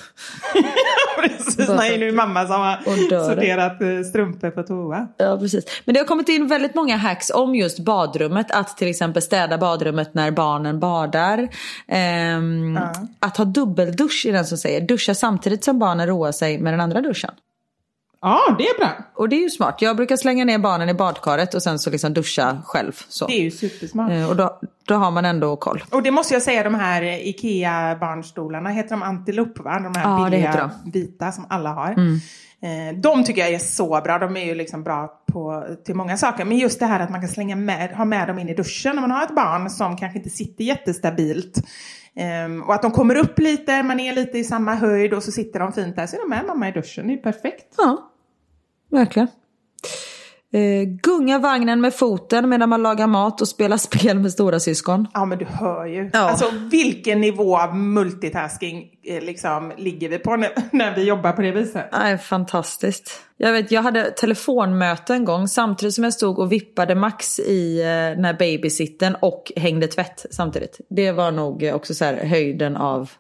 Precis, 1.21 1.69
nej, 1.69 1.99
nu 1.99 2.09
är 2.09 2.13
mamma 2.13 2.47
som 2.47 2.61
har 2.61 3.29
sorterat 3.29 3.83
eh, 3.83 4.01
strumpor 4.11 4.51
på 4.51 4.63
toa. 4.63 5.09
Ja, 5.17 5.39
precis. 5.39 5.65
Men 5.85 5.95
det 5.95 6.01
har 6.01 6.07
kommit 6.07 6.29
in 6.29 6.49
väldigt 6.49 6.75
många 6.75 6.97
hacks 6.97 7.31
om 7.31 7.55
just 7.55 7.79
badrummet. 7.79 8.51
Att 8.51 8.77
till 8.77 8.89
exempel 8.89 9.23
städa 9.23 9.59
badrummet 9.59 10.15
när 10.15 10.31
barnen 10.31 10.81
badar. 10.81 11.49
Ehm, 11.89 12.79
Att 13.21 13.37
ha 13.37 13.45
dubbeldusch 13.45 14.27
är 14.29 14.33
den 14.33 14.47
som 14.47 14.59
säger. 14.59 14.81
Duscha 14.81 15.15
samtidigt 15.15 15.65
som 15.65 15.79
barnen 15.79 16.07
roar 16.07 16.33
sig 16.33 16.59
med 16.59 16.73
den 16.73 16.81
andra 16.81 17.01
duschen. 17.01 17.31
Ja, 18.21 18.55
det 18.59 18.65
är 18.69 18.79
bra. 18.79 18.89
Och 19.15 19.29
det 19.29 19.37
är 19.37 19.41
ju 19.41 19.51
smart. 19.51 19.77
Jag 19.83 19.97
brukar 19.97 20.17
slänga 20.17 20.45
ner 20.45 20.59
barnen 20.59 20.89
i 20.89 20.95
badkaret 20.95 21.55
och 21.55 21.63
sen 21.63 21.79
så 21.79 21.91
liksom 21.91 22.15
duscha 22.15 22.63
själv. 22.65 22.93
Så. 23.09 23.27
Det 23.27 23.33
är 23.33 23.43
ju 23.43 23.51
supersmart. 23.51 24.11
Eh, 24.11 24.31
Och 24.31 24.37
då, 24.37 24.61
då 24.85 24.95
har 24.95 25.11
man 25.11 25.25
ändå 25.25 25.57
koll. 25.57 25.85
Och 25.91 26.03
det 26.03 26.11
måste 26.11 26.35
jag 26.35 26.43
säga, 26.43 26.63
de 26.63 26.75
här 26.75 27.03
IKEA-barnstolarna, 27.03 28.71
heter 28.71 28.91
de 28.91 29.03
Antilope 29.03 29.63
va? 29.63 29.79
De 29.81 29.95
här 30.01 30.11
Ja, 30.21 30.25
billiga 30.31 30.71
vita 30.85 31.33
som 31.33 31.47
alla 31.49 31.71
har. 31.73 31.89
Mm. 31.93 32.21
Eh, 32.63 33.01
De 33.01 33.25
tycker 33.25 33.41
jag 33.43 33.51
är 33.51 33.59
så 33.59 34.01
bra, 34.01 34.19
de 34.19 34.37
är 34.37 34.45
ju 34.45 34.55
liksom 34.55 34.83
bra 34.83 35.13
på, 35.33 35.65
till 35.85 35.95
många 35.95 36.17
saker. 36.17 36.45
Men 36.45 36.59
just 36.59 36.81
det 36.81 36.87
här 36.87 37.01
att 37.01 37.11
man 37.11 37.21
kan 37.21 37.29
slänga 37.29 37.57
med, 37.57 37.91
ha 37.91 38.05
med 38.05 38.29
dem 38.29 38.39
in 38.39 38.49
i 38.49 38.55
duschen 38.55 38.95
när 38.95 39.01
man 39.01 39.11
har 39.11 39.23
ett 39.23 39.35
barn 39.35 39.71
som 39.71 39.97
kanske 39.97 40.19
inte 40.19 40.31
sitter 40.31 40.65
jättestabilt. 40.65 41.59
Ehm, 42.17 42.63
och 42.63 42.75
att 42.75 42.83
de 42.83 42.91
kommer 42.91 43.15
upp 43.15 43.39
lite, 43.39 43.83
man 43.83 44.01
är 44.01 44.15
lite 44.15 44.39
i 44.39 44.45
samma 44.45 44.75
höjd 44.75 45.15
och 45.15 45.23
så 45.23 45.33
sitter 45.33 45.61
de 45.61 45.73
fint 45.73 45.97
där. 45.97 46.07
Så 46.07 46.17
är 46.17 46.21
de 46.21 46.29
med 46.29 46.45
mamma 46.47 46.69
i 46.69 46.73
duschen, 46.73 47.07
det 47.07 47.13
är 47.13 47.17
perfekt. 47.17 47.75
Ja, 47.77 48.11
verkligen. 48.91 49.29
Eh, 50.57 50.85
gunga 50.85 51.39
vagnen 51.39 51.81
med 51.81 51.95
foten 51.95 52.49
medan 52.49 52.69
man 52.69 52.83
lagar 52.83 53.07
mat 53.07 53.41
och 53.41 53.49
spelar 53.49 53.77
spel 53.77 54.19
med 54.19 54.33
stora 54.33 54.61
syskon. 54.61 55.09
Ja 55.15 55.25
men 55.25 55.39
du 55.39 55.45
hör 55.45 55.87
ju. 55.87 56.11
Ja. 56.13 56.19
Alltså 56.19 56.51
vilken 56.71 57.21
nivå 57.21 57.59
av 57.59 57.77
multitasking 57.77 58.91
eh, 59.05 59.25
liksom, 59.25 59.73
ligger 59.77 60.09
vi 60.09 60.19
på 60.19 60.37
när, 60.37 60.51
när 60.73 60.95
vi 60.95 61.05
jobbar 61.05 61.33
på 61.33 61.43
det 61.43 61.51
viset? 61.51 61.89
Nej, 61.93 62.19
fantastiskt. 62.19 63.21
Jag 63.37 63.53
vet, 63.53 63.71
jag 63.71 63.83
hade 63.83 64.11
telefonmöte 64.11 65.15
en 65.15 65.25
gång 65.25 65.49
samtidigt 65.49 65.95
som 65.95 66.05
jag 66.05 66.13
stod 66.13 66.39
och 66.39 66.53
vippade 66.53 66.95
Max 66.95 67.39
i 67.39 67.81
eh, 67.81 67.87
här 68.25 68.39
babysitten 68.39 69.17
och 69.21 69.53
hängde 69.57 69.87
tvätt 69.87 70.27
samtidigt. 70.31 70.81
Det 70.91 71.13
var 71.13 71.33
nog 71.33 71.63
eh, 71.63 71.75
också 71.75 71.95
så 71.95 72.05
här 72.05 72.25
höjden 72.25 72.77
av... 72.77 73.11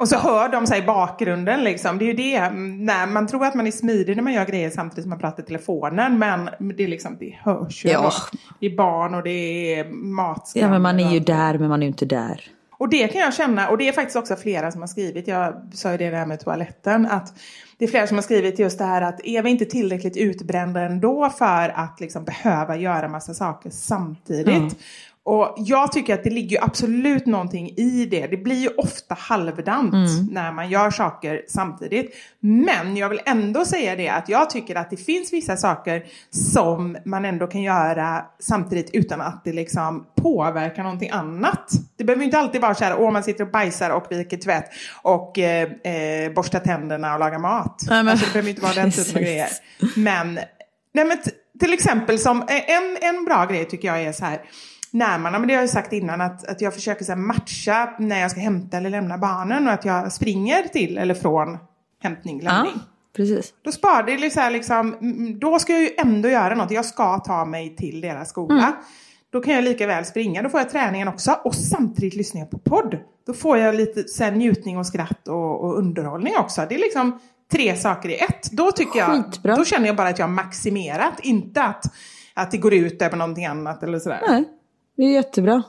Och 0.00 0.08
så 0.08 0.16
hör 0.16 0.48
de 0.48 0.66
sig 0.66 0.78
i 0.78 0.82
bakgrunden 0.82 1.64
liksom. 1.64 1.98
Det 1.98 2.04
är 2.04 2.06
ju 2.06 2.12
det. 2.12 2.50
Nej, 2.50 3.06
man 3.06 3.26
tror 3.26 3.44
att 3.44 3.54
man 3.54 3.66
är 3.66 3.70
smidig 3.70 4.16
när 4.16 4.22
man 4.22 4.32
gör 4.32 4.44
grejer 4.44 4.70
samtidigt 4.70 5.04
som 5.04 5.10
man 5.10 5.18
pratar 5.18 5.42
i 5.42 5.46
telefonen. 5.46 6.18
Men 6.18 6.50
det, 6.76 6.84
är 6.84 6.88
liksom, 6.88 7.16
det 7.20 7.38
hörs 7.42 7.84
ju. 7.84 7.88
Ja. 7.88 8.12
Det 8.60 8.66
är 8.66 8.76
barn 8.76 9.14
och 9.14 9.22
det 9.22 9.30
är 9.74 9.84
matskram. 9.90 10.62
Ja, 10.62 10.70
men 10.70 10.82
man 10.82 11.00
är 11.00 11.12
ju 11.12 11.20
där 11.20 11.58
men 11.58 11.68
man 11.68 11.82
är 11.82 11.86
ju 11.86 11.88
inte 11.88 12.04
där. 12.04 12.40
Och 12.78 12.88
det 12.88 13.08
kan 13.08 13.20
jag 13.20 13.34
känna, 13.34 13.68
och 13.68 13.78
det 13.78 13.88
är 13.88 13.92
faktiskt 13.92 14.16
också 14.16 14.36
flera 14.36 14.72
som 14.72 14.80
har 14.80 14.88
skrivit, 14.88 15.28
jag 15.28 15.70
sa 15.74 15.92
ju 15.92 15.98
det 15.98 16.10
där 16.10 16.26
med 16.26 16.40
toaletten, 16.40 17.06
att 17.06 17.34
det 17.78 17.84
är 17.84 17.88
flera 17.88 18.06
som 18.06 18.16
har 18.16 18.22
skrivit 18.22 18.58
just 18.58 18.78
det 18.78 18.84
här 18.84 19.02
att 19.02 19.20
är 19.24 19.42
vi 19.42 19.50
inte 19.50 19.64
tillräckligt 19.64 20.16
utbrända 20.16 20.80
ändå 20.80 21.30
för 21.30 21.72
att 21.74 22.00
liksom 22.00 22.24
behöva 22.24 22.76
göra 22.76 23.08
massa 23.08 23.34
saker 23.34 23.70
samtidigt? 23.70 24.48
Mm. 24.48 24.70
Och 25.24 25.54
jag 25.58 25.92
tycker 25.92 26.14
att 26.14 26.24
det 26.24 26.30
ligger 26.30 26.56
ju 26.56 26.62
absolut 26.64 27.26
någonting 27.26 27.68
i 27.76 28.06
det. 28.10 28.26
Det 28.26 28.36
blir 28.36 28.56
ju 28.62 28.68
ofta 28.68 29.14
halvdant 29.18 29.94
Mm. 29.94 30.26
när 30.30 30.52
man 30.52 30.70
gör 30.70 30.90
saker 30.90 31.42
samtidigt. 31.48 32.14
Men 32.40 32.96
jag 32.96 33.08
vill 33.08 33.20
ändå 33.26 33.64
säga 33.64 33.96
det 33.96 34.08
att 34.08 34.28
jag 34.28 34.50
tycker 34.50 34.74
att 34.76 34.90
det 34.90 34.96
finns 34.96 35.32
vissa 35.32 35.56
saker 35.56 36.04
som 36.30 36.96
man 37.04 37.24
ändå 37.24 37.46
kan 37.46 37.62
göra 37.62 38.24
samtidigt 38.40 38.90
utan 38.92 39.20
att 39.20 39.44
det 39.44 39.52
liksom 39.52 40.06
påverkar 40.22 40.82
någonting 40.82 41.10
annat. 41.10 41.70
Det 41.98 42.04
behöver 42.04 42.20
ju 42.22 42.26
inte 42.26 42.38
alltid 42.38 42.60
vara 42.60 42.74
så 42.74 42.84
här, 42.84 42.96
åh 43.00 43.10
man 43.10 43.22
sitter 43.22 43.44
och 43.44 43.50
bajsar 43.50 43.90
och 43.90 44.06
viker 44.10 44.36
tvätt 44.36 44.64
och 45.02 45.38
eh, 45.38 45.62
eh, 45.84 46.32
borstar 46.32 46.60
tänderna 46.60 47.14
och 47.14 47.20
lagar 47.20 47.38
mat. 47.38 47.80
Nej, 47.88 48.02
men- 48.02 48.08
alltså, 48.12 48.26
det 48.26 48.32
behöver 48.32 48.46
ju 48.48 48.50
inte 48.50 48.62
vara 48.62 48.74
den 48.74 48.90
typen 48.90 49.16
av 49.16 49.22
grejer. 49.22 49.48
Men, 49.96 50.34
nej, 50.94 51.04
men 51.04 51.18
till 51.60 51.72
exempel 51.72 52.18
som 52.18 52.42
eh, 52.42 52.70
en, 52.70 52.96
en 53.16 53.24
bra 53.24 53.44
grej 53.46 53.64
tycker 53.64 53.88
jag 53.88 54.02
är 54.02 54.12
så 54.12 54.24
här 54.24 54.40
när 54.92 55.18
man, 55.18 55.32
ja, 55.32 55.38
men 55.38 55.48
det 55.48 55.54
har 55.54 55.60
jag 55.62 55.70
sagt 55.70 55.92
innan, 55.92 56.20
att, 56.20 56.48
att 56.48 56.60
jag 56.60 56.74
försöker 56.74 57.04
så 57.04 57.16
matcha 57.16 57.94
när 57.98 58.20
jag 58.20 58.30
ska 58.30 58.40
hämta 58.40 58.76
eller 58.76 58.90
lämna 58.90 59.18
barnen 59.18 59.66
och 59.66 59.72
att 59.72 59.84
jag 59.84 60.12
springer 60.12 60.62
till 60.62 60.98
eller 60.98 61.14
från 61.14 61.58
hämtning, 62.02 62.40
Ja, 62.42 62.52
lämning. 62.52 62.74
precis. 63.16 63.54
Då 63.62 63.72
sparar 63.72 64.02
det 64.02 64.34
här, 64.36 64.50
liksom, 64.50 64.94
mm, 64.94 65.38
då 65.38 65.58
ska 65.58 65.72
jag 65.72 65.82
ju 65.82 65.90
ändå 65.98 66.28
göra 66.28 66.54
något. 66.54 66.70
Jag 66.70 66.84
ska 66.84 67.18
ta 67.18 67.44
mig 67.44 67.76
till 67.76 68.00
deras 68.00 68.28
skola. 68.28 68.62
Mm. 68.62 68.72
Då 69.32 69.40
kan 69.40 69.54
jag 69.54 69.64
lika 69.64 69.86
väl 69.86 70.04
springa, 70.04 70.42
då 70.42 70.48
får 70.48 70.60
jag 70.60 70.70
träningen 70.70 71.08
också 71.08 71.38
och 71.44 71.54
samtidigt 71.54 72.14
lyssnar 72.14 72.40
jag 72.40 72.50
på 72.50 72.58
podd. 72.58 72.96
Då 73.26 73.32
får 73.34 73.58
jag 73.58 73.74
lite 73.74 74.08
så 74.08 74.24
här, 74.24 74.32
njutning 74.32 74.78
och 74.78 74.86
skratt 74.86 75.28
och, 75.28 75.64
och 75.64 75.78
underhållning 75.78 76.32
också. 76.38 76.66
Det 76.68 76.74
är 76.74 76.78
liksom 76.78 77.18
tre 77.52 77.76
saker 77.76 78.08
i 78.08 78.14
ett. 78.14 78.50
Då 78.52 78.72
tycker 78.72 78.98
jag, 78.98 79.24
Skitbra. 79.24 79.56
då 79.56 79.64
känner 79.64 79.86
jag 79.86 79.96
bara 79.96 80.08
att 80.08 80.18
jag 80.18 80.26
har 80.26 80.32
maximerat, 80.32 81.20
inte 81.22 81.62
att, 81.62 81.84
att 82.34 82.50
det 82.50 82.56
går 82.58 82.74
ut 82.74 83.02
över 83.02 83.16
någonting 83.16 83.46
annat 83.46 83.82
eller 83.82 83.98
sådär. 83.98 84.20
Nej, 84.28 84.44
det 84.96 85.02
är 85.02 85.10
jättebra. 85.12 85.62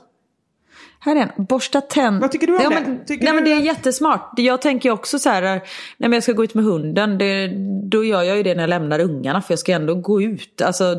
Här 1.00 1.16
är 1.16 1.20
en. 1.36 1.44
Borsta 1.44 1.80
tänder. 1.80 2.20
Vad 2.20 2.30
tycker 2.32 2.46
du 2.46 2.56
om 2.56 2.62
ja, 2.62 2.68
det? 2.70 2.80
Men, 2.80 3.04
Tycker 3.06 3.24
nej, 3.24 3.34
men 3.34 3.44
det 3.44 3.52
är 3.52 3.56
att- 3.56 3.64
jättesmart. 3.64 4.30
Jag 4.36 4.62
tänker 4.62 4.90
också 4.90 5.18
så 5.18 5.30
här, 5.30 5.62
när 5.96 6.08
jag 6.08 6.22
ska 6.22 6.32
gå 6.32 6.44
ut 6.44 6.54
med 6.54 6.64
hunden, 6.64 7.18
det, 7.18 7.48
då 7.90 8.04
gör 8.04 8.22
jag 8.22 8.36
ju 8.36 8.42
det 8.42 8.54
när 8.54 8.62
jag 8.62 8.70
lämnar 8.70 8.98
ungarna 9.00 9.42
för 9.42 9.52
jag 9.52 9.58
ska 9.58 9.72
ändå 9.72 9.94
gå 9.94 10.22
ut. 10.22 10.62
Alltså, 10.62 10.94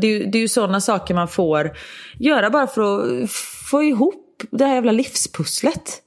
det, 0.00 0.06
är 0.06 0.10
ju- 0.10 0.24
det 0.24 0.38
är 0.38 0.40
ju 0.40 0.48
sådana 0.48 0.80
saker 0.80 1.14
man 1.14 1.28
får 1.28 1.72
göra 2.18 2.50
bara 2.50 2.66
för 2.66 2.82
att 2.82 3.30
få 3.70 3.82
ihop 3.82 4.42
det 4.50 4.64
här 4.64 4.74
jävla 4.74 4.92
livspusslet. 4.92 6.02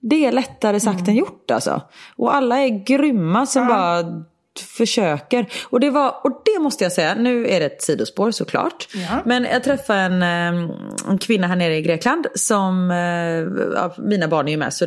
Det 0.00 0.26
är 0.26 0.32
lättare 0.32 0.80
sagt 0.80 1.08
än 1.08 1.16
gjort 1.16 1.50
alltså. 1.50 1.82
Och 2.16 2.34
alla 2.34 2.58
är 2.58 2.84
grymma 2.84 3.46
som 3.46 3.66
bara 3.68 4.24
försöker. 4.58 5.46
Och 5.70 5.80
det, 5.80 5.90
var, 5.90 6.14
och 6.24 6.42
det 6.44 6.62
måste 6.62 6.84
jag 6.84 6.92
säga, 6.92 7.14
nu 7.14 7.46
är 7.48 7.60
det 7.60 7.66
ett 7.66 7.82
sidospår 7.82 8.30
såklart. 8.30 8.88
Ja. 8.94 9.22
Men 9.24 9.44
jag 9.44 9.64
träffade 9.64 10.00
en, 10.00 10.22
eh, 10.22 10.70
en 11.08 11.18
kvinna 11.18 11.46
här 11.46 11.56
nere 11.56 11.76
i 11.76 11.82
Grekland 11.82 12.26
som, 12.34 12.90
eh, 12.90 13.66
ja, 13.74 13.94
mina 13.98 14.28
barn 14.28 14.48
är 14.48 14.52
ju 14.52 14.58
med 14.58 14.74
så 14.74 14.86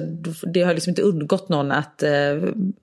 det 0.54 0.62
har 0.62 0.74
liksom 0.74 0.90
inte 0.92 1.02
undgått 1.02 1.50
någon 1.50 1.72
att, 1.72 2.04
eh, 2.04 2.12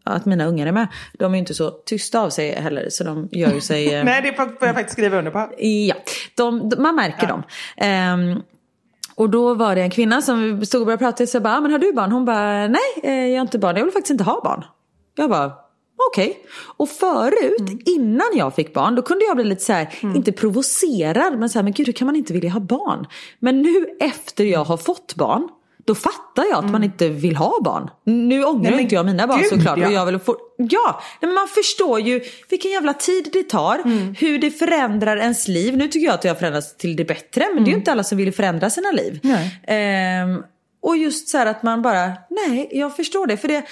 att 0.05 0.25
mina 0.27 0.45
ungar 0.47 0.67
är 0.67 0.73
med. 0.73 0.87
De 1.19 1.33
är 1.33 1.37
ju 1.37 1.39
inte 1.39 1.55
så 1.55 1.71
tysta 1.71 2.21
av 2.21 2.31
sig 2.31 2.55
heller 2.55 2.87
så 2.91 3.05
de 3.05 3.29
gör 3.33 3.53
ju 3.53 3.61
sig... 3.61 3.95
eh, 3.99 4.05
Nej, 4.05 4.23
det 4.23 4.33
får 4.33 4.57
jag 4.61 4.75
faktiskt 4.75 4.93
skriva 4.93 5.19
under 5.19 5.31
på. 5.31 5.51
Ja, 5.59 5.95
de, 6.37 6.73
man 6.79 6.95
märker 6.95 7.27
dem. 7.27 7.43
Ehm, 7.77 8.43
och 9.15 9.31
då 9.31 9.55
var 9.55 9.75
det 9.75 9.81
en 9.83 9.91
kvinna 9.91 10.23
som 10.23 10.67
stod 10.67 10.81
och 10.81 10.87
började 10.87 11.05
prata. 11.05 11.27
Så 11.27 11.37
jag 11.37 11.43
bara, 11.43 11.57
"Ah, 11.57 11.61
men 11.61 11.71
har 11.73 11.79
du 11.79 11.93
barn? 11.93 12.13
Hon 12.13 12.25
bara, 12.25 12.69
nej 12.69 12.81
jag 13.33 13.37
har 13.37 13.41
inte 13.41 13.59
barn. 13.59 13.77
Jag 13.77 13.85
vill 13.85 13.93
faktiskt 13.93 14.11
inte 14.11 14.25
ha 14.25 14.41
barn. 14.45 14.65
Jag 15.17 15.31
bara, 15.31 15.53
okej. 16.13 16.39
Och 16.77 16.89
förut, 16.89 17.61
Mm. 17.61 17.79
innan 17.87 18.27
jag 18.35 18.55
fick 18.55 18.75
barn, 18.75 18.95
då 18.95 19.03
kunde 19.03 19.25
jag 19.25 19.37
bli 19.37 19.45
lite 19.45 19.65
så 19.65 19.73
här, 19.73 19.89
inte 20.03 20.33
provocerad, 20.33 21.39
men 21.39 21.49
så 21.51 21.59
här, 21.59 21.63
men 21.65 21.73
gud 21.73 21.87
hur 21.87 21.93
kan 21.93 22.07
man 22.07 22.17
inte 22.17 22.33
vilja 22.33 22.51
ha 22.51 22.61
barn? 22.61 23.07
Men 23.39 23.63
nu 23.63 23.87
efter 24.01 24.45
jag 24.45 24.65
har 24.65 24.77
fått 24.77 25.15
barn, 25.15 25.49
då 25.85 25.95
fattar 25.95 26.45
jag 26.51 26.65
att 26.65 26.71
man 26.71 26.85
inte 26.85 27.09
vill 27.09 27.37
ha 27.37 27.61
barn. 27.65 27.91
Nu 28.05 28.45
ångrar 28.45 28.69
Mm. 28.69 28.81
inte 28.81 28.95
jag 28.95 29.07
mina 29.07 29.27
barn 29.27 29.41
gud, 29.41 29.49
såklart. 29.49 29.79
ja. 29.79 29.87
Och 29.87 29.93
jag 29.93 30.07
vill 30.07 30.19
få, 30.19 30.37
ja, 30.57 31.01
men 31.21 31.35
man 31.35 31.49
förstår 31.49 32.01
ju 32.01 32.21
vilken 32.51 32.71
jävla 32.71 32.93
tid 32.95 33.29
det 33.33 33.43
tar. 33.43 33.79
Mm. 33.85 34.15
Hur 34.19 34.39
det 34.39 34.51
förändrar 34.51 35.17
ens 35.17 35.49
liv. 35.49 35.77
Nu 35.77 35.89
tycker 35.89 36.07
jag 36.07 36.15
att 36.15 36.23
det 36.23 36.29
har 36.29 36.37
förändrats 36.37 36.77
till 36.77 36.97
det 36.97 37.05
bättre. 37.05 37.47
Men 37.55 37.65
det 37.65 37.69
är 37.69 37.73
ju 37.73 37.79
inte 37.79 37.93
alla 37.93 38.05
som 38.05 38.19
vill 38.19 38.33
förändra 38.33 38.71
sina 38.71 38.91
liv. 38.91 39.21
Mm. 39.25 39.49
Ehm, 39.67 40.43
och 40.83 40.97
just 40.97 41.29
så 41.29 41.39
här 41.39 41.47
att 41.47 41.63
man 41.63 41.83
bara, 41.83 42.13
nej 42.31 42.69
jag 42.73 42.97
förstår 42.97 43.27
det. 43.27 43.37
För 43.37 43.49
det, 43.49 43.63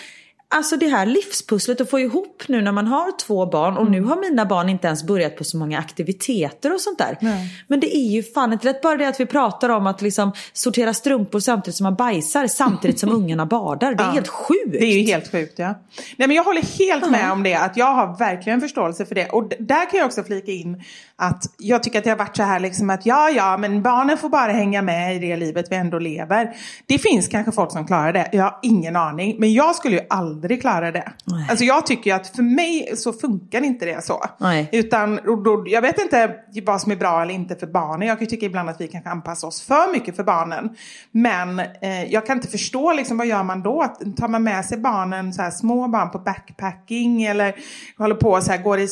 alltså 0.51 0.77
det 0.77 0.89
här 0.89 1.07
livspusslet 1.07 1.81
att 1.81 1.91
få 1.91 2.01
ihop 2.01 2.43
nu 2.49 2.63
när 2.63 2.73
man 2.73 2.87
har 2.87 3.13
två 3.19 3.47
barn. 3.47 3.77
Och 3.77 3.87
Mm. 3.87 3.93
nu 3.93 4.03
har 4.09 4.17
mina 4.31 4.47
barn 4.47 4.69
inte 4.69 4.87
ens 4.87 5.05
börjat 5.05 5.37
på 5.37 5.45
så 5.45 5.57
många 5.57 5.79
aktiviteter 5.79 6.75
och 6.75 6.81
sånt 6.81 6.99
där. 6.99 7.19
Men 7.67 7.81
det 7.81 7.97
är 7.97 8.09
ju 8.11 8.23
fan 8.23 8.53
inte 8.53 8.69
rätt. 8.69 8.83
Bara 8.83 8.97
det 8.97 9.09
att 9.09 9.21
vi 9.21 9.27
pratar 9.27 9.69
om 9.69 9.87
att 9.87 10.03
liksom 10.03 10.33
sortera 10.53 10.95
strumpor 10.95 11.41
samtidigt 11.41 11.77
som 11.77 11.85
man 11.85 11.95
bajsar. 11.95 12.47
Samtidigt 12.47 12.99
som 12.99 13.09
ungarna 13.13 13.47
badar. 13.47 13.95
Det 13.95 14.03
är 14.03 14.07
Ja. 14.07 14.13
helt 14.13 14.29
sjukt. 14.29 14.73
Det 14.73 14.85
är 14.85 14.99
ju 14.99 15.03
helt 15.03 15.31
sjukt 15.33 15.59
ja. 15.59 15.75
Nej 16.17 16.29
men 16.29 16.37
jag 16.37 16.45
håller 16.45 16.63
helt 16.79 17.11
med 17.11 17.33
om 17.33 17.43
det, 17.43 17.55
att 17.55 17.77
jag 17.77 17.95
har 17.95 18.19
verkligen 18.19 18.61
förståelse 18.61 19.07
för 19.07 19.15
det. 19.15 19.29
Och 19.29 19.49
där 19.59 19.91
kan 19.91 19.99
jag 19.99 20.07
också 20.07 20.23
flika 20.23 20.53
in 20.53 20.83
att 21.17 21.45
jag 21.59 21.83
tycker 21.83 21.99
att 21.99 22.05
det 22.05 22.11
har 22.11 22.17
varit 22.17 22.37
så 22.37 22.43
här 22.43 22.61
liksom 22.61 22.91
att 22.91 23.07
ja 23.07 23.31
ja 23.31 23.57
men 23.57 23.83
barnen 23.83 24.19
får 24.19 24.29
bara 24.29 24.53
hänga 24.53 24.83
med 24.83 25.17
i 25.17 25.19
det 25.19 25.37
livet 25.37 25.67
vi 25.71 25.77
ändå 25.77 25.99
lever. 25.99 26.57
Det 26.87 26.99
finns 26.99 27.29
kanske 27.29 27.53
folk 27.53 27.73
som 27.73 27.87
klarar 27.87 28.13
det, 28.13 28.29
jag 28.33 28.43
har 28.45 28.59
ingen 28.63 28.97
aning. 28.97 29.37
Men 29.39 29.53
jag 29.53 29.75
skulle 29.77 29.97
ju 29.97 30.03
aldrig 30.11 30.38
klara 30.61 30.93
det. 30.93 31.13
Nej. 31.25 31.47
Alltså 31.51 31.65
jag 31.65 31.87
tycker 31.87 32.11
ju 32.11 32.17
att 32.17 32.27
för 32.37 32.43
mig 32.43 32.97
så 32.97 33.13
funkar 33.13 33.63
inte 33.65 33.85
det 33.87 34.05
så. 34.05 34.25
Nej. 34.39 34.69
Utan 34.73 35.17
då, 35.45 35.65
jag 35.67 35.83
vet 35.83 35.99
inte 35.99 36.35
vad 36.67 36.81
som 36.81 36.93
är 36.93 36.97
bra 36.97 37.23
eller 37.23 37.35
inte 37.35 37.57
för 37.57 37.67
barnen. 37.67 38.09
Jag 38.09 38.19
kan 38.19 38.29
tycka 38.29 38.47
ibland 38.47 38.69
att 38.69 38.81
vi 38.81 38.89
kanske 38.89 39.11
anpassar 39.11 39.49
oss 39.49 39.63
för 39.63 39.93
mycket 39.93 40.17
för 40.17 40.25
barnen. 40.25 40.77
Men 41.11 41.59
eh, 41.61 42.05
jag 42.09 42.27
kan 42.27 42.37
inte 42.37 42.49
förstå 42.49 42.93
liksom 42.93 43.17
vad 43.19 43.27
gör 43.27 43.43
man 43.43 43.63
då? 43.63 43.83
Att- 43.83 44.17
Tar 44.17 44.29
man 44.29 44.43
med 44.43 44.65
sig 44.65 44.79
barnen, 44.79 45.33
så 45.33 45.43
här, 45.43 45.51
små 45.51 45.89
barn 45.89 46.11
på 46.11 46.19
backpacking 46.19 47.23
eller 47.23 47.55
håller 47.99 48.15
på 48.15 48.41
så 48.41 48.51
här, 48.53 48.63
går 48.63 48.79
i, 48.81 48.89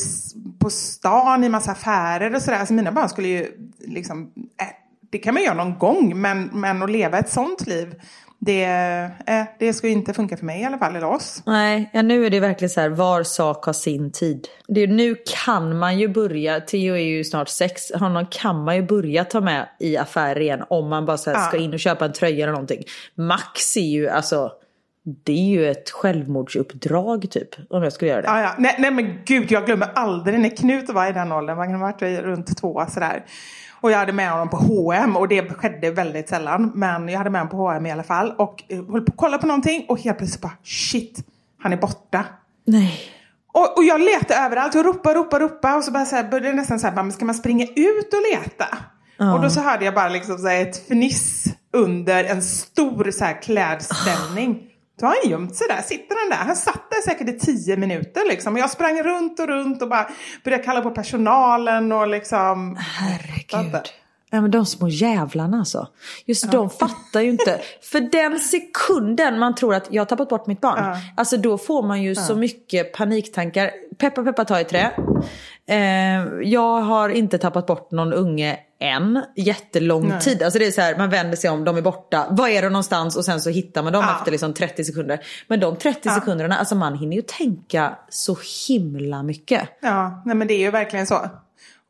på 0.59 0.69
stan 0.69 1.43
i 1.43 1.49
massa 1.49 1.71
affärer 1.71 2.35
och 2.35 2.41
sådär. 2.41 2.59
Alltså 2.59 2.73
mina 2.73 2.91
barn 2.91 3.09
skulle 3.09 3.27
ju 3.27 3.47
liksom, 3.79 4.21
eh, 4.61 4.67
det 5.09 5.17
kan 5.17 5.33
man 5.33 5.43
göra 5.43 5.53
någon 5.53 5.77
gång 5.77 6.21
men, 6.21 6.49
men 6.53 6.83
att 6.83 6.91
leva 6.91 7.17
ett 7.17 7.29
sånt 7.31 7.67
liv 7.67 7.95
det, 8.39 8.63
eh, 9.27 9.43
det 9.59 9.73
ska 9.73 9.87
ju 9.87 9.93
inte 9.93 10.13
funka 10.13 10.37
för 10.37 10.45
mig 10.45 10.61
i 10.61 10.65
alla 10.65 10.77
fall, 10.77 10.95
eller 10.95 11.07
oss. 11.07 11.43
Nej, 11.45 11.89
ja, 11.93 12.01
nu 12.01 12.25
är 12.25 12.29
det 12.29 12.39
verkligen 12.39 12.69
så 12.69 12.81
här, 12.81 12.89
var 12.89 13.23
sak 13.23 13.65
har 13.65 13.73
sin 13.73 14.11
tid. 14.11 14.47
Det 14.67 14.87
nu 14.87 15.15
kan 15.45 15.77
man 15.77 15.99
ju 15.99 16.07
börja, 16.07 16.59
Theo 16.59 16.93
är 16.95 16.99
ju 17.01 17.23
snart 17.23 17.49
sex, 17.49 17.91
honom 17.93 18.25
kan 18.31 18.63
man 18.63 18.75
ju 18.75 18.81
börja 18.83 19.25
ta 19.25 19.41
med 19.41 19.67
i 19.79 19.97
affärer 19.97 20.39
igen 20.39 20.63
om 20.69 20.89
man 20.89 21.05
bara 21.05 21.17
så 21.17 21.29
här, 21.29 21.37
Ja. 21.37 21.43
ska 21.47 21.57
in 21.57 21.73
och 21.73 21.79
köpa 21.79 22.05
en 22.05 22.13
tröja 22.13 22.43
eller 22.43 22.53
någonting. 22.53 22.83
Max 23.15 23.77
är 23.77 23.81
ju 23.81 24.09
alltså 24.09 24.51
Det 25.25 25.31
är 25.31 25.49
ju 25.49 25.71
ett 25.71 25.89
självmordsuppdrag 25.89 27.31
typ, 27.31 27.49
om 27.69 27.83
jag 27.83 27.93
skulle 27.93 28.11
göra 28.11 28.21
det. 28.21 28.27
Ja, 28.27 28.41
ja. 28.41 28.55
Nej, 28.57 28.75
nej 28.79 28.91
men 28.91 29.19
gud, 29.25 29.51
jag 29.51 29.65
glömmer 29.65 29.89
aldrig 29.95 30.39
när 30.39 30.57
Knut 30.57 30.89
var 30.89 31.09
i 31.09 31.11
den 31.11 31.31
åldern. 31.31 31.57
Man 31.57 31.67
kan 31.67 31.81
ha 31.81 31.91
varit 31.91 32.21
runt 32.23 32.57
två 32.57 32.85
sådär. 32.89 33.25
Och 33.87 33.91
jag 33.91 33.97
hade 33.97 34.13
med 34.13 34.31
honom 34.31 34.49
på 34.49 34.57
H&M 34.57 35.17
och 35.17 35.27
det 35.27 35.49
skedde 35.49 35.91
väldigt 35.91 36.29
sällan. 36.29 36.71
Men 36.75 37.09
jag 37.09 37.17
hade 37.17 37.29
med 37.29 37.41
honom 37.41 37.51
på 37.51 37.57
H&M 37.57 37.85
i 37.85 37.91
alla 37.91 38.03
fall. 38.03 38.33
Och 38.37 38.63
eh, 38.67 38.77
höll 38.91 39.01
på 39.01 39.11
att 39.11 39.17
kolla 39.17 39.37
på 39.37 39.47
någonting 39.47 39.85
och 39.89 39.99
helt 39.99 40.17
plötsligt 40.17 40.41
bara 40.41 40.57
shit, 40.63 41.19
han 41.61 41.73
är 41.73 41.77
borta. 41.77 42.25
Nej. 42.65 42.99
Och, 43.53 43.77
och 43.77 43.83
jag 43.83 44.01
letade 44.01 44.39
överallt 44.39 44.75
och 44.75 44.85
ropade, 44.85 45.19
ropade, 45.19 45.45
ropade. 45.45 45.75
Och 45.75 45.83
så 45.83 45.91
bara 45.91 46.05
så 46.05 46.15
här, 46.15 46.23
började 46.23 46.49
det 46.49 46.55
nästan 46.55 46.79
så 46.79 46.87
här, 46.87 47.11
ska 47.11 47.25
man 47.25 47.35
springa 47.35 47.65
ut 47.75 48.13
och 48.13 48.21
leta? 48.33 48.77
Ja. 49.17 49.33
Och 49.33 49.41
då 49.41 49.49
så 49.49 49.61
hörde 49.61 49.85
jag 49.85 49.93
bara 49.93 50.09
liksom 50.09 50.37
så 50.37 50.47
ett 50.47 50.87
fniss 50.87 51.45
under 51.73 52.23
en 52.23 52.41
stor 52.41 53.11
så 53.11 53.25
här 53.25 53.41
klädställning. 53.41 54.63
Då 54.99 55.05
har 55.05 55.15
han 55.21 55.31
gömt 55.31 55.55
sig 55.55 55.67
där, 55.67 55.81
sitter 55.81 56.15
han 56.19 56.29
där. 56.29 56.45
Han 56.45 56.55
satt 56.55 56.89
där 56.89 57.01
säkert 57.01 57.29
i 57.29 57.39
tio 57.39 57.77
minuter 57.77 58.21
liksom. 58.27 58.53
Och 58.53 58.59
jag 58.59 58.69
sprang 58.69 59.03
runt 59.03 59.39
och 59.39 59.47
runt 59.47 59.81
och 59.81 59.89
bara 59.89 60.09
började 60.43 60.63
kalla 60.63 60.81
på 60.81 60.91
personalen 60.91 61.91
och 61.91 62.07
liksom. 62.07 62.77
Herregud. 62.79 63.81
Ja, 64.29 64.41
men 64.41 64.51
de 64.51 64.65
små 64.65 64.87
jävlarna 64.87 65.59
alltså. 65.59 65.87
Just 66.25 66.51
de 66.51 66.69
fattar 66.69 67.21
ju 67.21 67.29
inte. 67.29 67.61
För 67.81 67.99
den 67.99 68.39
sekunden 68.39 69.39
man 69.39 69.55
tror 69.55 69.75
att 69.75 69.87
jag 69.91 70.01
har 70.01 70.05
tappat 70.05 70.29
bort 70.29 70.47
mitt 70.47 70.61
barn. 70.61 70.83
Ja. 70.83 70.97
Alltså 71.17 71.37
då 71.37 71.57
får 71.57 71.83
man 71.83 72.01
ju 72.03 72.15
så 72.15 72.35
mycket 72.35 72.93
paniktankar. 72.93 73.71
Peppa 73.97 74.23
peppa 74.23 74.45
ta 74.45 74.59
i 74.59 74.63
trä. 74.63 74.91
Eh, 75.69 75.77
jag 76.43 76.81
har 76.81 77.09
inte 77.09 77.37
tappat 77.37 77.65
bort 77.65 77.91
någon 77.91 78.13
unge 78.13 78.59
än. 78.79 79.23
Jättelång 79.35 80.07
Nej. 80.07 80.19
tid. 80.21 80.43
Alltså 80.43 80.59
det 80.59 80.65
är 80.67 80.71
så 80.71 80.81
här, 80.81 80.97
man 80.97 81.09
vänder 81.09 81.37
sig 81.37 81.49
om, 81.49 81.63
de 81.63 81.77
är 81.77 81.81
borta. 81.81 82.27
Var 82.29 82.47
är 82.47 82.61
de 82.61 82.69
någonstans? 82.69 83.15
Och 83.15 83.25
sen 83.25 83.41
så 83.41 83.49
hittar 83.49 83.83
man 83.83 83.93
dem 83.93 84.03
Ja. 84.07 84.17
efter 84.17 84.31
liksom 84.31 84.53
30 84.53 84.83
sekunder. 84.83 85.19
Men 85.47 85.59
de 85.59 85.75
30 85.75 86.09
sekunderna, 86.09 86.57
alltså 86.57 86.75
man 86.75 86.97
hinner 86.97 87.15
ju 87.15 87.21
tänka 87.21 87.97
så 88.09 88.37
himla 88.67 89.23
mycket. 89.23 89.69
Ja, 89.81 90.21
nej 90.25 90.35
men 90.35 90.47
det 90.47 90.53
är 90.53 90.59
ju 90.59 90.71
verkligen 90.71 91.07
så. 91.07 91.29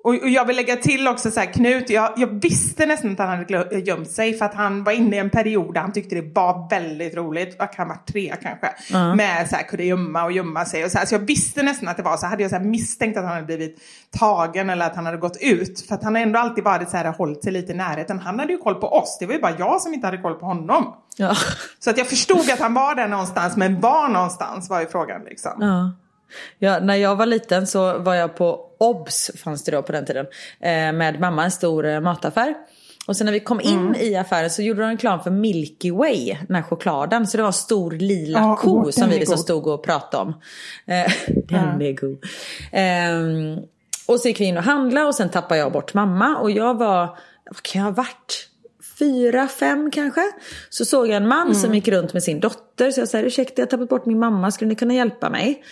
Och, 0.08 0.14
och 0.14 0.30
jag 0.30 0.46
vill 0.46 0.56
lägga 0.56 0.76
till 0.76 1.08
också 1.08 1.32
så 1.32 1.40
här, 1.40 1.48
Knut, 1.48 1.90
jag, 1.90 2.14
jag 2.18 2.28
visste 2.28 2.86
nästan 2.86 3.12
att 3.12 3.20
han 3.20 3.30
hade 3.30 3.44
glö- 3.44 3.78
gömt 3.80 4.12
sig 4.12 4.34
för 4.34 4.46
att 4.46 4.54
han 4.54 4.84
var 4.84 4.92
inne 4.92 5.16
i 5.16 5.20
en 5.20 5.30
period 5.30 5.74
där 5.74 5.82
han 5.82 5.94
tyckte 5.94 6.16
det 6.16 6.34
var 6.36 6.70
väldigt 6.70 7.16
roligt, 7.16 7.62
och 7.62 7.70
han 7.78 7.88
var 7.88 7.98
tre 8.12 8.36
kanske, 8.42 8.68
med 9.16 9.50
så 9.50 9.56
här, 9.56 9.64
kunde 9.64 9.84
gömma 9.86 10.24
och 10.24 10.32
gömma 10.32 10.66
sig 10.66 10.86
och 10.86 10.92
så 10.92 10.98
här. 10.98 11.06
Så 11.06 11.16
jag 11.16 11.20
visste 11.20 11.64
nästan 11.64 11.88
att 11.90 11.98
det 11.98 12.04
var 12.04 12.18
så, 12.18 12.26
hade 12.26 12.42
jag 12.42 12.50
så 12.50 12.58
här 12.58 12.64
misstänkt 12.64 13.18
att 13.18 13.24
han 13.24 13.34
hade 13.34 13.46
blivit 13.46 13.82
tagen 14.20 14.70
eller 14.70 14.86
att 14.86 14.96
han 14.96 15.06
hade 15.06 15.18
gått 15.18 15.38
ut. 15.42 15.86
För 15.88 15.96
att 15.96 16.04
han 16.04 16.16
har 16.16 16.22
ändå 16.22 16.40
alltid 16.40 16.64
varit 16.64 16.90
så 16.90 16.98
här, 16.98 17.06
hållit 17.06 17.44
sig 17.44 17.54
lite 17.54 17.72
i 17.72 17.76
närheten. 17.76 18.20
Han 18.20 18.40
hade 18.40 18.52
ju 18.52 18.58
koll 18.58 18.76
på 18.76 18.88
oss, 18.88 19.18
det 19.20 19.26
var 19.26 19.34
ju 19.34 19.42
bara 19.42 19.56
jag 19.60 19.82
som 19.82 19.94
inte 19.94 20.08
hade 20.08 20.18
koll 20.18 20.34
på 20.34 20.46
honom. 20.46 20.94
Ja. 21.18 21.36
Så 21.80 21.90
att 21.90 21.98
jag 21.98 22.08
förstod 22.08 22.52
att 22.52 22.60
han 22.60 22.74
var 22.74 22.96
där 22.96 23.08
någonstans, 23.08 23.58
men 23.58 23.80
var 23.80 24.10
någonstans 24.10 24.70
var 24.70 24.80
ju 24.80 24.86
frågan 24.88 25.22
liksom. 25.24 25.52
Ja. 25.60 25.92
Ja, 26.60 26.80
när 26.80 26.96
jag 26.96 27.16
var 27.16 27.26
liten 27.26 27.68
så 27.68 27.98
var 27.98 28.16
jag 28.16 28.36
på 28.36 28.60
OBS, 28.80 29.32
fanns 29.44 29.64
det 29.64 29.72
då 29.72 29.82
på 29.82 29.92
den 29.92 30.06
tiden, 30.06 30.26
eh, 30.60 30.72
med 30.72 31.20
mamma, 31.20 31.44
en 31.44 31.52
stor 31.52 31.86
eh, 31.86 32.00
mataffär. 32.02 32.56
Och 33.08 33.18
sen 33.18 33.26
när 33.26 33.34
vi 33.34 33.40
kom 33.40 33.62
in 33.62 33.80
Mm. 33.80 33.96
i 34.02 34.16
affären 34.16 34.50
så 34.50 34.62
gjorde 34.62 34.82
de 34.82 34.90
reklam 34.90 35.20
för 35.24 35.32
Milky 35.32 35.92
Way, 35.92 36.38
den 36.48 36.56
här 36.56 36.64
chokladen. 36.64 37.28
Så 37.28 37.38
det 37.38 37.44
var 37.44 37.48
en 37.48 37.54
stor 37.54 37.92
lila 37.92 38.40
Ja, 38.40 38.56
ko 38.56 38.84
den 38.84 38.94
som 38.94 39.10
vi 39.10 39.20
liksom 39.20 39.38
stod 39.38 39.68
och 39.68 39.84
pratade 39.84 40.24
om. 40.24 40.30
Eh, 40.86 41.12
den 41.48 41.82
är 41.82 41.94
god. 42.02 42.24
Ehm, 42.72 43.58
och 44.08 44.20
så 44.20 44.28
gick 44.28 44.40
vi 44.40 44.46
in 44.46 44.58
och 44.58 44.64
handlade 44.64 45.08
och 45.08 45.16
sen 45.16 45.30
tappade 45.30 45.60
jag 45.60 45.72
bort 45.72 45.94
mamma. 45.94 46.38
Och 46.38 46.52
jag 46.52 46.78
var, 46.78 47.18
vad 47.46 47.62
kan 47.62 47.80
jag 47.82 47.86
ha 47.86 47.92
varit? 47.92 48.50
Fyra, 49.00 49.48
fem 49.48 49.92
kanske. 49.92 50.22
Så 50.70 50.86
såg 50.86 51.08
jag 51.08 51.16
en 51.16 51.28
man 51.28 51.56
som 51.56 51.74
gick 51.74 51.88
runt 51.88 52.14
med 52.14 52.24
sin 52.24 52.40
dotter. 52.40 52.92
Så 52.92 53.02
jag 53.02 53.08
sa, 53.10 53.20
ursäkta 53.20 53.54
jag 53.62 53.66
har 53.66 53.70
tappat 53.70 53.90
bort 53.90 54.06
min 54.06 54.20
mamma, 54.20 54.52
skulle 54.52 54.70
ni 54.70 54.76
kunna 54.76 54.94
hjälpa 54.94 55.30
mig? 55.30 55.64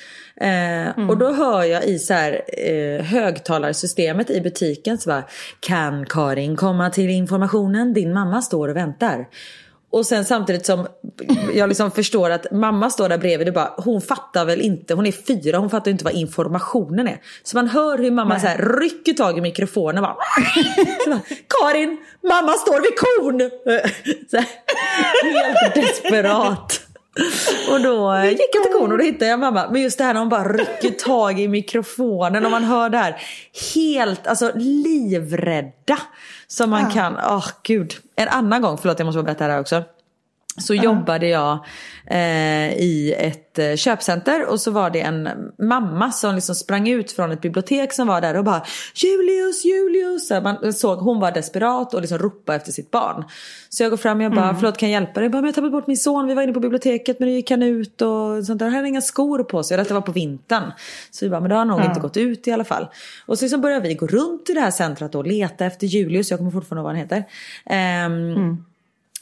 Eh, 0.41 1.09
Och 1.09 1.17
då 1.17 1.33
hör 1.33 1.63
jag 1.63 1.83
i 1.85 1.99
så 1.99 2.13
här, 2.13 2.41
eh, 2.57 3.01
högtalarsystemet 3.05 4.29
i 4.29 4.41
butiken 4.41 4.97
så 4.97 5.09
bara, 5.09 5.23
kan 5.59 6.05
Karin 6.05 6.55
komma 6.55 6.89
till 6.89 7.09
informationen? 7.09 7.93
Din 7.93 8.13
mamma 8.13 8.41
står 8.41 8.67
och 8.67 8.75
väntar. 8.75 9.25
Och 9.91 10.05
sen 10.05 10.25
samtidigt 10.25 10.65
som 10.65 10.87
jag 11.53 11.69
liksom 11.69 11.91
förstår 11.91 12.29
att 12.29 12.51
mamma 12.51 12.89
står 12.89 13.09
där 13.09 13.17
bredvid 13.17 13.47
och 13.47 13.53
bara, 13.53 13.73
hon 13.77 14.01
fattar 14.01 14.45
väl 14.45 14.61
inte, 14.61 14.93
hon 14.93 15.05
är 15.05 15.11
fyra, 15.11 15.57
hon 15.57 15.69
fattar 15.69 15.91
inte 15.91 16.03
vad 16.05 16.13
informationen 16.13 17.07
är. 17.07 17.17
Så 17.43 17.57
man 17.57 17.67
hör 17.67 17.97
hur 17.97 18.11
mamma 18.11 18.39
så 18.39 18.47
här 18.47 18.77
rycker 18.81 19.13
tag 19.13 19.37
i 19.37 19.41
mikrofonen 19.41 19.97
och 19.97 20.01
bara 20.03 20.15
Karin, 21.59 21.97
mamma 22.23 22.51
står 22.53 22.81
vid 22.81 22.99
kon! 22.99 23.39
Så 24.31 24.37
här, 24.37 24.45
helt 25.63 25.75
desperat. 25.75 26.81
Och 27.69 27.81
då 27.81 28.23
gick 28.25 28.55
jag 28.55 28.63
till 28.63 28.73
kon 28.73 28.91
och 28.91 28.97
då 28.97 29.03
hittade 29.03 29.25
jag 29.25 29.39
mamma. 29.39 29.69
Men 29.71 29.81
just 29.81 29.97
det 29.97 30.03
här 30.03 30.13
när 30.13 30.19
hon 30.19 30.29
bara 30.29 30.53
rycker 30.53 30.91
tag 31.05 31.39
i 31.39 31.47
mikrofonen 31.47 32.45
och 32.45 32.51
man 32.51 32.63
hör 32.63 32.89
det 32.89 32.97
här 32.97 33.21
helt, 33.75 34.27
alltså 34.27 34.51
livrädda. 34.55 35.97
Som 36.47 36.69
man 36.69 36.91
kan, 36.91 37.17
åh 37.29 37.47
gud. 37.63 37.93
En 38.15 38.27
annan 38.27 38.61
gång, 38.61 38.77
förlåt 38.77 38.99
jag 38.99 39.05
måste 39.05 39.17
bara 39.17 39.23
berätta 39.23 39.47
det 39.47 39.53
här 39.53 39.59
också. 39.59 39.83
Så 40.57 40.73
jobbade 40.73 41.27
jag 41.27 41.65
eh, 42.07 42.73
i 42.73 43.15
ett 43.17 43.59
eh, 43.59 43.75
köpcenter 43.75 44.45
och 44.45 44.59
så 44.59 44.71
var 44.71 44.89
det 44.89 45.01
en 45.01 45.29
mamma 45.59 46.11
som 46.11 46.35
liksom 46.35 46.55
sprang 46.55 46.89
ut 46.89 47.11
från 47.11 47.31
ett 47.31 47.41
bibliotek 47.41 47.93
som 47.93 48.07
var 48.07 48.21
där 48.21 48.37
och 48.37 48.43
bara 48.43 48.63
Julius, 48.95 49.65
Julius! 49.65 50.27
Så 50.27 50.41
Man 50.41 50.73
såg 50.73 50.99
hon 50.99 51.19
var 51.19 51.31
desperat 51.31 51.93
och 51.93 52.01
liksom 52.01 52.17
ropade 52.17 52.55
efter 52.55 52.71
sitt 52.71 52.91
barn. 52.91 53.23
Så 53.69 53.83
jag 53.83 53.89
går 53.89 53.97
fram 53.97 54.17
och 54.17 54.23
jag 54.23 54.35
bara, 54.35 54.55
förlåt 54.55 54.77
kan 54.77 54.91
jag 54.91 55.01
hjälpa 55.01 55.13
dig? 55.13 55.23
Jag 55.23 55.31
bara, 55.31 55.41
men 55.41 55.45
jag 55.45 55.55
tappat 55.55 55.71
bort 55.71 55.87
min 55.87 55.97
son, 55.97 56.27
vi 56.27 56.33
var 56.33 56.43
inne 56.43 56.53
på 56.53 56.59
biblioteket 56.59 57.19
men 57.19 57.29
nu 57.29 57.35
gick 57.35 57.51
han 57.51 57.63
ut 57.63 58.01
och 58.01 58.45
sånt 58.45 58.59
där. 58.59 58.65
Han 58.65 58.75
hade 58.75 58.87
inga 58.87 59.01
skor 59.01 59.43
på 59.43 59.63
sig, 59.63 59.77
det 59.77 59.91
var 59.91 60.01
på 60.01 60.11
vintern. 60.11 60.71
Så 61.11 61.25
vi 61.25 61.29
bara, 61.29 61.41
men 61.41 61.49
då 61.49 61.55
har 61.55 61.59
han 61.59 61.67
nog 61.67 61.85
inte 61.85 61.99
gått 61.99 62.17
ut 62.17 62.47
i 62.47 62.51
alla 62.51 62.63
fall. 62.63 62.87
Och 63.25 63.39
så 63.39 63.45
liksom 63.45 63.61
börjar 63.61 63.81
vi 63.81 63.93
gå 63.93 64.07
runt 64.07 64.49
i 64.49 64.53
det 64.53 64.61
här 64.61 64.71
centret 64.71 65.15
och 65.15 65.27
leta 65.27 65.65
efter 65.65 65.87
Julius, 65.87 66.31
jag 66.31 66.39
kommer 66.39 66.51
fortfarande 66.51 66.79
ihåg 66.79 66.83
vad 66.83 66.95
han 66.95 67.01
heter. 67.01 67.23
Ehm, 67.65 68.57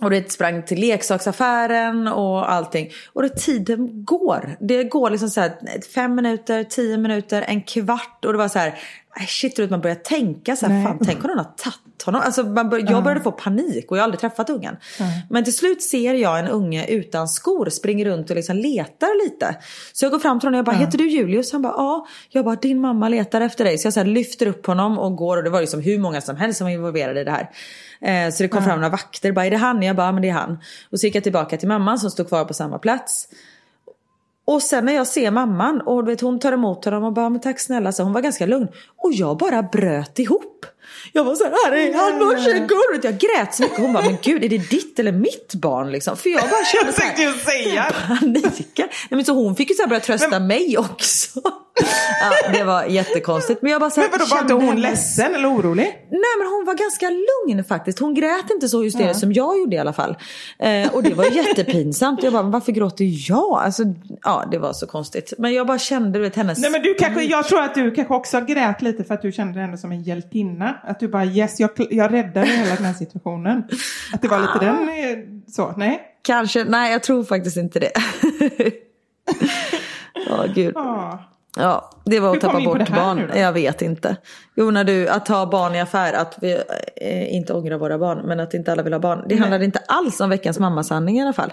och 0.03 0.09
det 0.09 0.31
sprang 0.31 0.63
till 0.63 0.79
leksaksaffären 0.79 2.07
och 2.07 2.51
allting. 2.51 2.91
Och 3.13 3.21
det, 3.21 3.29
tiden 3.29 4.05
går. 4.05 4.57
Det 4.59 4.83
går 4.83 5.09
liksom 5.09 5.29
så 5.29 5.41
här 5.41 5.53
fem 5.95 6.15
minuter, 6.15 6.63
tio 6.63 6.97
minuter, 6.97 7.45
en 7.47 7.61
kvart. 7.61 8.25
Och 8.25 8.31
det 8.31 8.37
var 8.37 8.47
så 8.47 8.59
här, 8.59 8.79
aj, 9.15 9.27
shit, 9.27 9.69
man 9.69 9.81
börjar 9.81 9.95
tänka 9.95 10.55
så 10.55 10.65
här, 10.65 10.83
fan 10.85 10.99
tänk 11.05 11.23
om 11.23 11.27
någon 11.27 11.37
har 11.37 11.53
tagit 11.57 12.03
honom. 12.05 12.21
Alltså, 12.25 12.43
man 12.43 12.69
bör, 12.69 12.91
jag 12.91 13.03
började 13.03 13.21
få 13.21 13.31
panik 13.31 13.91
och 13.91 13.97
jag 13.97 14.01
har 14.01 14.03
aldrig 14.03 14.19
träffat 14.19 14.49
ungen. 14.49 14.75
Men 15.29 15.43
till 15.43 15.55
slut 15.55 15.81
ser 15.81 16.13
jag 16.13 16.39
en 16.39 16.47
unge 16.47 16.87
utan 16.87 17.27
skor 17.27 17.69
springer 17.69 18.05
runt 18.05 18.29
och 18.29 18.35
liksom 18.35 18.55
letar 18.55 19.23
lite. 19.23 19.55
Så 19.93 20.05
jag 20.05 20.11
går 20.11 20.19
fram 20.19 20.39
till 20.39 20.47
honom 20.47 20.55
och 20.55 20.59
jag 20.59 20.65
bara, 20.65 20.85
heter 20.85 20.97
du 20.97 21.09
Julius? 21.09 21.51
Han 21.51 21.61
bara, 21.61 21.73
ja. 21.73 22.07
Jag 22.29 22.45
bara, 22.45 22.55
din 22.55 22.81
mamma 22.81 23.09
letar 23.09 23.41
efter 23.41 23.63
dig. 23.63 23.77
Så 23.77 23.85
jag 23.85 23.93
så 23.93 24.03
lyfter 24.03 24.47
upp 24.47 24.65
honom 24.65 24.99
och 24.99 25.15
går 25.15 25.37
och 25.37 25.43
det 25.43 25.49
var 25.49 25.61
liksom 25.61 25.81
hur 25.81 25.99
många 25.99 26.21
som 26.21 26.35
helst 26.35 26.57
som 26.57 26.65
var 26.65 26.71
involverade 26.71 27.21
i 27.21 27.23
det 27.23 27.31
här. 27.31 27.49
Eh, 28.03 28.29
så 28.31 28.43
det 28.43 28.49
kom 28.49 28.63
fram 28.63 28.75
några 28.79 28.89
vakter, 28.89 29.31
bara 29.31 29.45
är 29.45 29.51
det 29.51 29.57
han? 29.57 29.81
Jag 29.83 29.95
bara, 29.95 30.07
"Ja, 30.07 30.11
men 30.11 30.21
det 30.21 30.29
är 30.29 30.33
han. 30.33 30.59
Och 30.89 30.99
så 30.99 31.05
gick 31.05 31.15
jag 31.15 31.23
tillbaka 31.23 31.57
till 31.57 31.67
mamman 31.67 31.99
som 31.99 32.11
stod 32.11 32.27
kvar 32.27 32.45
på 32.45 32.53
samma 32.53 32.79
plats. 32.79 33.27
Och 34.45 34.61
sen 34.61 34.85
när 34.85 34.93
jag 34.93 35.07
ser 35.07 35.31
mamman 35.31 35.81
och 35.81 36.05
du 36.05 36.11
vet, 36.11 36.21
hon 36.21 36.39
tar 36.39 36.51
emot 36.51 36.85
honom 36.85 37.03
och 37.03 37.13
bara, 37.13 37.29
men 37.29 37.41
tack 37.41 37.59
snälla, 37.59 37.91
så 37.91 38.03
hon 38.03 38.13
var 38.13 38.21
ganska 38.21 38.45
lugn. 38.45 38.67
Och 38.97 39.11
jag 39.13 39.37
bara 39.37 39.63
bröt 39.63 40.19
ihop. 40.19 40.65
Jag 41.11 41.23
var 41.23 41.35
så 41.35 41.43
här, 41.43 41.51
här 41.65 41.71
är 41.77 41.93
han, 41.93 42.19
varsågod. 42.19 43.05
Jag 43.05 43.17
grät 43.17 43.55
så 43.55 43.63
mycket. 43.63 43.77
Hon 43.79 43.93
bara, 43.93 44.03
men 44.03 44.17
gud 44.21 44.43
är 44.43 44.49
det 44.49 44.57
ditt 44.57 44.99
eller 44.99 45.11
mitt 45.11 45.53
barn 45.53 45.91
liksom? 45.91 46.17
För 46.17 46.29
jag 46.29 46.41
bara 46.41 46.65
kände 46.65 46.87
Jag 46.87 46.95
så 46.95 47.49
här, 47.51 47.63
säga. 47.63 47.85
paniken. 48.07 48.87
Nej, 48.89 49.07
men 49.09 49.25
så 49.25 49.33
hon 49.33 49.55
fick 49.55 49.69
ju 49.69 49.75
så 49.75 49.87
börja 49.87 49.99
trösta 49.99 50.39
mig 50.39 50.77
också. 50.77 51.41
Ja, 52.21 52.51
det 52.53 52.63
var 52.63 52.83
jättekonstigt. 52.83 53.61
Men 53.61 53.71
jag 53.71 53.81
bara 53.81 53.89
så 53.89 54.01
här, 54.01 54.09
Men 54.09 54.19
vadå, 54.19 54.35
var 54.35 54.41
inte 54.41 54.53
hon 54.53 54.81
ledsen 54.81 55.35
eller 55.35 55.51
orolig? 55.51 55.83
Nej 56.11 56.33
men 56.39 56.47
hon 56.47 56.65
var 56.65 56.73
ganska 56.73 57.09
lugn 57.09 57.63
faktiskt. 57.63 57.99
Hon 57.99 58.13
grät 58.13 58.51
inte 58.51 58.69
så 58.69 58.81
hysteriskt 58.83 59.19
som 59.19 59.33
jag 59.33 59.59
gjorde 59.59 59.75
i 59.75 59.79
alla 59.79 59.93
fall. 59.93 60.17
Eh, 60.59 60.93
och 60.93 61.03
det 61.03 61.13
var 61.13 61.25
jättepinsamt. 61.25 62.23
Jag 62.23 62.33
bara, 62.33 62.43
men 62.43 62.51
varför 62.51 62.71
gråter 62.71 63.29
jag? 63.29 63.53
Alltså, 63.53 63.83
ja 64.23 64.47
det 64.51 64.57
var 64.57 64.73
så 64.73 64.87
konstigt. 64.87 65.33
Men 65.37 65.53
jag 65.53 65.67
bara 65.67 65.79
kände 65.79 66.19
du 66.19 66.23
vet 66.23 66.35
hennes... 66.35 66.59
Nej 66.59 66.71
men 66.71 66.81
du 66.81 66.93
kanske, 66.93 67.23
jag 67.23 67.47
tror 67.47 67.61
att 67.61 67.75
du 67.75 67.91
kanske 67.91 68.13
också 68.13 68.41
grät 68.41 68.81
lite 68.81 69.03
för 69.03 69.13
att 69.13 69.21
du 69.21 69.31
kände 69.31 69.59
henne 69.59 69.77
som 69.77 69.91
en 69.91 70.03
hjältinna. 70.03 70.75
Att 70.88 70.99
du 70.99 71.07
bara 71.07 71.25
yes, 71.25 71.59
jag, 71.59 71.69
jag 71.89 72.13
räddade 72.13 72.47
hela 72.47 72.75
den 72.75 72.86
här 72.86 72.93
situationen. 72.93 73.63
Att 74.13 74.21
det 74.21 74.27
var 74.27 74.39
lite 74.39 74.65
den, 74.65 74.89
eh, 74.89 75.17
så, 75.51 75.73
nej? 75.77 76.01
Kanske, 76.21 76.63
nej 76.63 76.91
jag 76.91 77.03
tror 77.03 77.23
faktiskt 77.23 77.57
inte 77.57 77.79
det. 77.79 77.91
Ja 80.29 80.45
gud. 80.55 80.71
Ja. 80.75 81.29
Ja, 81.55 81.89
det 82.05 82.19
var 82.19 82.36
att 82.36 82.41
tappa 82.41 82.59
bort 82.61 82.89
barn. 82.89 83.31
Jag 83.36 83.53
vet 83.53 83.81
inte. 83.81 84.15
Jo, 84.55 84.71
när 84.71 84.84
du, 84.84 85.07
att 85.09 85.27
ha 85.27 85.45
barn 85.45 85.75
i 85.75 85.81
affär, 85.81 86.13
att 86.13 86.38
vi 86.41 86.53
eh, 87.01 87.34
inte 87.36 87.53
ångrar 87.53 87.77
våra 87.77 87.97
barn, 87.97 88.27
men 88.27 88.39
att 88.39 88.53
inte 88.53 88.71
alla 88.71 88.84
vill 88.84 88.93
ha 88.93 88.99
barn. 88.99 89.25
Det 89.29 89.36
handlade 89.36 89.65
inte 89.65 89.79
alls 89.88 90.19
om 90.21 90.29
veckans 90.29 90.59
mammasanning 90.59 91.17
i 91.17 91.21
alla 91.21 91.34
fall. 91.34 91.49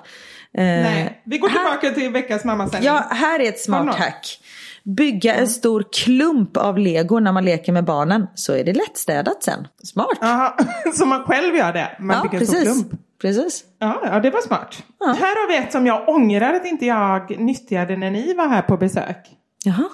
Eh, 0.55 0.63
Nej, 0.65 1.23
vi 1.25 1.39
går 1.39 1.49
här- 1.49 1.57
tillbaka 1.79 2.01
till 2.01 2.13
veckans 2.13 2.45
mammasändning. 2.45 2.87
Ja, 2.87 3.05
här 3.11 3.41
är 3.41 3.49
ett 3.49 3.61
smart 3.61 3.95
hack. 3.95 4.41
Bygga 4.85 5.35
en 5.35 5.49
stor 5.49 5.85
klump 5.93 6.57
av 6.57 6.79
lego 6.79 7.19
när 7.21 7.33
man 7.33 7.45
leker 7.45 7.73
med 7.73 7.85
barnen, 7.85 8.27
så 8.35 8.53
är 8.53 8.65
det 8.65 8.73
lättstädat 8.73 9.43
sen. 9.43 9.67
Smart. 9.85 10.19
Jaha, 10.21 10.55
så 10.95 11.07
man 11.07 11.23
själv 11.25 11.57
gör 11.57 11.73
det? 11.73 11.97
Man 12.01 12.17
Ja, 12.17 12.23
bygger 12.23 12.41
en 12.41 12.47
stor 12.47 12.57
precis. 12.59 12.73
klump? 12.89 13.03
Precis. 13.21 13.65
Ja, 13.79 14.01
ja 14.05 14.21
det 14.21 14.31
var 14.31 14.41
smart. 14.41 14.83
Här 15.01 15.15
har 15.15 15.49
vi 15.49 15.57
ett 15.57 15.73
som 15.73 15.87
jag 15.87 16.09
ångrar 16.09 16.55
att 16.55 16.67
inte 16.67 16.87
jag 16.87 17.41
nyttjade 17.41 17.97
när 17.97 18.11
ni 18.11 18.35
var 18.35 18.49
här 18.49 18.63
på 18.63 18.77
besök. 18.77 19.17
Jaha. 19.65 19.85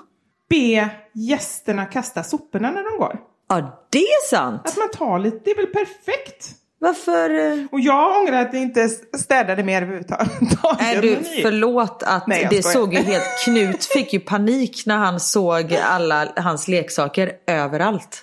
Be 0.51 0.89
gästerna 1.15 1.85
kasta 1.85 2.23
soporna 2.23 2.71
när 2.71 2.83
de 2.93 2.99
går. 2.99 3.19
Ja, 3.49 3.87
det 3.93 3.99
är 3.99 4.29
sant. 4.29 4.63
Att 4.65 4.77
man 4.77 4.91
tar 4.91 5.19
lite, 5.19 5.41
det 5.45 5.51
är 5.51 5.57
väl 5.57 5.67
perfekt? 5.67 6.51
Varför? 6.79 7.31
eh, 7.59 7.65
Och 7.73 7.81
jag 7.81 8.21
ångrar 8.21 8.43
att 8.43 8.53
jag 8.53 8.63
inte 8.63 8.89
städade 9.19 9.63
mer 9.63 9.83
överhuvudtaget. 9.83 10.29
Nej 10.81 10.99
du, 11.01 11.19
förlåt 11.43 12.03
att 12.03 12.27
Nej, 12.27 12.47
det 12.51 12.63
såg 12.63 12.95
ju 12.95 13.01
helt... 13.01 13.25
Knut 13.45 13.85
fick 13.85 14.13
ju 14.13 14.21
panik 14.21 14.87
när 14.87 14.97
han 14.97 15.21
såg 15.21 15.75
alla 15.83 16.29
hans 16.37 16.69
leksaker 16.69 17.33
överallt. 17.47 18.23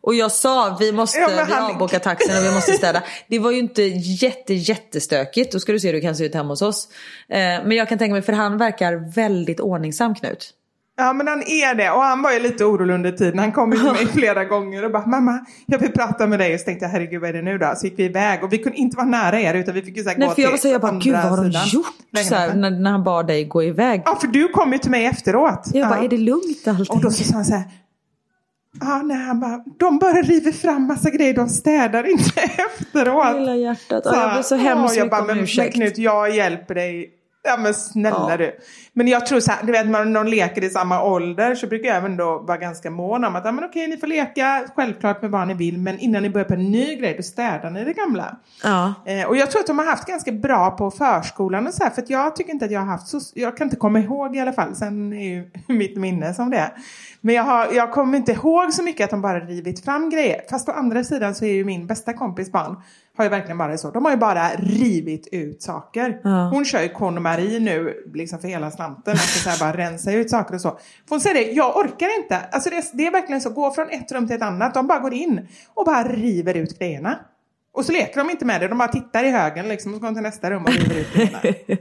Och 0.00 0.14
jag 0.14 0.32
sa 0.32 0.76
vi 0.80 0.92
måste 0.92 1.18
Ja, 1.18 1.28
men 1.36 1.46
vi 1.46 1.52
han- 1.52 1.70
avboka 1.74 1.98
taxin 2.00 2.36
och 2.38 2.44
vi 2.44 2.54
måste 2.54 2.72
städa. 2.72 3.02
Det 3.28 3.38
var 3.38 3.50
ju 3.50 3.58
inte 3.58 3.82
jätte 3.82 4.54
jättestökigt. 4.54 5.52
Då 5.52 5.60
ska 5.60 5.72
du 5.72 5.80
se 5.80 5.88
hur 5.88 5.92
det 5.94 6.00
kan 6.00 6.16
se 6.16 6.24
ut 6.24 6.34
hemma 6.34 6.48
hos 6.48 6.62
oss. 6.62 6.88
Eh, 7.28 7.38
men 7.38 7.70
jag 7.70 7.88
kan 7.88 7.98
tänka 7.98 8.12
mig, 8.12 8.22
för 8.22 8.32
han 8.32 8.58
verkar 8.58 9.12
väldigt 9.14 9.60
ordningsam 9.60 10.14
Knut. 10.14 10.50
Ja 10.98 11.12
men 11.12 11.28
han 11.28 11.42
är 11.42 11.74
det 11.74 11.90
och 11.90 12.02
han 12.02 12.22
var 12.22 12.32
ju 12.32 12.38
lite 12.38 12.64
orolig 12.64 12.94
under 12.94 13.12
tiden. 13.12 13.38
Han 13.38 13.52
kom 13.52 13.72
till 13.72 13.82
mig 13.82 14.06
flera 14.06 14.44
gånger 14.44 14.84
och 14.84 14.90
bara 14.90 15.06
mamma 15.06 15.46
jag 15.66 15.78
vill 15.78 15.92
prata 15.92 16.26
med 16.26 16.38
dig. 16.38 16.54
Och 16.54 16.60
så 16.60 16.64
tänkte 16.64 16.84
jag 16.84 16.90
herregud 16.90 17.20
vad 17.20 17.30
är 17.30 17.32
det 17.32 17.42
nu 17.42 17.58
då? 17.58 17.72
Så 17.76 17.86
gick 17.86 17.98
vi 17.98 18.04
iväg 18.04 18.44
och 18.44 18.52
vi 18.52 18.58
kunde 18.58 18.78
inte 18.78 18.96
vara 18.96 19.06
nära 19.06 19.40
er 19.40 19.54
utan 19.54 19.74
vi 19.74 19.82
fick 19.82 19.96
ju 19.96 20.02
så 20.02 20.08
här 20.08 20.16
Nej 20.18 20.28
gå 20.28 20.34
för 20.34 20.42
jag 20.42 20.50
till 20.50 20.60
så 20.60 20.68
jag 20.68 20.80
bara, 20.80 20.92
gud 20.92 21.12
vad 21.12 21.22
har 21.22 21.36
de 21.36 21.50
gjort? 21.50 21.86
Så 22.28 22.34
här, 22.34 22.54
när, 22.54 22.70
när 22.70 22.90
han 22.90 23.04
bad 23.04 23.26
dig 23.26 23.44
gå 23.44 23.62
iväg. 23.62 24.02
Ja 24.04 24.16
för 24.20 24.26
du 24.26 24.48
kom 24.48 24.72
ju 24.72 24.78
till 24.78 24.90
mig 24.90 25.04
efteråt. 25.04 25.70
Jag 25.72 25.88
bara, 25.88 25.98
ja. 25.98 26.04
är 26.04 26.08
det 26.08 26.18
lugnt 26.18 26.68
allting? 26.68 26.96
Och 26.96 27.02
då 27.02 27.10
så 27.10 27.24
sa 27.24 27.34
han 27.34 27.44
så 27.44 27.54
här. 27.54 27.64
Ja, 28.80 29.02
nej, 29.02 29.16
han 29.16 29.40
bara, 29.40 29.64
de 29.78 29.98
bara 29.98 30.22
river 30.22 30.52
fram 30.52 30.86
massa 30.86 31.10
grejer, 31.10 31.34
de 31.34 31.48
städar 31.48 32.10
inte 32.10 32.40
efteråt. 32.40 33.36
Lilla 33.36 33.56
hjärtat. 33.56 34.02
Ja, 34.04 34.22
jag 34.22 34.36
ber 34.36 34.42
så 34.42 34.56
hemskt 34.56 34.96
jag 34.96 35.04
mycket 35.04 35.20
om 35.20 35.26
men, 35.26 35.36
men 35.36 35.44
ursäkt. 35.44 35.74
Knut, 35.74 35.98
jag 35.98 36.34
hjälper 36.34 36.74
dig. 36.74 37.10
Ja 37.46 37.56
men 37.56 37.74
snälla 37.74 38.26
Ja. 38.30 38.36
du. 38.36 38.56
Men 38.92 39.08
jag 39.08 39.26
tror 39.26 39.40
så 39.40 39.50
här, 39.52 39.66
du 39.66 39.72
vet 39.72 39.86
när 39.86 40.04
någon 40.04 40.30
leker 40.30 40.64
i 40.64 40.70
samma 40.70 41.02
ålder 41.02 41.54
så 41.54 41.66
brukar 41.66 41.88
jag 41.88 41.96
även 41.96 42.16
då 42.16 42.38
vara 42.38 42.58
ganska 42.58 42.90
mån 42.90 43.24
om 43.24 43.36
att, 43.36 43.44
ja 43.44 43.52
men 43.52 43.64
okej 43.64 43.88
ni 43.88 43.96
får 43.96 44.06
leka 44.06 44.64
självklart 44.76 45.22
med 45.22 45.30
vad 45.30 45.48
ni 45.48 45.54
vill 45.54 45.78
men 45.78 45.98
innan 45.98 46.22
ni 46.22 46.30
börjar 46.30 46.44
på 46.44 46.54
en 46.54 46.70
ny 46.70 46.96
grej 46.96 47.14
då 47.16 47.22
städar 47.22 47.70
ni 47.70 47.84
det 47.84 47.92
gamla. 47.92 48.36
Ja. 48.62 48.94
Eh, 49.06 49.26
och 49.26 49.36
jag 49.36 49.50
tror 49.50 49.60
att 49.60 49.66
de 49.66 49.78
har 49.78 49.86
haft 49.86 50.06
ganska 50.08 50.32
bra 50.32 50.70
på 50.70 50.90
förskolan 50.90 51.66
och 51.66 51.74
så 51.74 51.84
här, 51.84 51.90
för 51.90 52.02
att 52.02 52.10
jag 52.10 52.36
tycker 52.36 52.52
inte 52.52 52.64
att 52.64 52.70
jag 52.70 52.80
har 52.80 52.86
haft 52.86 53.08
så, 53.08 53.20
jag 53.34 53.56
kan 53.56 53.66
inte 53.66 53.76
komma 53.76 53.98
ihåg 54.00 54.36
i 54.36 54.40
alla 54.40 54.52
fall, 54.52 54.74
sen 54.76 55.12
är 55.12 55.28
ju 55.28 55.50
mitt 55.74 55.96
minne 55.96 56.34
som 56.34 56.50
det 56.50 56.56
är. 56.58 56.70
Men 57.20 57.34
jag, 57.34 57.42
har, 57.42 57.68
jag 57.72 57.92
kommer 57.92 58.18
inte 58.18 58.32
ihåg 58.32 58.72
så 58.72 58.82
mycket 58.82 59.04
att 59.04 59.10
de 59.10 59.20
bara 59.22 59.40
rivit 59.40 59.84
fram 59.84 60.10
grejer. 60.10 60.40
Fast 60.50 60.68
å 60.68 60.72
andra 60.72 61.04
sidan 61.04 61.34
så 61.34 61.44
är 61.44 61.52
ju 61.52 61.64
min 61.64 61.86
bästa 61.86 62.12
kompis 62.12 62.52
barn, 62.52 62.76
har 63.16 63.24
ju 63.24 63.30
verkligen 63.30 63.58
bara 63.58 63.78
så, 63.78 63.90
de 63.90 64.04
har 64.04 64.12
ju 64.12 64.18
bara 64.18 64.48
rivit 64.48 65.28
ut 65.32 65.62
saker. 65.62 66.20
Ja. 66.24 66.48
Hon 66.52 66.64
kör 66.64 66.82
ju 66.82 66.88
KonMari 66.88 67.60
nu 67.60 68.04
liksom 68.14 68.38
för 68.38 68.48
hela 68.48 68.70
slanten, 68.70 69.12
alltså 69.12 69.38
så 69.38 69.50
här 69.50 69.58
bara 69.58 69.76
rensa 69.76 70.12
ut 70.12 70.30
saker 70.30 70.54
och 70.54 70.60
så. 70.60 70.70
För 70.70 71.10
hon 71.10 71.20
säger 71.20 71.34
det, 71.34 71.52
jag 71.52 71.76
orkar 71.76 72.22
inte. 72.22 72.38
Alltså 72.38 72.70
det, 72.70 72.90
det 72.92 73.06
är 73.06 73.12
verkligen 73.12 73.40
så, 73.40 73.50
gå 73.50 73.70
från 73.70 73.90
ett 73.90 74.12
rum 74.12 74.26
till 74.26 74.36
ett 74.36 74.42
annat, 74.42 74.74
de 74.74 74.86
bara 74.86 74.98
går 74.98 75.14
in 75.14 75.48
och 75.74 75.84
bara 75.86 76.02
river 76.02 76.54
ut 76.54 76.78
grejerna. 76.78 77.18
Och 77.76 77.84
så 77.84 77.92
leker 77.92 78.16
de 78.16 78.30
inte 78.30 78.44
med 78.44 78.60
det, 78.60 78.68
de 78.68 78.78
bara 78.78 78.88
tittar 78.88 79.24
i 79.24 79.30
högen 79.30 79.68
liksom 79.68 79.92
och 79.92 79.96
så 79.96 80.00
går 80.00 80.08
de 80.08 80.14
till 80.14 80.22
nästa 80.22 80.50
rum 80.50 80.62
och 80.62 80.70
river 80.70 80.96
ut 80.96 81.14
grejerna. 81.14 81.38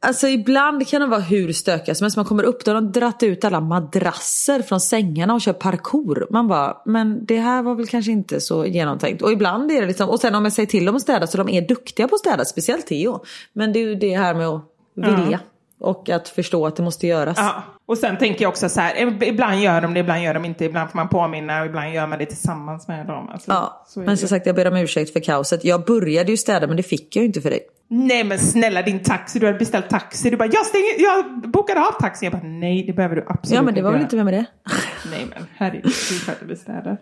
Alltså 0.00 0.28
ibland 0.28 0.88
kan 0.88 1.00
de 1.00 1.10
vara 1.10 1.20
hur 1.20 1.52
stökiga 1.52 1.94
som 1.94 2.04
helst. 2.04 2.16
Man 2.16 2.26
kommer 2.26 2.42
upp 2.42 2.64
där 2.64 2.74
och 2.74 2.82
har 2.82 2.82
de 2.82 3.00
dratt 3.00 3.22
ut 3.22 3.44
alla 3.44 3.60
madrasser 3.60 4.62
från 4.62 4.80
sängarna 4.80 5.34
och 5.34 5.40
kör 5.40 5.52
parkour. 5.52 6.26
Man 6.30 6.48
bara, 6.48 6.76
men 6.84 7.24
det 7.26 7.38
här 7.38 7.62
var 7.62 7.74
väl 7.74 7.86
kanske 7.86 8.12
inte 8.12 8.40
så 8.40 8.66
genomtänkt. 8.66 9.22
Och 9.22 9.32
ibland 9.32 9.70
är 9.70 9.80
det 9.80 9.86
liksom, 9.86 10.08
och 10.08 10.20
sen 10.20 10.34
om 10.34 10.44
jag 10.44 10.52
säger 10.52 10.66
till 10.66 10.84
dem 10.84 10.96
att 10.96 11.02
städa 11.02 11.26
så 11.26 11.38
de 11.38 11.48
är 11.48 11.68
duktiga 11.68 12.08
på 12.08 12.14
att 12.14 12.20
städa, 12.20 12.44
speciellt 12.44 12.86
Theo. 12.86 13.24
Men 13.52 13.72
det 13.72 13.78
är 13.78 13.86
ju 13.86 13.94
det 13.94 14.16
här 14.16 14.34
med 14.34 14.46
att 14.46 14.62
vilja. 14.94 15.40
Och 15.80 16.10
att 16.10 16.28
förstå 16.28 16.66
att 16.66 16.76
det 16.76 16.82
måste 16.82 17.06
göras. 17.06 17.36
Ja. 17.38 17.62
Och 17.86 17.98
sen 17.98 18.18
tänker 18.18 18.42
jag 18.42 18.48
också 18.48 18.68
så 18.68 18.80
här, 18.80 18.94
ib- 18.94 19.24
ibland 19.24 19.60
gör 19.60 19.80
de 19.80 19.94
det, 19.94 20.00
ibland 20.00 20.22
gör 20.22 20.34
de 20.34 20.44
inte, 20.44 20.64
ibland 20.64 20.90
får 20.90 20.96
man 20.96 21.08
påminna 21.08 21.60
och 21.60 21.66
ibland 21.66 21.92
gör 21.94 22.06
man 22.06 22.18
det 22.18 22.26
tillsammans 22.26 22.88
med 22.88 23.06
dem. 23.06 23.28
Alltså, 23.28 23.50
Ja, 23.52 23.86
men 23.96 24.16
som 24.16 24.28
sagt 24.28 24.46
jag 24.46 24.56
ber 24.56 24.66
om 24.68 24.76
ursäkt 24.76 25.12
för 25.12 25.20
kaoset. 25.20 25.64
Jag 25.64 25.84
började 25.84 26.30
ju 26.30 26.36
städa 26.36 26.66
men 26.66 26.76
det 26.76 26.82
fick 26.82 27.16
jag 27.16 27.20
ju 27.22 27.26
inte 27.26 27.40
för 27.40 27.50
dig. 27.50 27.60
Nej 27.88 28.24
men 28.24 28.38
snälla 28.38 28.82
din 28.82 29.02
taxi, 29.02 29.38
du 29.38 29.46
hade 29.46 29.58
beställt 29.58 29.90
taxi. 29.90 30.30
Du 30.30 30.36
bara, 30.36 30.48
jag, 30.52 30.66
stänger, 30.66 31.02
jag 31.02 31.50
bokade 31.50 31.80
av 31.80 31.92
taxin. 32.00 32.26
Jag 32.32 32.40
bara, 32.40 32.48
nej 32.48 32.84
det 32.86 32.92
behöver 32.92 33.16
du 33.16 33.24
absolut 33.28 33.56
Ja 33.56 33.62
men 33.62 33.74
det 33.74 33.82
var 33.82 33.92
väl 33.92 34.00
inte 34.00 34.16
med 34.16 34.24
med 34.24 34.34
det. 34.34 34.44
Nej 35.10 35.26
men 35.34 35.46
herregud, 35.56 35.82
det 36.26 36.28
är 36.28 36.32
att 36.32 36.42
vi 36.42 36.56
städar. 36.56 36.96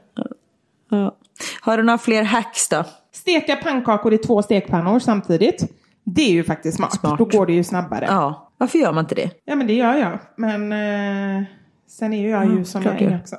Ja. 0.91 1.17
Har 1.61 1.77
du 1.77 1.83
några 1.83 1.99
fler 1.99 2.23
hacks 2.23 2.69
då? 2.69 2.85
Steka 3.13 3.57
pannkakor 3.57 4.15
i 4.15 4.19
två 4.19 4.43
stekpannor 4.43 4.99
samtidigt. 4.99 5.73
Det 6.05 6.23
är 6.23 6.33
ju 6.33 6.45
faktiskt 6.45 6.77
smart. 6.77 6.93
Smart. 7.01 7.19
Då 7.19 7.25
går 7.25 7.47
det 7.47 7.53
ju 7.53 7.65
snabbare. 7.65 8.05
Ja, 8.09 8.52
varför 8.63 8.79
gör 8.79 8.93
man 8.93 9.05
inte 9.05 9.15
det? 9.15 9.31
Ja 9.45 9.55
men 9.55 9.67
det 9.67 9.73
gör 9.73 9.95
jag. 9.95 10.19
Men 10.37 10.73
eh, 10.73 11.45
sen 11.89 12.13
är 12.13 12.23
ju 12.23 12.29
jag 12.29 12.45
ju 12.59 12.65
som 12.65 12.83
klart 12.83 13.01
jag 13.01 13.13
är 13.13 13.21
också. 13.21 13.37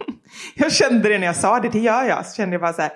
jag 0.54 0.72
kände 0.72 1.08
det 1.08 1.18
när 1.18 1.26
jag 1.26 1.36
sa 1.36 1.60
det, 1.60 1.68
det 1.68 1.78
gör 1.78 2.04
jag. 2.04 2.26
Så 2.26 2.36
kände 2.36 2.54
jag 2.54 2.60
bara 2.60 2.72
så 2.72 2.82
här. 2.82 2.92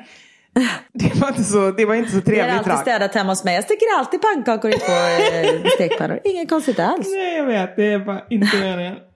Det 0.93 1.21
var 1.21 1.29
inte 1.29 1.45
så, 1.45 1.71
det 1.71 1.85
var 1.85 1.95
inte 1.95 2.11
så 2.11 2.16
Jag 2.16 2.21
har 2.21 2.27
trevligt 2.27 2.55
alltid 2.55 2.73
drag. 2.73 2.79
städat 2.79 3.14
hemma 3.14 3.33
hos 3.33 3.45
mig. 3.45 3.55
Jag 3.55 3.64
steker 3.64 3.87
alltid 3.99 4.21
pannkakor 4.23 4.71
i 4.71 4.75
två 4.75 4.93
eh, 4.93 5.71
stekpannor. 5.75 6.21
Inget 6.25 6.49
konstigt 6.49 6.79
alls. 6.79 7.09
Nej 7.11 7.37
jag 7.37 7.47
vet, 7.47 7.77
det 7.77 7.93
är 7.93 7.99
bara 7.99 8.21
inte 8.31 8.57
meningen. 8.61 8.97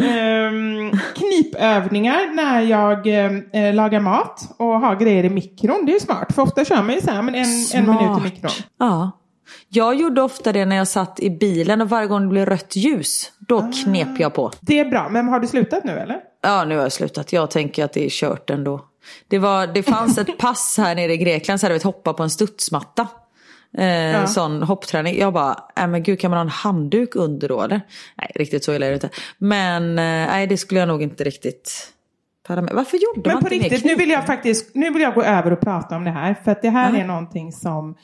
Ehm, 0.00 0.90
knipövningar 1.14 2.34
när 2.34 2.60
jag 2.60 3.06
eh, 3.06 3.74
lagar 3.74 4.00
mat 4.00 4.40
och 4.58 4.80
har 4.80 4.96
grejer 4.96 5.24
i 5.24 5.30
mikron. 5.30 5.86
Det 5.86 5.92
är 5.92 5.94
ju 5.94 6.00
smart. 6.00 6.34
För 6.34 6.42
ofta 6.42 6.64
kör 6.64 6.82
man 6.82 6.94
ju 6.94 7.00
så 7.00 7.10
här, 7.10 7.22
men 7.22 7.34
en, 7.34 7.46
en 7.74 7.86
minut 7.86 8.18
i 8.18 8.22
mikron. 8.22 8.50
Ja. 8.78 9.10
Jag 9.68 9.94
gjorde 9.94 10.22
ofta 10.22 10.52
det 10.52 10.64
när 10.64 10.76
jag 10.76 10.88
satt 10.88 11.20
i 11.20 11.30
bilen 11.30 11.80
och 11.80 11.88
varje 11.88 12.06
gång 12.08 12.22
det 12.22 12.28
blev 12.28 12.46
rött 12.46 12.76
ljus, 12.76 13.32
då 13.38 13.58
Ah. 13.58 13.70
knep 13.84 14.08
jag 14.20 14.34
på. 14.34 14.52
Det 14.60 14.78
är 14.78 14.84
bra. 14.84 15.08
Men 15.08 15.28
har 15.28 15.40
du 15.40 15.46
slutat 15.46 15.84
nu 15.84 15.92
eller? 15.92 16.20
Ja, 16.42 16.64
nu 16.64 16.76
har 16.76 16.82
jag 16.82 16.92
slutat. 16.92 17.32
Jag 17.32 17.50
tänker 17.50 17.84
att 17.84 17.92
det 17.92 18.04
är 18.04 18.10
kört 18.10 18.50
ändå. 18.50 18.84
Det, 19.28 19.38
var, 19.38 19.66
det 19.66 19.82
fanns 19.82 20.18
ett 20.18 20.38
pass 20.38 20.74
här 20.78 20.94
nere 20.94 21.12
i 21.12 21.16
Grekland, 21.16 21.60
så 21.60 21.66
hade 21.66 21.74
vi 21.74 21.76
ett 21.76 21.82
hoppa 21.82 22.12
på 22.12 22.22
en 22.22 22.30
studsmatta. 22.30 23.06
Eh, 23.78 24.26
Sån 24.26 24.62
hoppträning. 24.62 25.18
Jag 25.18 25.32
bara, 25.32 25.64
äh, 25.76 25.86
men 25.86 26.02
gud 26.02 26.20
kan 26.20 26.30
man 26.30 26.38
ha 26.38 26.42
en 26.42 26.48
handduk 26.48 27.16
under 27.16 27.48
då 27.48 27.62
eller? 27.62 27.80
Nej, 28.18 28.32
riktigt 28.34 28.64
så 28.64 28.74
illa 28.74 28.86
är 28.86 28.90
det 28.90 28.94
inte. 28.94 29.10
Men 29.38 29.90
eh, 29.90 30.04
nej, 30.04 30.46
det 30.46 30.56
skulle 30.56 30.80
jag 30.80 30.88
nog 30.88 31.02
inte 31.02 31.24
riktigt. 31.24 31.92
Varför 32.48 32.96
gjorde 32.96 33.28
Men 33.28 33.34
man 33.34 33.42
på 33.44 33.54
inte 33.54 33.64
mer 33.64 33.70
riktigt, 33.70 33.84
nu 33.84 33.94
vill 33.94 34.10
jag 34.10 34.26
faktiskt 34.26 34.74
nu 34.74 34.90
vill 34.90 35.02
jag 35.02 35.14
gå 35.14 35.22
över 35.22 35.50
och 35.52 35.60
prata 35.60 35.96
om 35.96 36.04
det 36.04 36.10
här. 36.10 36.34
För 36.44 36.52
att 36.52 36.62
det 36.62 36.70
här 36.70 36.92
Ja. 36.92 36.98
är 37.00 37.04
någonting 37.06 37.52
som 37.52 37.94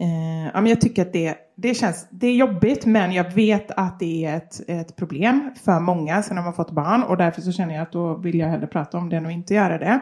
eh, 0.00 0.46
ja, 0.54 0.60
men 0.60 0.66
jag 0.66 0.80
tycker 0.80 1.02
att 1.02 1.12
det, 1.12 1.36
det 1.56 1.74
känns 1.74 2.06
det 2.10 2.26
är 2.26 2.34
jobbigt 2.34 2.86
men 2.86 3.12
jag 3.12 3.32
vet 3.32 3.70
att 3.70 3.98
det 3.98 4.24
är 4.24 4.36
ett, 4.36 4.60
ett 4.68 4.96
problem 4.96 5.54
för 5.64 5.80
många 5.80 6.22
sen 6.22 6.36
har 6.36 6.52
fått 6.52 6.70
barn 6.70 7.02
och 7.02 7.16
därför 7.16 7.40
så 7.40 7.52
känner 7.52 7.74
jag 7.74 7.82
att 7.82 7.92
då 7.92 8.14
vill 8.14 8.38
jag 8.38 8.48
hellre 8.48 8.66
prata 8.66 8.98
om 8.98 9.08
det 9.08 9.16
än 9.16 9.26
att 9.26 9.32
inte 9.32 9.54
göra 9.54 9.78
det. 9.78 10.00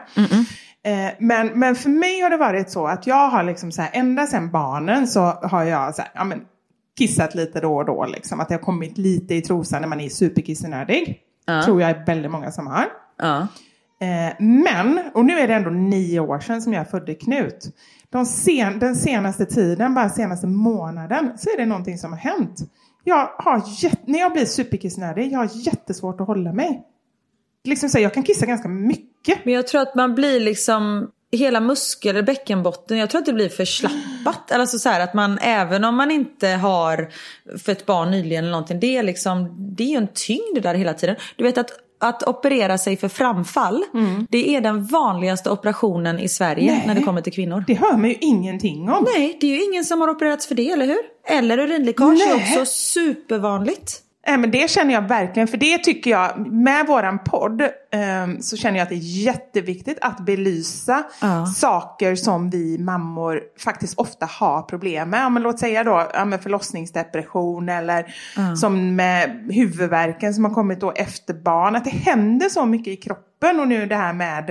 Eh, 0.83 1.11
men, 1.19 1.47
men 1.47 1.75
för 1.75 1.89
mig 1.89 2.21
har 2.21 2.29
det 2.29 2.37
varit 2.37 2.69
så 2.69 2.87
att 2.87 3.07
jag 3.07 3.29
har 3.29 3.43
liksom 3.43 3.71
så 3.71 3.81
här, 3.81 3.89
ända 3.93 4.27
sedan 4.27 4.51
barnen 4.51 5.07
så 5.07 5.21
har 5.21 5.63
jag 5.63 5.95
så 5.95 6.01
här, 6.01 6.11
ja, 6.13 6.23
men, 6.23 6.41
kissat 6.97 7.35
lite 7.35 7.59
då 7.59 7.75
och 7.75 7.85
då. 7.85 8.05
Liksom, 8.05 8.39
att 8.39 8.47
det 8.47 8.53
har 8.53 8.59
kommit 8.59 8.97
lite 8.97 9.35
i 9.35 9.41
trosan 9.41 9.81
när 9.81 9.87
man 9.89 9.99
är 9.99 10.09
superkissenödig. 10.09 11.19
Ja. 11.45 11.63
Tror 11.63 11.81
jag 11.81 11.89
är 11.89 12.05
väldigt 12.05 12.31
många 12.31 12.51
som 12.51 12.67
har. 12.67 12.85
Ja. 13.17 13.47
Eh, 14.01 14.33
men, 14.39 14.99
och 15.13 15.25
nu 15.25 15.39
är 15.39 15.47
det 15.47 15.53
ändå 15.53 15.69
nio 15.69 16.19
år 16.19 16.39
sedan 16.39 16.61
som 16.61 16.73
jag 16.73 16.89
födde 16.89 17.13
Knut. 17.13 17.69
De 18.11 18.25
sen, 18.25 18.79
den 18.79 18.95
senaste 18.95 19.45
tiden, 19.45 19.93
bara 19.93 20.09
senaste 20.09 20.47
månaden, 20.47 21.31
så 21.37 21.49
är 21.49 21.57
det 21.57 21.65
någonting 21.65 21.97
som 21.97 22.11
har 22.11 22.19
hänt. 22.19 22.59
Jag 23.03 23.29
har 23.37 23.63
jätt, 23.83 24.07
när 24.07 24.19
jag 24.19 24.33
blir 24.33 24.45
superkissnödig, 24.45 25.31
jag 25.31 25.39
har 25.39 25.49
jättesvårt 25.53 26.21
att 26.21 26.27
hålla 26.27 26.53
mig. 26.53 26.83
Liksom 27.63 27.89
så, 27.89 27.97
här, 27.97 28.03
jag 28.03 28.13
kan 28.13 28.23
kissa 28.23 28.45
ganska 28.45 28.67
mycket. 28.67 29.45
Men 29.45 29.53
jag 29.53 29.67
tror 29.67 29.81
att 29.81 29.95
man 29.95 30.15
blir 30.15 30.39
liksom 30.39 31.11
hela 31.31 31.59
muskel, 31.59 32.23
bäckenbotten, 32.23 32.97
jag 32.97 33.09
tror 33.09 33.19
att 33.19 33.25
det 33.25 33.33
blir 33.33 33.49
förslappat. 33.49 34.51
Alltså 34.51 34.79
så 34.79 34.89
här 34.89 34.99
att 34.99 35.13
man, 35.13 35.37
även 35.41 35.83
om 35.83 35.95
man 35.95 36.11
inte 36.11 36.47
har 36.47 37.09
fött 37.57 37.85
barn 37.85 38.11
nyligen 38.11 38.43
eller 38.43 38.51
någonting, 38.51 38.79
det 38.79 38.97
är 38.97 39.03
liksom, 39.03 39.55
det 39.75 39.83
är 39.83 39.87
ju 39.87 39.97
en 39.97 40.07
tyngd 40.13 40.63
där 40.63 40.75
hela 40.75 40.93
tiden. 40.93 41.15
Du 41.35 41.43
vet 41.43 41.57
att 41.57 41.71
att 42.01 42.23
operera 42.23 42.77
sig 42.77 42.97
för 42.97 43.07
framfall, 43.07 43.83
det 44.29 44.55
är 44.55 44.61
den 44.61 44.85
vanligaste 44.85 45.49
operationen 45.49 46.19
i 46.19 46.29
Sverige 46.29 46.71
Nej. 46.71 46.83
när 46.87 46.95
det 46.95 47.01
kommer 47.01 47.21
till 47.21 47.33
kvinnor. 47.33 47.63
Det 47.67 47.73
hör 47.73 47.97
man 47.97 48.09
ju 48.09 48.15
ingenting 48.21 48.89
om. 48.89 49.05
Nej, 49.15 49.37
det 49.41 49.47
är 49.47 49.51
ju 49.51 49.63
ingen 49.63 49.85
som 49.85 50.01
har 50.01 50.09
opererats 50.09 50.47
för 50.47 50.55
det, 50.55 50.71
eller 50.71 50.85
hur? 50.85 51.01
Eller 51.27 51.57
urinläckage 51.57 52.21
är 52.21 52.35
också 52.35 52.65
supervanligt. 52.65 54.01
Nej, 54.27 54.37
men 54.37 54.51
det 54.51 54.69
känner 54.69 54.93
jag 54.93 55.01
verkligen, 55.01 55.47
för 55.47 55.57
det 55.57 55.77
tycker 55.77 56.11
jag, 56.11 56.47
med 56.51 56.87
våran 56.87 57.19
podd 57.19 57.61
ehm, 57.91 58.41
så 58.41 58.57
känner 58.57 58.77
jag 58.77 58.83
att 58.83 58.89
det 58.89 58.95
är 58.95 59.23
jätteviktigt 59.25 59.97
att 60.01 60.19
belysa 60.19 61.03
Ja. 61.21 61.45
saker 61.45 62.15
som 62.15 62.49
vi 62.49 62.77
mammor 62.77 63.41
faktiskt 63.59 63.97
ofta 63.99 64.25
har 64.25 64.61
problem 64.61 65.09
med. 65.09 65.21
Ja, 65.21 65.29
men 65.29 65.43
låt 65.43 65.59
säga 65.59 65.83
då 65.83 66.07
ja, 66.13 66.25
men 66.25 66.39
förlossningsdepression 66.39 67.69
eller 67.69 68.05
som 68.55 68.95
med 68.95 69.47
huvudvärken 69.51 70.33
som 70.33 70.45
har 70.45 70.51
kommit 70.53 70.79
då 70.79 70.91
efter 70.91 71.33
barn. 71.33 71.75
Att 71.75 71.83
det 71.83 71.89
händer 71.89 72.49
så 72.49 72.65
mycket 72.65 72.93
i 72.93 72.95
kroppen 72.95 73.31
kroppen 73.41 73.59
och 73.59 73.67
nu 73.67 73.85
det 73.85 73.95
här 73.95 74.13
med 74.13 74.49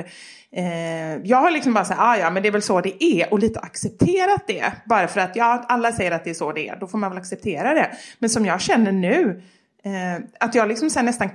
eh, 0.52 1.16
jag 1.24 1.36
har 1.38 1.50
liksom 1.50 1.74
bara 1.74 1.84
sagt, 1.84 2.00
ah, 2.00 2.16
ja 2.16 2.30
men 2.30 2.42
det 2.42 2.48
är 2.48 2.52
väl 2.52 2.62
så 2.62 2.80
det 2.80 3.04
är 3.04 3.32
och 3.32 3.38
lite 3.38 3.60
accepterat 3.60 4.46
det. 4.46 4.72
Bara 4.86 5.08
för 5.08 5.20
att 5.20 5.36
ja, 5.36 5.64
alla 5.68 5.92
säger 5.92 6.10
att 6.12 6.24
det 6.24 6.30
är 6.30 6.34
så 6.34 6.52
det 6.52 6.68
är, 6.68 6.76
då 6.80 6.86
får 6.86 6.98
man 6.98 7.10
väl 7.10 7.18
acceptera 7.18 7.74
det. 7.74 7.90
Men 8.18 8.30
som 8.30 8.46
jag 8.46 8.60
känner 8.60 8.92
nu, 8.92 9.42
eh, 9.82 10.24
att 10.40 10.54
jag 10.54 10.68
liksom 10.68 10.90
sen 10.90 11.04
nästan 11.04 11.28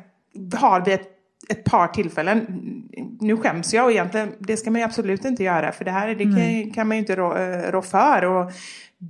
har 0.54 0.86
vid 0.86 0.94
ett, 0.94 1.10
ett 1.50 1.64
par 1.64 1.88
tillfällen, 1.88 2.46
nu 3.20 3.38
skäms 3.38 3.74
jag 3.74 3.86
och 3.86 3.92
egentligen, 3.92 4.32
det 4.40 4.58
ska 4.58 4.72
man 4.72 4.82
ju 4.82 4.86
absolut 4.86 5.26
inte 5.26 5.44
göra 5.44 5.72
för 5.72 5.86
det 5.86 5.92
här 5.92 6.16
det 6.16 6.24
kan, 6.24 6.74
kan 6.74 6.88
man 6.88 6.98
ju 6.98 7.00
inte 7.00 7.16
rå, 7.16 7.38
eh, 7.38 7.72
rå 7.72 7.82
för. 7.82 8.26
Och, 8.26 8.52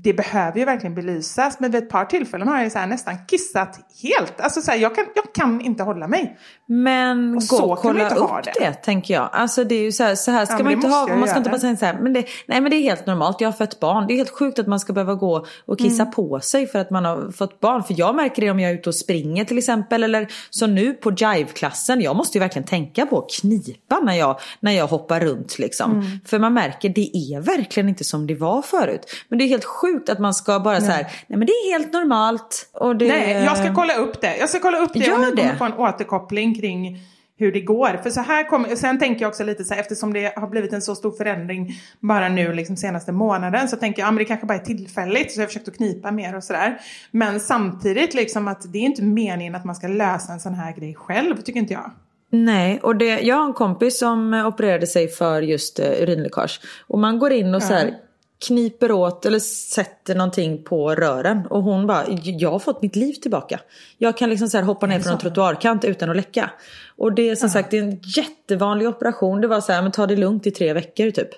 det 0.03 0.13
behöver 0.13 0.59
ju 0.59 0.65
verkligen 0.65 0.95
belysas. 0.95 1.59
Men 1.59 1.71
vid 1.71 1.83
ett 1.83 1.89
par 1.89 2.05
tillfällen 2.05 2.47
har 2.47 2.61
jag 2.61 2.71
så 2.71 2.85
nästan 2.85 3.15
kissat 3.27 3.79
helt. 4.03 4.41
Alltså 4.41 4.61
så 4.61 4.71
här, 4.71 4.77
jag, 4.77 4.95
kan, 4.95 5.05
jag 5.15 5.33
kan 5.33 5.61
inte 5.61 5.83
hålla 5.83 6.07
mig. 6.07 6.37
Men 6.67 7.37
och 7.37 7.43
gå 7.49 7.57
och 7.57 7.79
kolla 7.79 8.09
upp 8.09 8.43
det. 8.43 8.51
det. 8.59 8.73
tänker 8.73 9.13
jag. 9.13 9.29
Alltså 9.31 9.63
det 9.63 9.75
är 9.75 9.81
ju 9.81 9.91
så 9.91 10.03
här, 10.03 10.15
så 10.15 10.31
här 10.31 10.45
ska 10.45 10.57
ja, 10.57 10.63
man 10.63 10.73
inte 10.73 10.87
ha. 10.87 11.07
Man 11.07 11.27
ska 11.27 11.37
inte 11.37 11.49
bara 11.49 11.59
säga 11.59 11.75
så 11.75 11.85
här, 11.85 11.99
men 12.01 12.13
det, 12.13 12.25
nej 12.47 12.61
men 12.61 12.71
det 12.71 12.75
är 12.77 12.81
helt 12.81 13.05
normalt. 13.05 13.41
Jag 13.41 13.47
har 13.47 13.53
fött 13.53 13.79
barn. 13.79 14.07
Det 14.07 14.13
är 14.13 14.15
helt 14.15 14.29
sjukt 14.29 14.59
att 14.59 14.67
man 14.67 14.79
ska 14.79 14.93
behöva 14.93 15.15
gå 15.15 15.45
och 15.65 15.77
kissa 15.77 16.03
mm. 16.03 16.13
på 16.13 16.39
sig 16.39 16.67
för 16.67 16.79
att 16.79 16.89
man 16.89 17.05
har 17.05 17.31
fått 17.31 17.59
barn. 17.59 17.83
För 17.83 17.95
jag 17.97 18.15
märker 18.15 18.41
det 18.41 18.51
om 18.51 18.59
jag 18.59 18.71
är 18.71 18.75
ute 18.75 18.89
och 18.89 18.95
springer 18.95 19.45
till 19.45 19.57
exempel. 19.57 20.03
Eller 20.03 20.27
som 20.49 20.75
nu 20.75 20.93
på 20.93 21.11
jive-klassen. 21.11 22.01
Jag 22.01 22.15
måste 22.15 22.37
ju 22.37 22.39
verkligen 22.39 22.67
tänka 22.67 23.05
på 23.05 23.19
att 23.19 23.31
knipa 23.41 23.99
när 23.99 24.13
jag, 24.13 24.39
när 24.59 24.71
jag 24.71 24.87
hoppar 24.87 25.19
runt 25.19 25.59
liksom. 25.59 25.91
Mm. 25.91 26.05
För 26.25 26.39
man 26.39 26.53
märker 26.53 26.89
det 26.89 27.17
är 27.17 27.41
verkligen 27.41 27.89
inte 27.89 28.03
som 28.03 28.27
det 28.27 28.35
var 28.35 28.61
förut. 28.61 29.01
Men 29.29 29.39
det 29.39 29.45
är 29.45 29.47
helt 29.47 29.65
sjukt 29.65 29.84
att 30.09 30.19
man 30.19 30.33
ska 30.33 30.59
bara 30.59 30.81
så 30.81 30.91
här, 30.91 31.03
nej 31.27 31.39
men 31.39 31.45
det 31.45 31.51
är 31.51 31.71
helt 31.71 31.93
normalt. 31.93 32.69
Och 32.73 32.95
det... 32.95 33.07
Nej, 33.07 33.43
jag 33.43 33.57
ska 33.57 33.73
kolla 33.73 33.95
upp 33.95 34.21
det. 34.21 34.37
Jag 34.37 34.49
ska 34.49 34.59
kolla 34.59 34.77
upp 34.77 34.93
det 34.93 34.99
Gör 34.99 35.17
ni 35.17 35.31
det. 35.31 35.41
kommer 35.41 35.55
få 35.55 35.65
en 35.65 35.73
återkoppling 35.73 36.55
kring 36.55 36.99
hur 37.37 37.51
det 37.51 37.61
går. 37.61 37.99
För 38.03 38.09
så 38.09 38.21
här 38.21 38.49
kommer, 38.49 38.75
sen 38.75 38.99
tänker 38.99 39.21
jag 39.21 39.29
också 39.29 39.43
lite 39.43 39.63
så 39.63 39.73
här, 39.73 39.81
eftersom 39.81 40.13
det 40.13 40.33
har 40.35 40.47
blivit 40.47 40.73
en 40.73 40.81
så 40.81 40.95
stor 40.95 41.11
förändring 41.11 41.73
bara 41.99 42.29
nu 42.29 42.53
liksom 42.53 42.77
senaste 42.77 43.11
månaden 43.11 43.67
så 43.67 43.75
tänker 43.75 44.01
jag, 44.01 44.07
ja 44.07 44.11
men 44.11 44.17
det 44.17 44.25
kanske 44.25 44.45
bara 44.45 44.57
är 44.57 44.65
tillfälligt 44.65 45.31
så 45.31 45.39
jag 45.39 45.43
har 45.43 45.47
försökt 45.47 45.67
att 45.67 45.77
knipa 45.77 46.11
mer 46.11 46.35
och 46.35 46.43
sådär. 46.43 46.81
Men 47.11 47.39
samtidigt 47.39 48.13
liksom 48.13 48.47
att 48.47 48.73
det 48.73 48.77
är 48.77 48.83
inte 48.83 49.03
meningen 49.03 49.55
att 49.55 49.65
man 49.65 49.75
ska 49.75 49.87
lösa 49.87 50.33
en 50.33 50.39
sån 50.39 50.53
här 50.53 50.73
grej 50.73 50.95
själv, 50.95 51.41
tycker 51.41 51.59
inte 51.59 51.73
jag. 51.73 51.91
Nej, 52.29 52.79
och 52.83 52.95
det, 52.95 53.19
jag 53.19 53.35
har 53.35 53.45
en 53.45 53.53
kompis 53.53 53.99
som 53.99 54.33
opererade 54.33 54.87
sig 54.87 55.07
för 55.07 55.41
just 55.41 55.79
uh, 55.79 55.85
urinläckage. 55.85 56.61
Och 56.87 56.99
man 56.99 57.19
går 57.19 57.31
in 57.31 57.55
och 57.55 57.63
så 57.63 57.73
här, 57.73 57.93
kniper 58.47 58.91
åt 58.91 59.25
eller 59.25 59.39
sätter 59.39 60.15
någonting 60.15 60.63
på 60.63 60.95
rören. 60.95 61.47
Och 61.49 61.63
hon 61.63 61.87
bara, 61.87 62.05
jag 62.23 62.51
har 62.51 62.59
fått 62.59 62.81
mitt 62.81 62.95
liv 62.95 63.13
tillbaka. 63.13 63.59
Jag 63.97 64.17
kan 64.17 64.29
liksom 64.29 64.47
så 64.47 64.61
hoppa 64.61 64.85
ner 64.87 64.99
från 64.99 65.13
en 65.13 65.19
trottoarkant 65.19 65.85
utan 65.85 66.09
att 66.09 66.15
läcka. 66.15 66.49
Och 66.97 67.13
det 67.13 67.29
är 67.29 67.35
som 67.35 67.47
ja. 67.47 67.53
sagt 67.53 67.71
det 67.71 67.77
är 67.77 67.83
en 67.83 67.99
jättevanlig 68.17 68.87
operation. 68.87 69.41
Det 69.41 69.47
var 69.47 69.61
så 69.61 69.71
här, 69.71 69.81
men 69.81 69.91
ta 69.91 70.07
det 70.07 70.15
lugnt 70.15 70.47
i 70.47 70.51
tre 70.51 70.73
veckor 70.73 71.11
typ. 71.11 71.29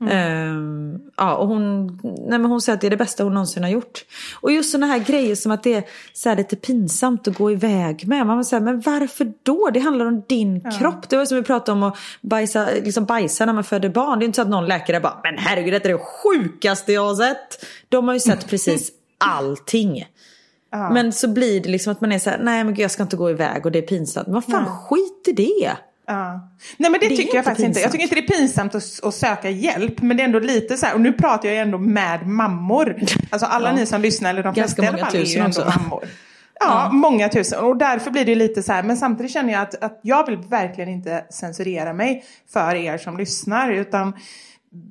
Mm. 0.00 0.56
Um, 0.56 1.00
ja, 1.16 1.36
och 1.36 1.48
hon, 1.48 1.86
nej 2.02 2.38
men 2.38 2.44
hon 2.44 2.60
säger 2.60 2.74
att 2.74 2.80
det 2.80 2.86
är 2.86 2.90
det 2.90 2.96
bästa 2.96 3.24
hon 3.24 3.34
någonsin 3.34 3.62
har 3.62 3.70
gjort. 3.70 4.04
Och 4.40 4.52
just 4.52 4.70
sådana 4.70 4.86
här 4.86 4.98
grejer 4.98 5.34
som 5.34 5.52
att 5.52 5.62
det 5.62 5.74
är 5.74 5.84
så 6.12 6.34
lite 6.34 6.56
pinsamt 6.56 7.28
att 7.28 7.38
gå 7.38 7.52
iväg 7.52 8.08
med. 8.08 8.26
Man 8.26 8.44
säger 8.44 8.60
men 8.60 8.80
varför 8.80 9.32
då? 9.42 9.70
Det 9.70 9.80
handlar 9.80 10.06
om 10.06 10.22
din 10.28 10.60
ja. 10.64 10.70
kropp. 10.70 11.08
Det 11.08 11.16
var 11.16 11.24
som 11.24 11.36
vi 11.36 11.42
pratade 11.42 11.72
om 11.72 11.82
att 11.82 11.96
bajsa, 12.20 12.68
liksom 12.84 13.04
bajsa 13.04 13.46
när 13.46 13.52
man 13.52 13.64
föder 13.64 13.88
barn. 13.88 14.18
Det 14.18 14.24
är 14.24 14.26
inte 14.26 14.36
så 14.36 14.42
att 14.42 14.48
någon 14.48 14.66
läkare 14.66 15.00
bara, 15.00 15.20
men 15.22 15.38
herregud 15.38 15.72
detta 15.72 15.88
är 15.88 15.92
det 15.92 16.04
sjukaste 16.24 16.92
jag 16.92 17.04
har 17.04 17.14
sett. 17.14 17.64
De 17.88 18.08
har 18.08 18.14
ju 18.14 18.20
sett 18.20 18.46
precis 18.50 18.92
allting. 19.18 20.04
Ja. 20.70 20.90
Men 20.90 21.12
så 21.12 21.28
blir 21.28 21.60
det 21.60 21.68
liksom 21.68 21.92
att 21.92 22.00
man 22.00 22.12
är 22.12 22.18
så 22.18 22.30
här, 22.30 22.38
nej 22.38 22.64
men 22.64 22.74
gud 22.74 22.84
jag 22.84 22.90
ska 22.90 23.02
inte 23.02 23.16
gå 23.16 23.30
iväg 23.30 23.66
och 23.66 23.72
det 23.72 23.78
är 23.78 23.86
pinsamt. 23.86 24.26
Men 24.26 24.34
vad 24.34 24.44
fan, 24.44 24.64
ja. 24.66 24.86
skit 24.88 25.28
i 25.28 25.32
det. 25.32 25.76
Ja. 26.08 26.50
Nej 26.76 26.90
men 26.90 27.00
det, 27.00 27.08
det 27.08 27.16
tycker 27.16 27.36
jag 27.36 27.44
faktiskt 27.44 27.66
pinsamt. 27.66 27.68
inte. 27.68 27.80
Jag 27.80 27.92
tycker 27.92 28.02
inte 28.02 28.14
det 28.14 28.34
är 28.34 28.38
pinsamt 28.38 28.74
att, 28.74 29.00
att, 29.02 29.14
söka 29.14 29.50
hjälp. 29.50 30.00
Men 30.00 30.16
det 30.16 30.22
är 30.22 30.24
ändå 30.24 30.38
lite 30.38 30.76
så 30.76 30.86
här, 30.86 30.94
och 30.94 31.00
nu 31.00 31.12
pratar 31.12 31.48
jag 31.48 31.54
ju 31.54 31.60
ändå 31.60 31.78
med 31.78 32.26
mammor. 32.26 32.96
Alltså 33.30 33.46
alla 33.46 33.68
ja. 33.68 33.74
ni 33.76 33.86
som 33.86 34.00
lyssnar, 34.00 34.30
eller 34.30 34.42
de 34.42 34.54
flesta 34.54 34.84
i 34.84 34.86
alla 34.86 34.98
fall, 34.98 35.16
är 35.16 35.24
ju 35.24 35.38
ändå 35.38 35.62
också. 35.62 35.78
mammor. 35.78 36.04
Ja, 36.60 36.66
ja, 36.66 36.92
många 36.92 37.28
tusen. 37.28 37.64
Och 37.64 37.76
därför 37.76 38.10
blir 38.10 38.24
det 38.24 38.34
lite 38.34 38.62
så 38.62 38.72
här, 38.72 38.82
men 38.82 38.96
samtidigt 38.96 39.32
känner 39.32 39.52
jag 39.52 39.62
att, 39.62 39.82
att 39.82 40.00
jag 40.02 40.26
vill 40.26 40.36
verkligen 40.36 40.90
inte 40.90 41.24
censurera 41.30 41.92
mig 41.92 42.24
för 42.52 42.74
er 42.74 42.98
som 42.98 43.16
lyssnar. 43.16 43.72
Utan 43.72 44.12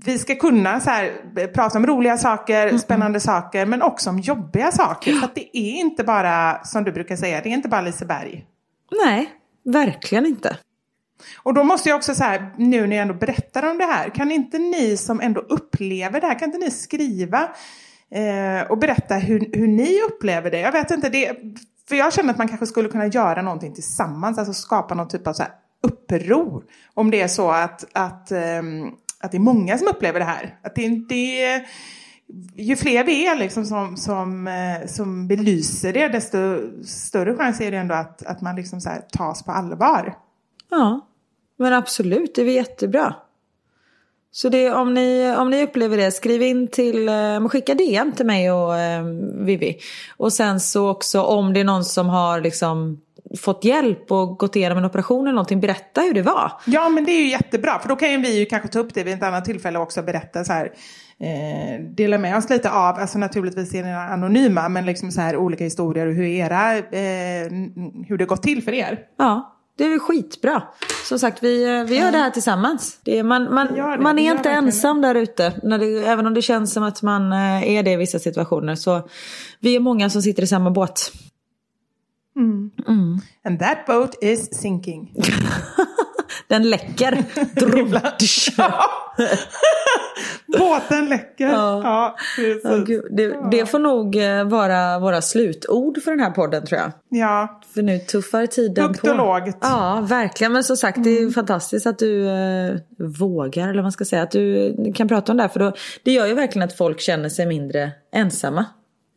vi 0.05 0.20
ska 0.20 0.36
kunna 0.36 0.80
så 0.80 0.89
här, 0.89 1.11
prata 1.47 1.78
om 1.78 1.88
roliga 1.88 2.18
saker, 2.18 2.68
mm. 2.68 2.80
spännande 2.80 3.20
saker, 3.20 3.65
men 3.65 3.82
också 3.82 4.09
om 4.09 4.20
jobbiga 4.20 4.72
saker. 4.72 5.13
För 5.13 5.26
att 5.26 5.36
det 5.36 5.57
är 5.57 5.80
inte 5.80 6.03
bara, 6.03 6.63
som 6.63 6.84
du 6.84 6.91
brukar 6.91 7.15
säga, 7.15 7.41
det 7.41 7.49
är 7.49 7.53
inte 7.53 7.70
bara 7.70 7.82
Liseberg. 7.82 8.45
Nej, 9.05 9.30
verkligen 9.63 10.26
inte. 10.26 10.57
Och 11.43 11.53
då 11.53 11.63
måste 11.63 11.89
jag 11.89 11.95
också 11.97 12.15
så 12.15 12.24
här, 12.24 12.53
nu 12.57 12.88
när 12.88 12.95
jag 12.95 13.01
ändå 13.01 13.13
berättar 13.13 13.72
om 13.72 13.78
det 13.78 13.84
här, 13.86 14.09
kan 14.09 14.32
inte 14.32 14.57
ni 14.57 14.97
som 14.97 15.22
ändå 15.22 15.41
upplever 15.41 16.22
det 16.22 16.28
här, 16.28 16.39
kan 16.39 16.47
inte 16.47 16.65
ni 16.65 16.72
skriva 16.72 17.49
eh, 18.11 18.72
och 18.72 18.78
berätta 18.78 19.15
hur, 19.15 19.49
hur 19.53 19.68
ni 19.68 20.01
upplever 20.01 20.51
det? 20.51 20.59
Jag 20.59 20.72
vet 20.72 20.91
inte, 20.91 21.09
det, 21.09 21.38
för 21.89 21.95
jag 21.95 22.13
känner 22.13 22.32
att 22.32 22.38
man 22.38 22.47
kanske 22.47 22.65
skulle 22.65 22.89
kunna 22.89 23.07
göra 23.07 23.41
någonting 23.41 23.74
tillsammans, 23.74 24.38
alltså 24.38 24.53
skapa 24.53 24.95
någon 24.95 25.07
typ 25.07 25.28
av 25.28 25.34
så 25.34 25.43
här 25.43 25.51
uppror. 25.84 26.63
Om 26.93 27.11
det 27.11 27.22
är 27.22 27.28
så 27.28 27.51
att, 27.51 27.86
att, 27.93 28.32
eh, 28.32 28.61
att 29.20 29.32
det 29.32 29.38
är 29.38 29.39
många 29.39 29.78
som 29.78 29.88
upplever 29.88 30.20
det 30.20 30.26
här. 30.26 30.59
Att 30.63 30.76
det, 30.76 30.88
det 31.09 31.65
ju 32.55 32.76
fler 32.76 33.03
vi 33.03 33.28
är 33.28 33.36
liksom 33.36 33.65
som, 33.65 33.97
som, 33.97 34.47
eh, 34.47 34.88
som 34.88 35.28
belyser 35.28 35.93
det, 35.93 36.07
desto 36.07 36.38
större 36.84 37.36
chans 37.36 37.61
är 37.61 37.72
det 37.72 37.78
ändå 37.78 37.95
att, 37.95 38.26
att 38.26 38.41
man 38.41 38.55
liksom 38.55 38.82
så 38.82 38.89
här 38.89 39.01
tas 39.11 39.43
på 39.43 39.51
allvar. 39.51 40.18
Ja, 40.70 41.07
men 41.58 41.74
absolut, 41.74 42.36
det 42.36 42.41
är 42.41 42.45
jättebra. 42.45 43.16
Så 44.32 44.49
det, 44.49 44.72
om, 44.72 44.93
ni, 44.93 45.36
om 45.38 45.49
ni 45.49 45.64
upplever 45.64 45.97
det, 45.97 46.12
skriv 46.12 46.41
in 46.41 46.68
till, 46.68 47.10
eh, 47.10 47.47
skicka 47.47 47.74
DM 47.74 48.12
till 48.12 48.26
mig 48.26 48.51
och 48.51 48.78
eh, 48.78 49.03
Vivi. 49.45 49.78
Och 50.18 50.34
sen 50.34 50.60
så 50.60 50.89
också 50.89 51.22
om 51.22 51.53
det 51.53 51.60
är 51.60 51.64
någon 51.64 51.86
som 51.86 52.10
har 52.10 52.41
liksom 52.41 53.01
fått 53.39 53.64
hjälp 53.64 54.12
och 54.12 54.38
gått 54.38 54.55
igenom 54.55 54.78
en 54.78 54.86
operation 54.86 55.28
eller 55.28 55.36
någonting, 55.36 55.60
berätta 55.60 56.01
hur 56.01 56.14
det 56.14 56.22
var. 56.22 56.51
Ja 56.66 56.89
men 56.89 57.05
det 57.05 57.12
är 57.12 57.22
ju 57.22 57.30
jättebra, 57.30 57.80
för 57.80 57.89
då 57.89 57.95
kan 57.95 58.12
ju 58.12 58.18
vi 58.18 58.39
ju 58.39 58.45
kanske 58.45 58.68
ta 58.68 58.80
upp 58.80 58.93
det 58.93 59.03
vid 59.03 59.14
ett 59.14 59.24
annat 59.24 59.45
tillfälle 59.45 59.80
också 59.80 60.01
berätta 60.01 60.43
så 60.43 60.53
här. 60.53 60.72
Eh, 61.20 61.84
dela 61.84 62.18
med 62.18 62.38
oss 62.38 62.49
lite 62.49 62.72
av, 62.72 62.95
alltså 62.95 63.18
naturligtvis 63.18 63.74
är 63.74 63.84
ni 63.84 63.93
anonyma, 63.93 64.70
men 64.70 64.86
liksom 64.86 65.12
så 65.12 65.22
här 65.22 65.38
olika 65.38 65.64
historier 65.64 66.08
och 66.08 66.14
hur 66.14 66.26
era, 66.26 66.78
eh, 66.78 67.51
hur 68.08 68.18
det 68.18 68.26
gått 68.26 68.43
till 68.43 68.64
för 68.64 68.74
er. 68.74 68.99
Ja. 69.18 69.57
Det 69.78 69.86
är 69.86 69.89
väl 69.89 69.99
skitbra. 69.99 70.63
Som 71.03 71.19
sagt, 71.19 71.43
vi, 71.43 71.84
vi 71.88 71.97
gör 71.97 72.11
det 72.11 72.17
här 72.17 72.30
tillsammans. 72.30 72.99
Det 73.03 73.19
är, 73.19 73.23
man 73.23 73.53
man, 73.53 73.67
det, 73.67 73.97
man 73.99 74.19
är 74.19 74.32
inte 74.32 74.49
ensam 74.49 75.01
där 75.01 75.15
ute. 75.15 75.45
Även 76.05 76.28
om 76.28 76.34
det 76.34 76.41
känns 76.41 76.73
som 76.73 76.84
att 76.84 77.01
man 77.01 77.32
eh, 77.32 77.69
är 77.69 77.84
det 77.84 77.91
i 77.91 77.95
vissa 77.95 78.19
situationer. 78.19 78.75
Så 78.75 79.09
vi 79.59 79.75
är 79.75 79.80
många 79.80 80.09
som 80.09 80.21
sitter 80.21 80.43
i 80.43 80.47
samma 80.47 80.71
båt. 80.71 81.11
Mm. 82.36 82.71
Mm. 82.88 83.19
And 83.43 83.59
that 83.59 83.86
boat 83.86 84.15
is 84.21 84.61
sinking. 84.61 85.13
Den 86.48 86.70
läcker. 86.70 87.24
Båten 90.58 91.10
läcker. 91.10 91.48
Ja. 91.48 91.82
Ja, 91.84 92.16
ja 92.64 92.86
det, 93.10 93.36
det, 93.52 93.66
får 93.66 93.80
nog 93.80 94.16
eh, 94.16 94.43
vara 94.43 95.00
våra 95.00 95.22
slutord 95.22 96.04
för 96.04 96.12
den 96.12 96.20
här 96.20 96.32
podden 96.32 96.66
tror 96.66 96.80
jag. 96.80 96.91
Ja. 97.10 97.62
För 97.74 97.82
nu 97.82 98.00
tuffar 98.00 98.45
tiden 98.45 98.86
Högt 98.86 99.02
på. 99.02 99.10
och 99.10 99.18
lågt. 99.18 99.58
Ja, 99.62 100.06
verkligen. 100.10 100.54
Men 100.54 100.64
som 100.64 100.78
sagt, 100.78 100.98
mm. 100.98 101.10
det 101.10 101.18
är 101.18 101.22
mm. 101.22 101.34
fantastiskt 101.34 101.88
att 101.88 102.00
du 102.00 102.30
eh, 102.30 102.76
vågar, 103.20 103.64
eller 103.64 103.76
vad 103.76 103.84
man 103.84 103.91
ska 103.91 104.06
säga, 104.06 104.22
att 104.22 104.32
du 104.32 104.76
kan 104.95 105.08
prata 105.08 105.32
om 105.32 105.38
det 105.38 105.43
här. 105.43 105.50
För 105.50 105.60
då, 105.60 105.74
det 106.04 106.12
gör 106.12 106.26
ju 106.26 106.34
verkligen 106.34 106.66
att 106.68 106.78
folk 106.78 107.00
känner 107.00 107.30
sig 107.30 107.45
mindre 107.45 107.91
ensamma 108.12 108.66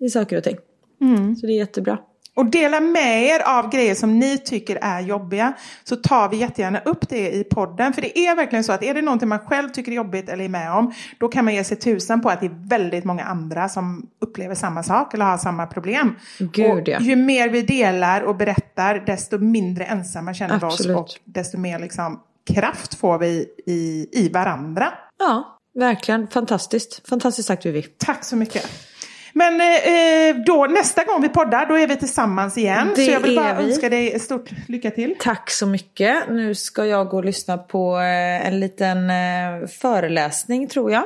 i 0.01 0.09
saker 0.09 0.37
och 0.37 0.45
ting. 0.45 0.57
Mm. 1.01 1.37
Så 1.37 1.47
det 1.47 1.53
är 1.53 1.57
jättebra. 1.57 1.99
Och 2.35 2.47
dela 2.47 2.81
med 2.81 3.25
er 3.25 3.41
av 3.47 3.71
grejer 3.71 3.95
som 3.95 4.19
ni 4.19 4.39
tycker 4.39 4.79
är 4.83 5.01
jobbiga. 5.01 5.53
Så 5.85 5.97
tar 5.97 6.29
vi 6.29 6.37
jättegärna 6.37 6.79
upp 6.79 7.09
det 7.09 7.31
i 7.31 7.45
podden. 7.45 7.93
För 7.93 8.03
det 8.03 8.19
är 8.19 8.37
verkligen 8.37 8.65
så 8.65 8.73
att 8.73 8.83
är 8.83 8.95
det 8.95 9.03
någonting 9.03 9.29
man 9.29 9.39
själv 9.39 9.69
tycker 9.69 9.93
är 9.93 9.97
jobbigt 9.97 10.29
eller 10.29 10.45
är 10.45 10.49
med 10.49 10.73
om. 10.73 10.93
Då 11.19 11.29
kan 11.29 11.45
man 11.45 11.55
ge 11.55 11.65
sig 11.65 11.77
tusan 11.77 12.21
på 12.21 12.29
att 12.29 12.41
det 12.41 12.47
är 12.47 12.69
väldigt 12.69 13.05
många 13.05 13.25
andra 13.25 13.69
som 13.69 14.07
upplever 14.21 14.55
samma 14.55 14.83
sak 14.83 15.15
eller 15.15 15.25
har 15.25 15.39
samma 15.39 15.67
problem. 15.67 16.17
Gud, 16.39 16.89
ja. 16.89 17.01
Ju 17.01 17.17
mer 17.17 17.49
vi 17.49 17.63
delar 17.63 18.21
och 18.21 18.37
berättar 18.37 19.03
desto 19.07 19.39
mindre 19.39 19.85
ensamma 19.85 20.35
känner 20.35 20.61
vi 20.61 20.67
oss. 20.67 20.87
Och 20.87 21.09
desto 21.25 21.59
mer 21.59 21.79
liksom, 21.79 22.21
kraft 22.55 22.95
får 22.95 23.19
vi 23.19 23.47
i, 23.67 24.09
i 24.13 24.29
varandra. 24.29 24.93
Ja, 25.19 25.59
verkligen. 25.75 26.29
Fantastiskt. 26.29 27.09
Fantastiskt 27.09 27.49
sagt 27.49 27.67
Vivi. 27.67 27.83
Tack 27.83 28.25
så 28.25 28.37
mycket. 28.37 28.90
Men 29.33 29.61
eh, 29.61 30.43
då, 30.47 30.67
nästa 30.67 31.05
gång 31.05 31.23
vi 31.23 31.29
poddar, 31.29 31.67
då 31.67 31.75
är 31.75 31.87
vi 31.87 31.97
tillsammans 31.97 32.59
igen. 32.59 32.93
Det 32.97 33.05
så 33.05 33.11
jag 33.11 33.21
vill 33.21 33.37
bara 33.37 33.55
vi. 33.55 33.65
önska 33.65 33.89
dig 33.89 34.21
stort 34.21 34.51
lycka 34.69 34.91
till. 34.91 35.15
Tack 35.19 35.51
så 35.51 35.67
mycket. 35.67 36.29
Nu 36.29 36.55
ska 36.55 36.87
jag 36.87 37.09
gå 37.09 37.17
och 37.17 37.25
lyssna 37.25 37.59
på 37.59 37.97
eh, 37.97 38.47
en 38.47 38.61
liten 38.61 39.11
eh, 39.11 39.69
föreläsning 39.81 40.69
tror 40.69 40.93
jag. 40.93 41.05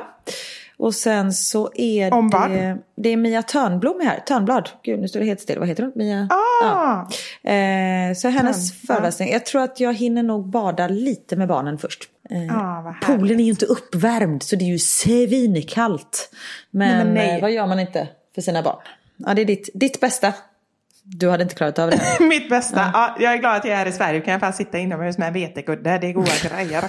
Och 0.77 0.95
sen 0.95 1.33
så 1.33 1.71
är 1.75 2.13
Om 2.13 2.29
det, 2.29 2.77
det 2.95 3.09
är 3.09 3.17
Mia 3.17 3.41
Törnblom 3.41 3.99
här. 4.03 4.19
Törnblad. 4.19 4.69
Gud, 4.83 4.99
nu 4.99 5.07
står 5.07 5.19
det 5.19 5.25
helt 5.25 5.41
still. 5.41 5.59
Vad 5.59 5.67
heter 5.67 5.83
hon? 5.83 5.91
Mia? 5.95 6.27
Ah. 6.29 6.65
Ja. 7.43 7.51
Eh, 7.51 8.13
så 8.15 8.29
hennes 8.29 8.71
Törn, 8.71 8.87
föreläsning. 8.87 9.31
Jag 9.31 9.45
tror 9.45 9.61
att 9.63 9.79
jag 9.79 9.93
hinner 9.93 10.23
nog 10.23 10.49
bada 10.49 10.87
lite 10.87 11.35
med 11.35 11.47
barnen 11.47 11.77
först. 11.77 12.03
Eh, 12.29 12.57
Ah, 12.57 12.95
poolen 13.05 13.39
är 13.39 13.43
ju 13.43 13.49
inte 13.49 13.65
uppvärmd 13.65 14.43
så 14.43 14.55
det 14.55 14.65
är 14.65 14.69
ju 14.69 14.79
svinkallt. 14.79 16.29
Men, 16.71 16.89
Nej, 16.97 17.05
men 17.05 17.13
nej. 17.13 17.35
eh, 17.35 17.41
vad 17.41 17.51
gör 17.51 17.67
man 17.67 17.79
inte 17.79 18.07
för 18.35 18.41
sina 18.41 18.61
barn? 18.63 18.77
Ja, 19.17 19.33
det 19.33 19.41
är 19.41 19.45
ditt, 19.45 19.69
ditt 19.73 19.99
bästa. 19.99 20.33
Du 21.03 21.29
hade 21.29 21.43
inte 21.43 21.55
klarat 21.55 21.79
av 21.79 21.89
det. 21.89 22.01
Mitt 22.19 22.49
bästa. 22.49 22.91
Ja. 22.93 23.15
jag 23.19 23.33
är 23.33 23.37
glad 23.37 23.55
att 23.55 23.65
jag 23.65 23.77
är 23.79 23.85
i 23.85 23.91
Sverige. 23.91 24.21
Kan 24.21 24.31
jag 24.31 24.41
bara 24.41 24.51
sitta 24.51 24.77
inomhus 24.77 25.17
med 25.17 25.27
en 25.27 25.33
vetekudde. 25.33 25.97
Det 25.97 26.07
är 26.07 26.13
goda 26.13 26.31
grejer. 26.49 26.83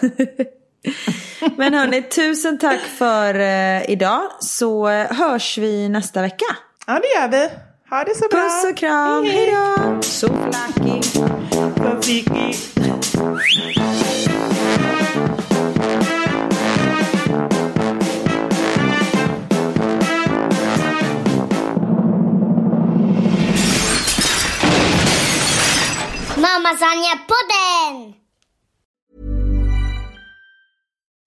Men 1.56 1.74
hörni, 1.74 2.02
tusen 2.02 2.58
tack 2.58 2.80
för 2.80 3.34
eh, 3.34 3.90
idag. 3.90 4.22
Så 4.40 4.88
eh, 4.88 5.12
hörs 5.12 5.58
vi 5.58 5.88
nästa 5.88 6.22
vecka. 6.22 6.44
Ja, 6.86 7.00
det 7.02 7.20
gör 7.20 7.28
vi. 7.28 7.48
Ha 7.90 8.04
det 8.04 8.14
så 8.14 8.28
bra. 8.28 8.40
Puss 8.40 8.70
och 8.70 8.76
kram. 8.76 9.24
Hej 9.24 9.50
då. 9.52 10.02
Så 10.02 10.26
flackig. 10.26 11.02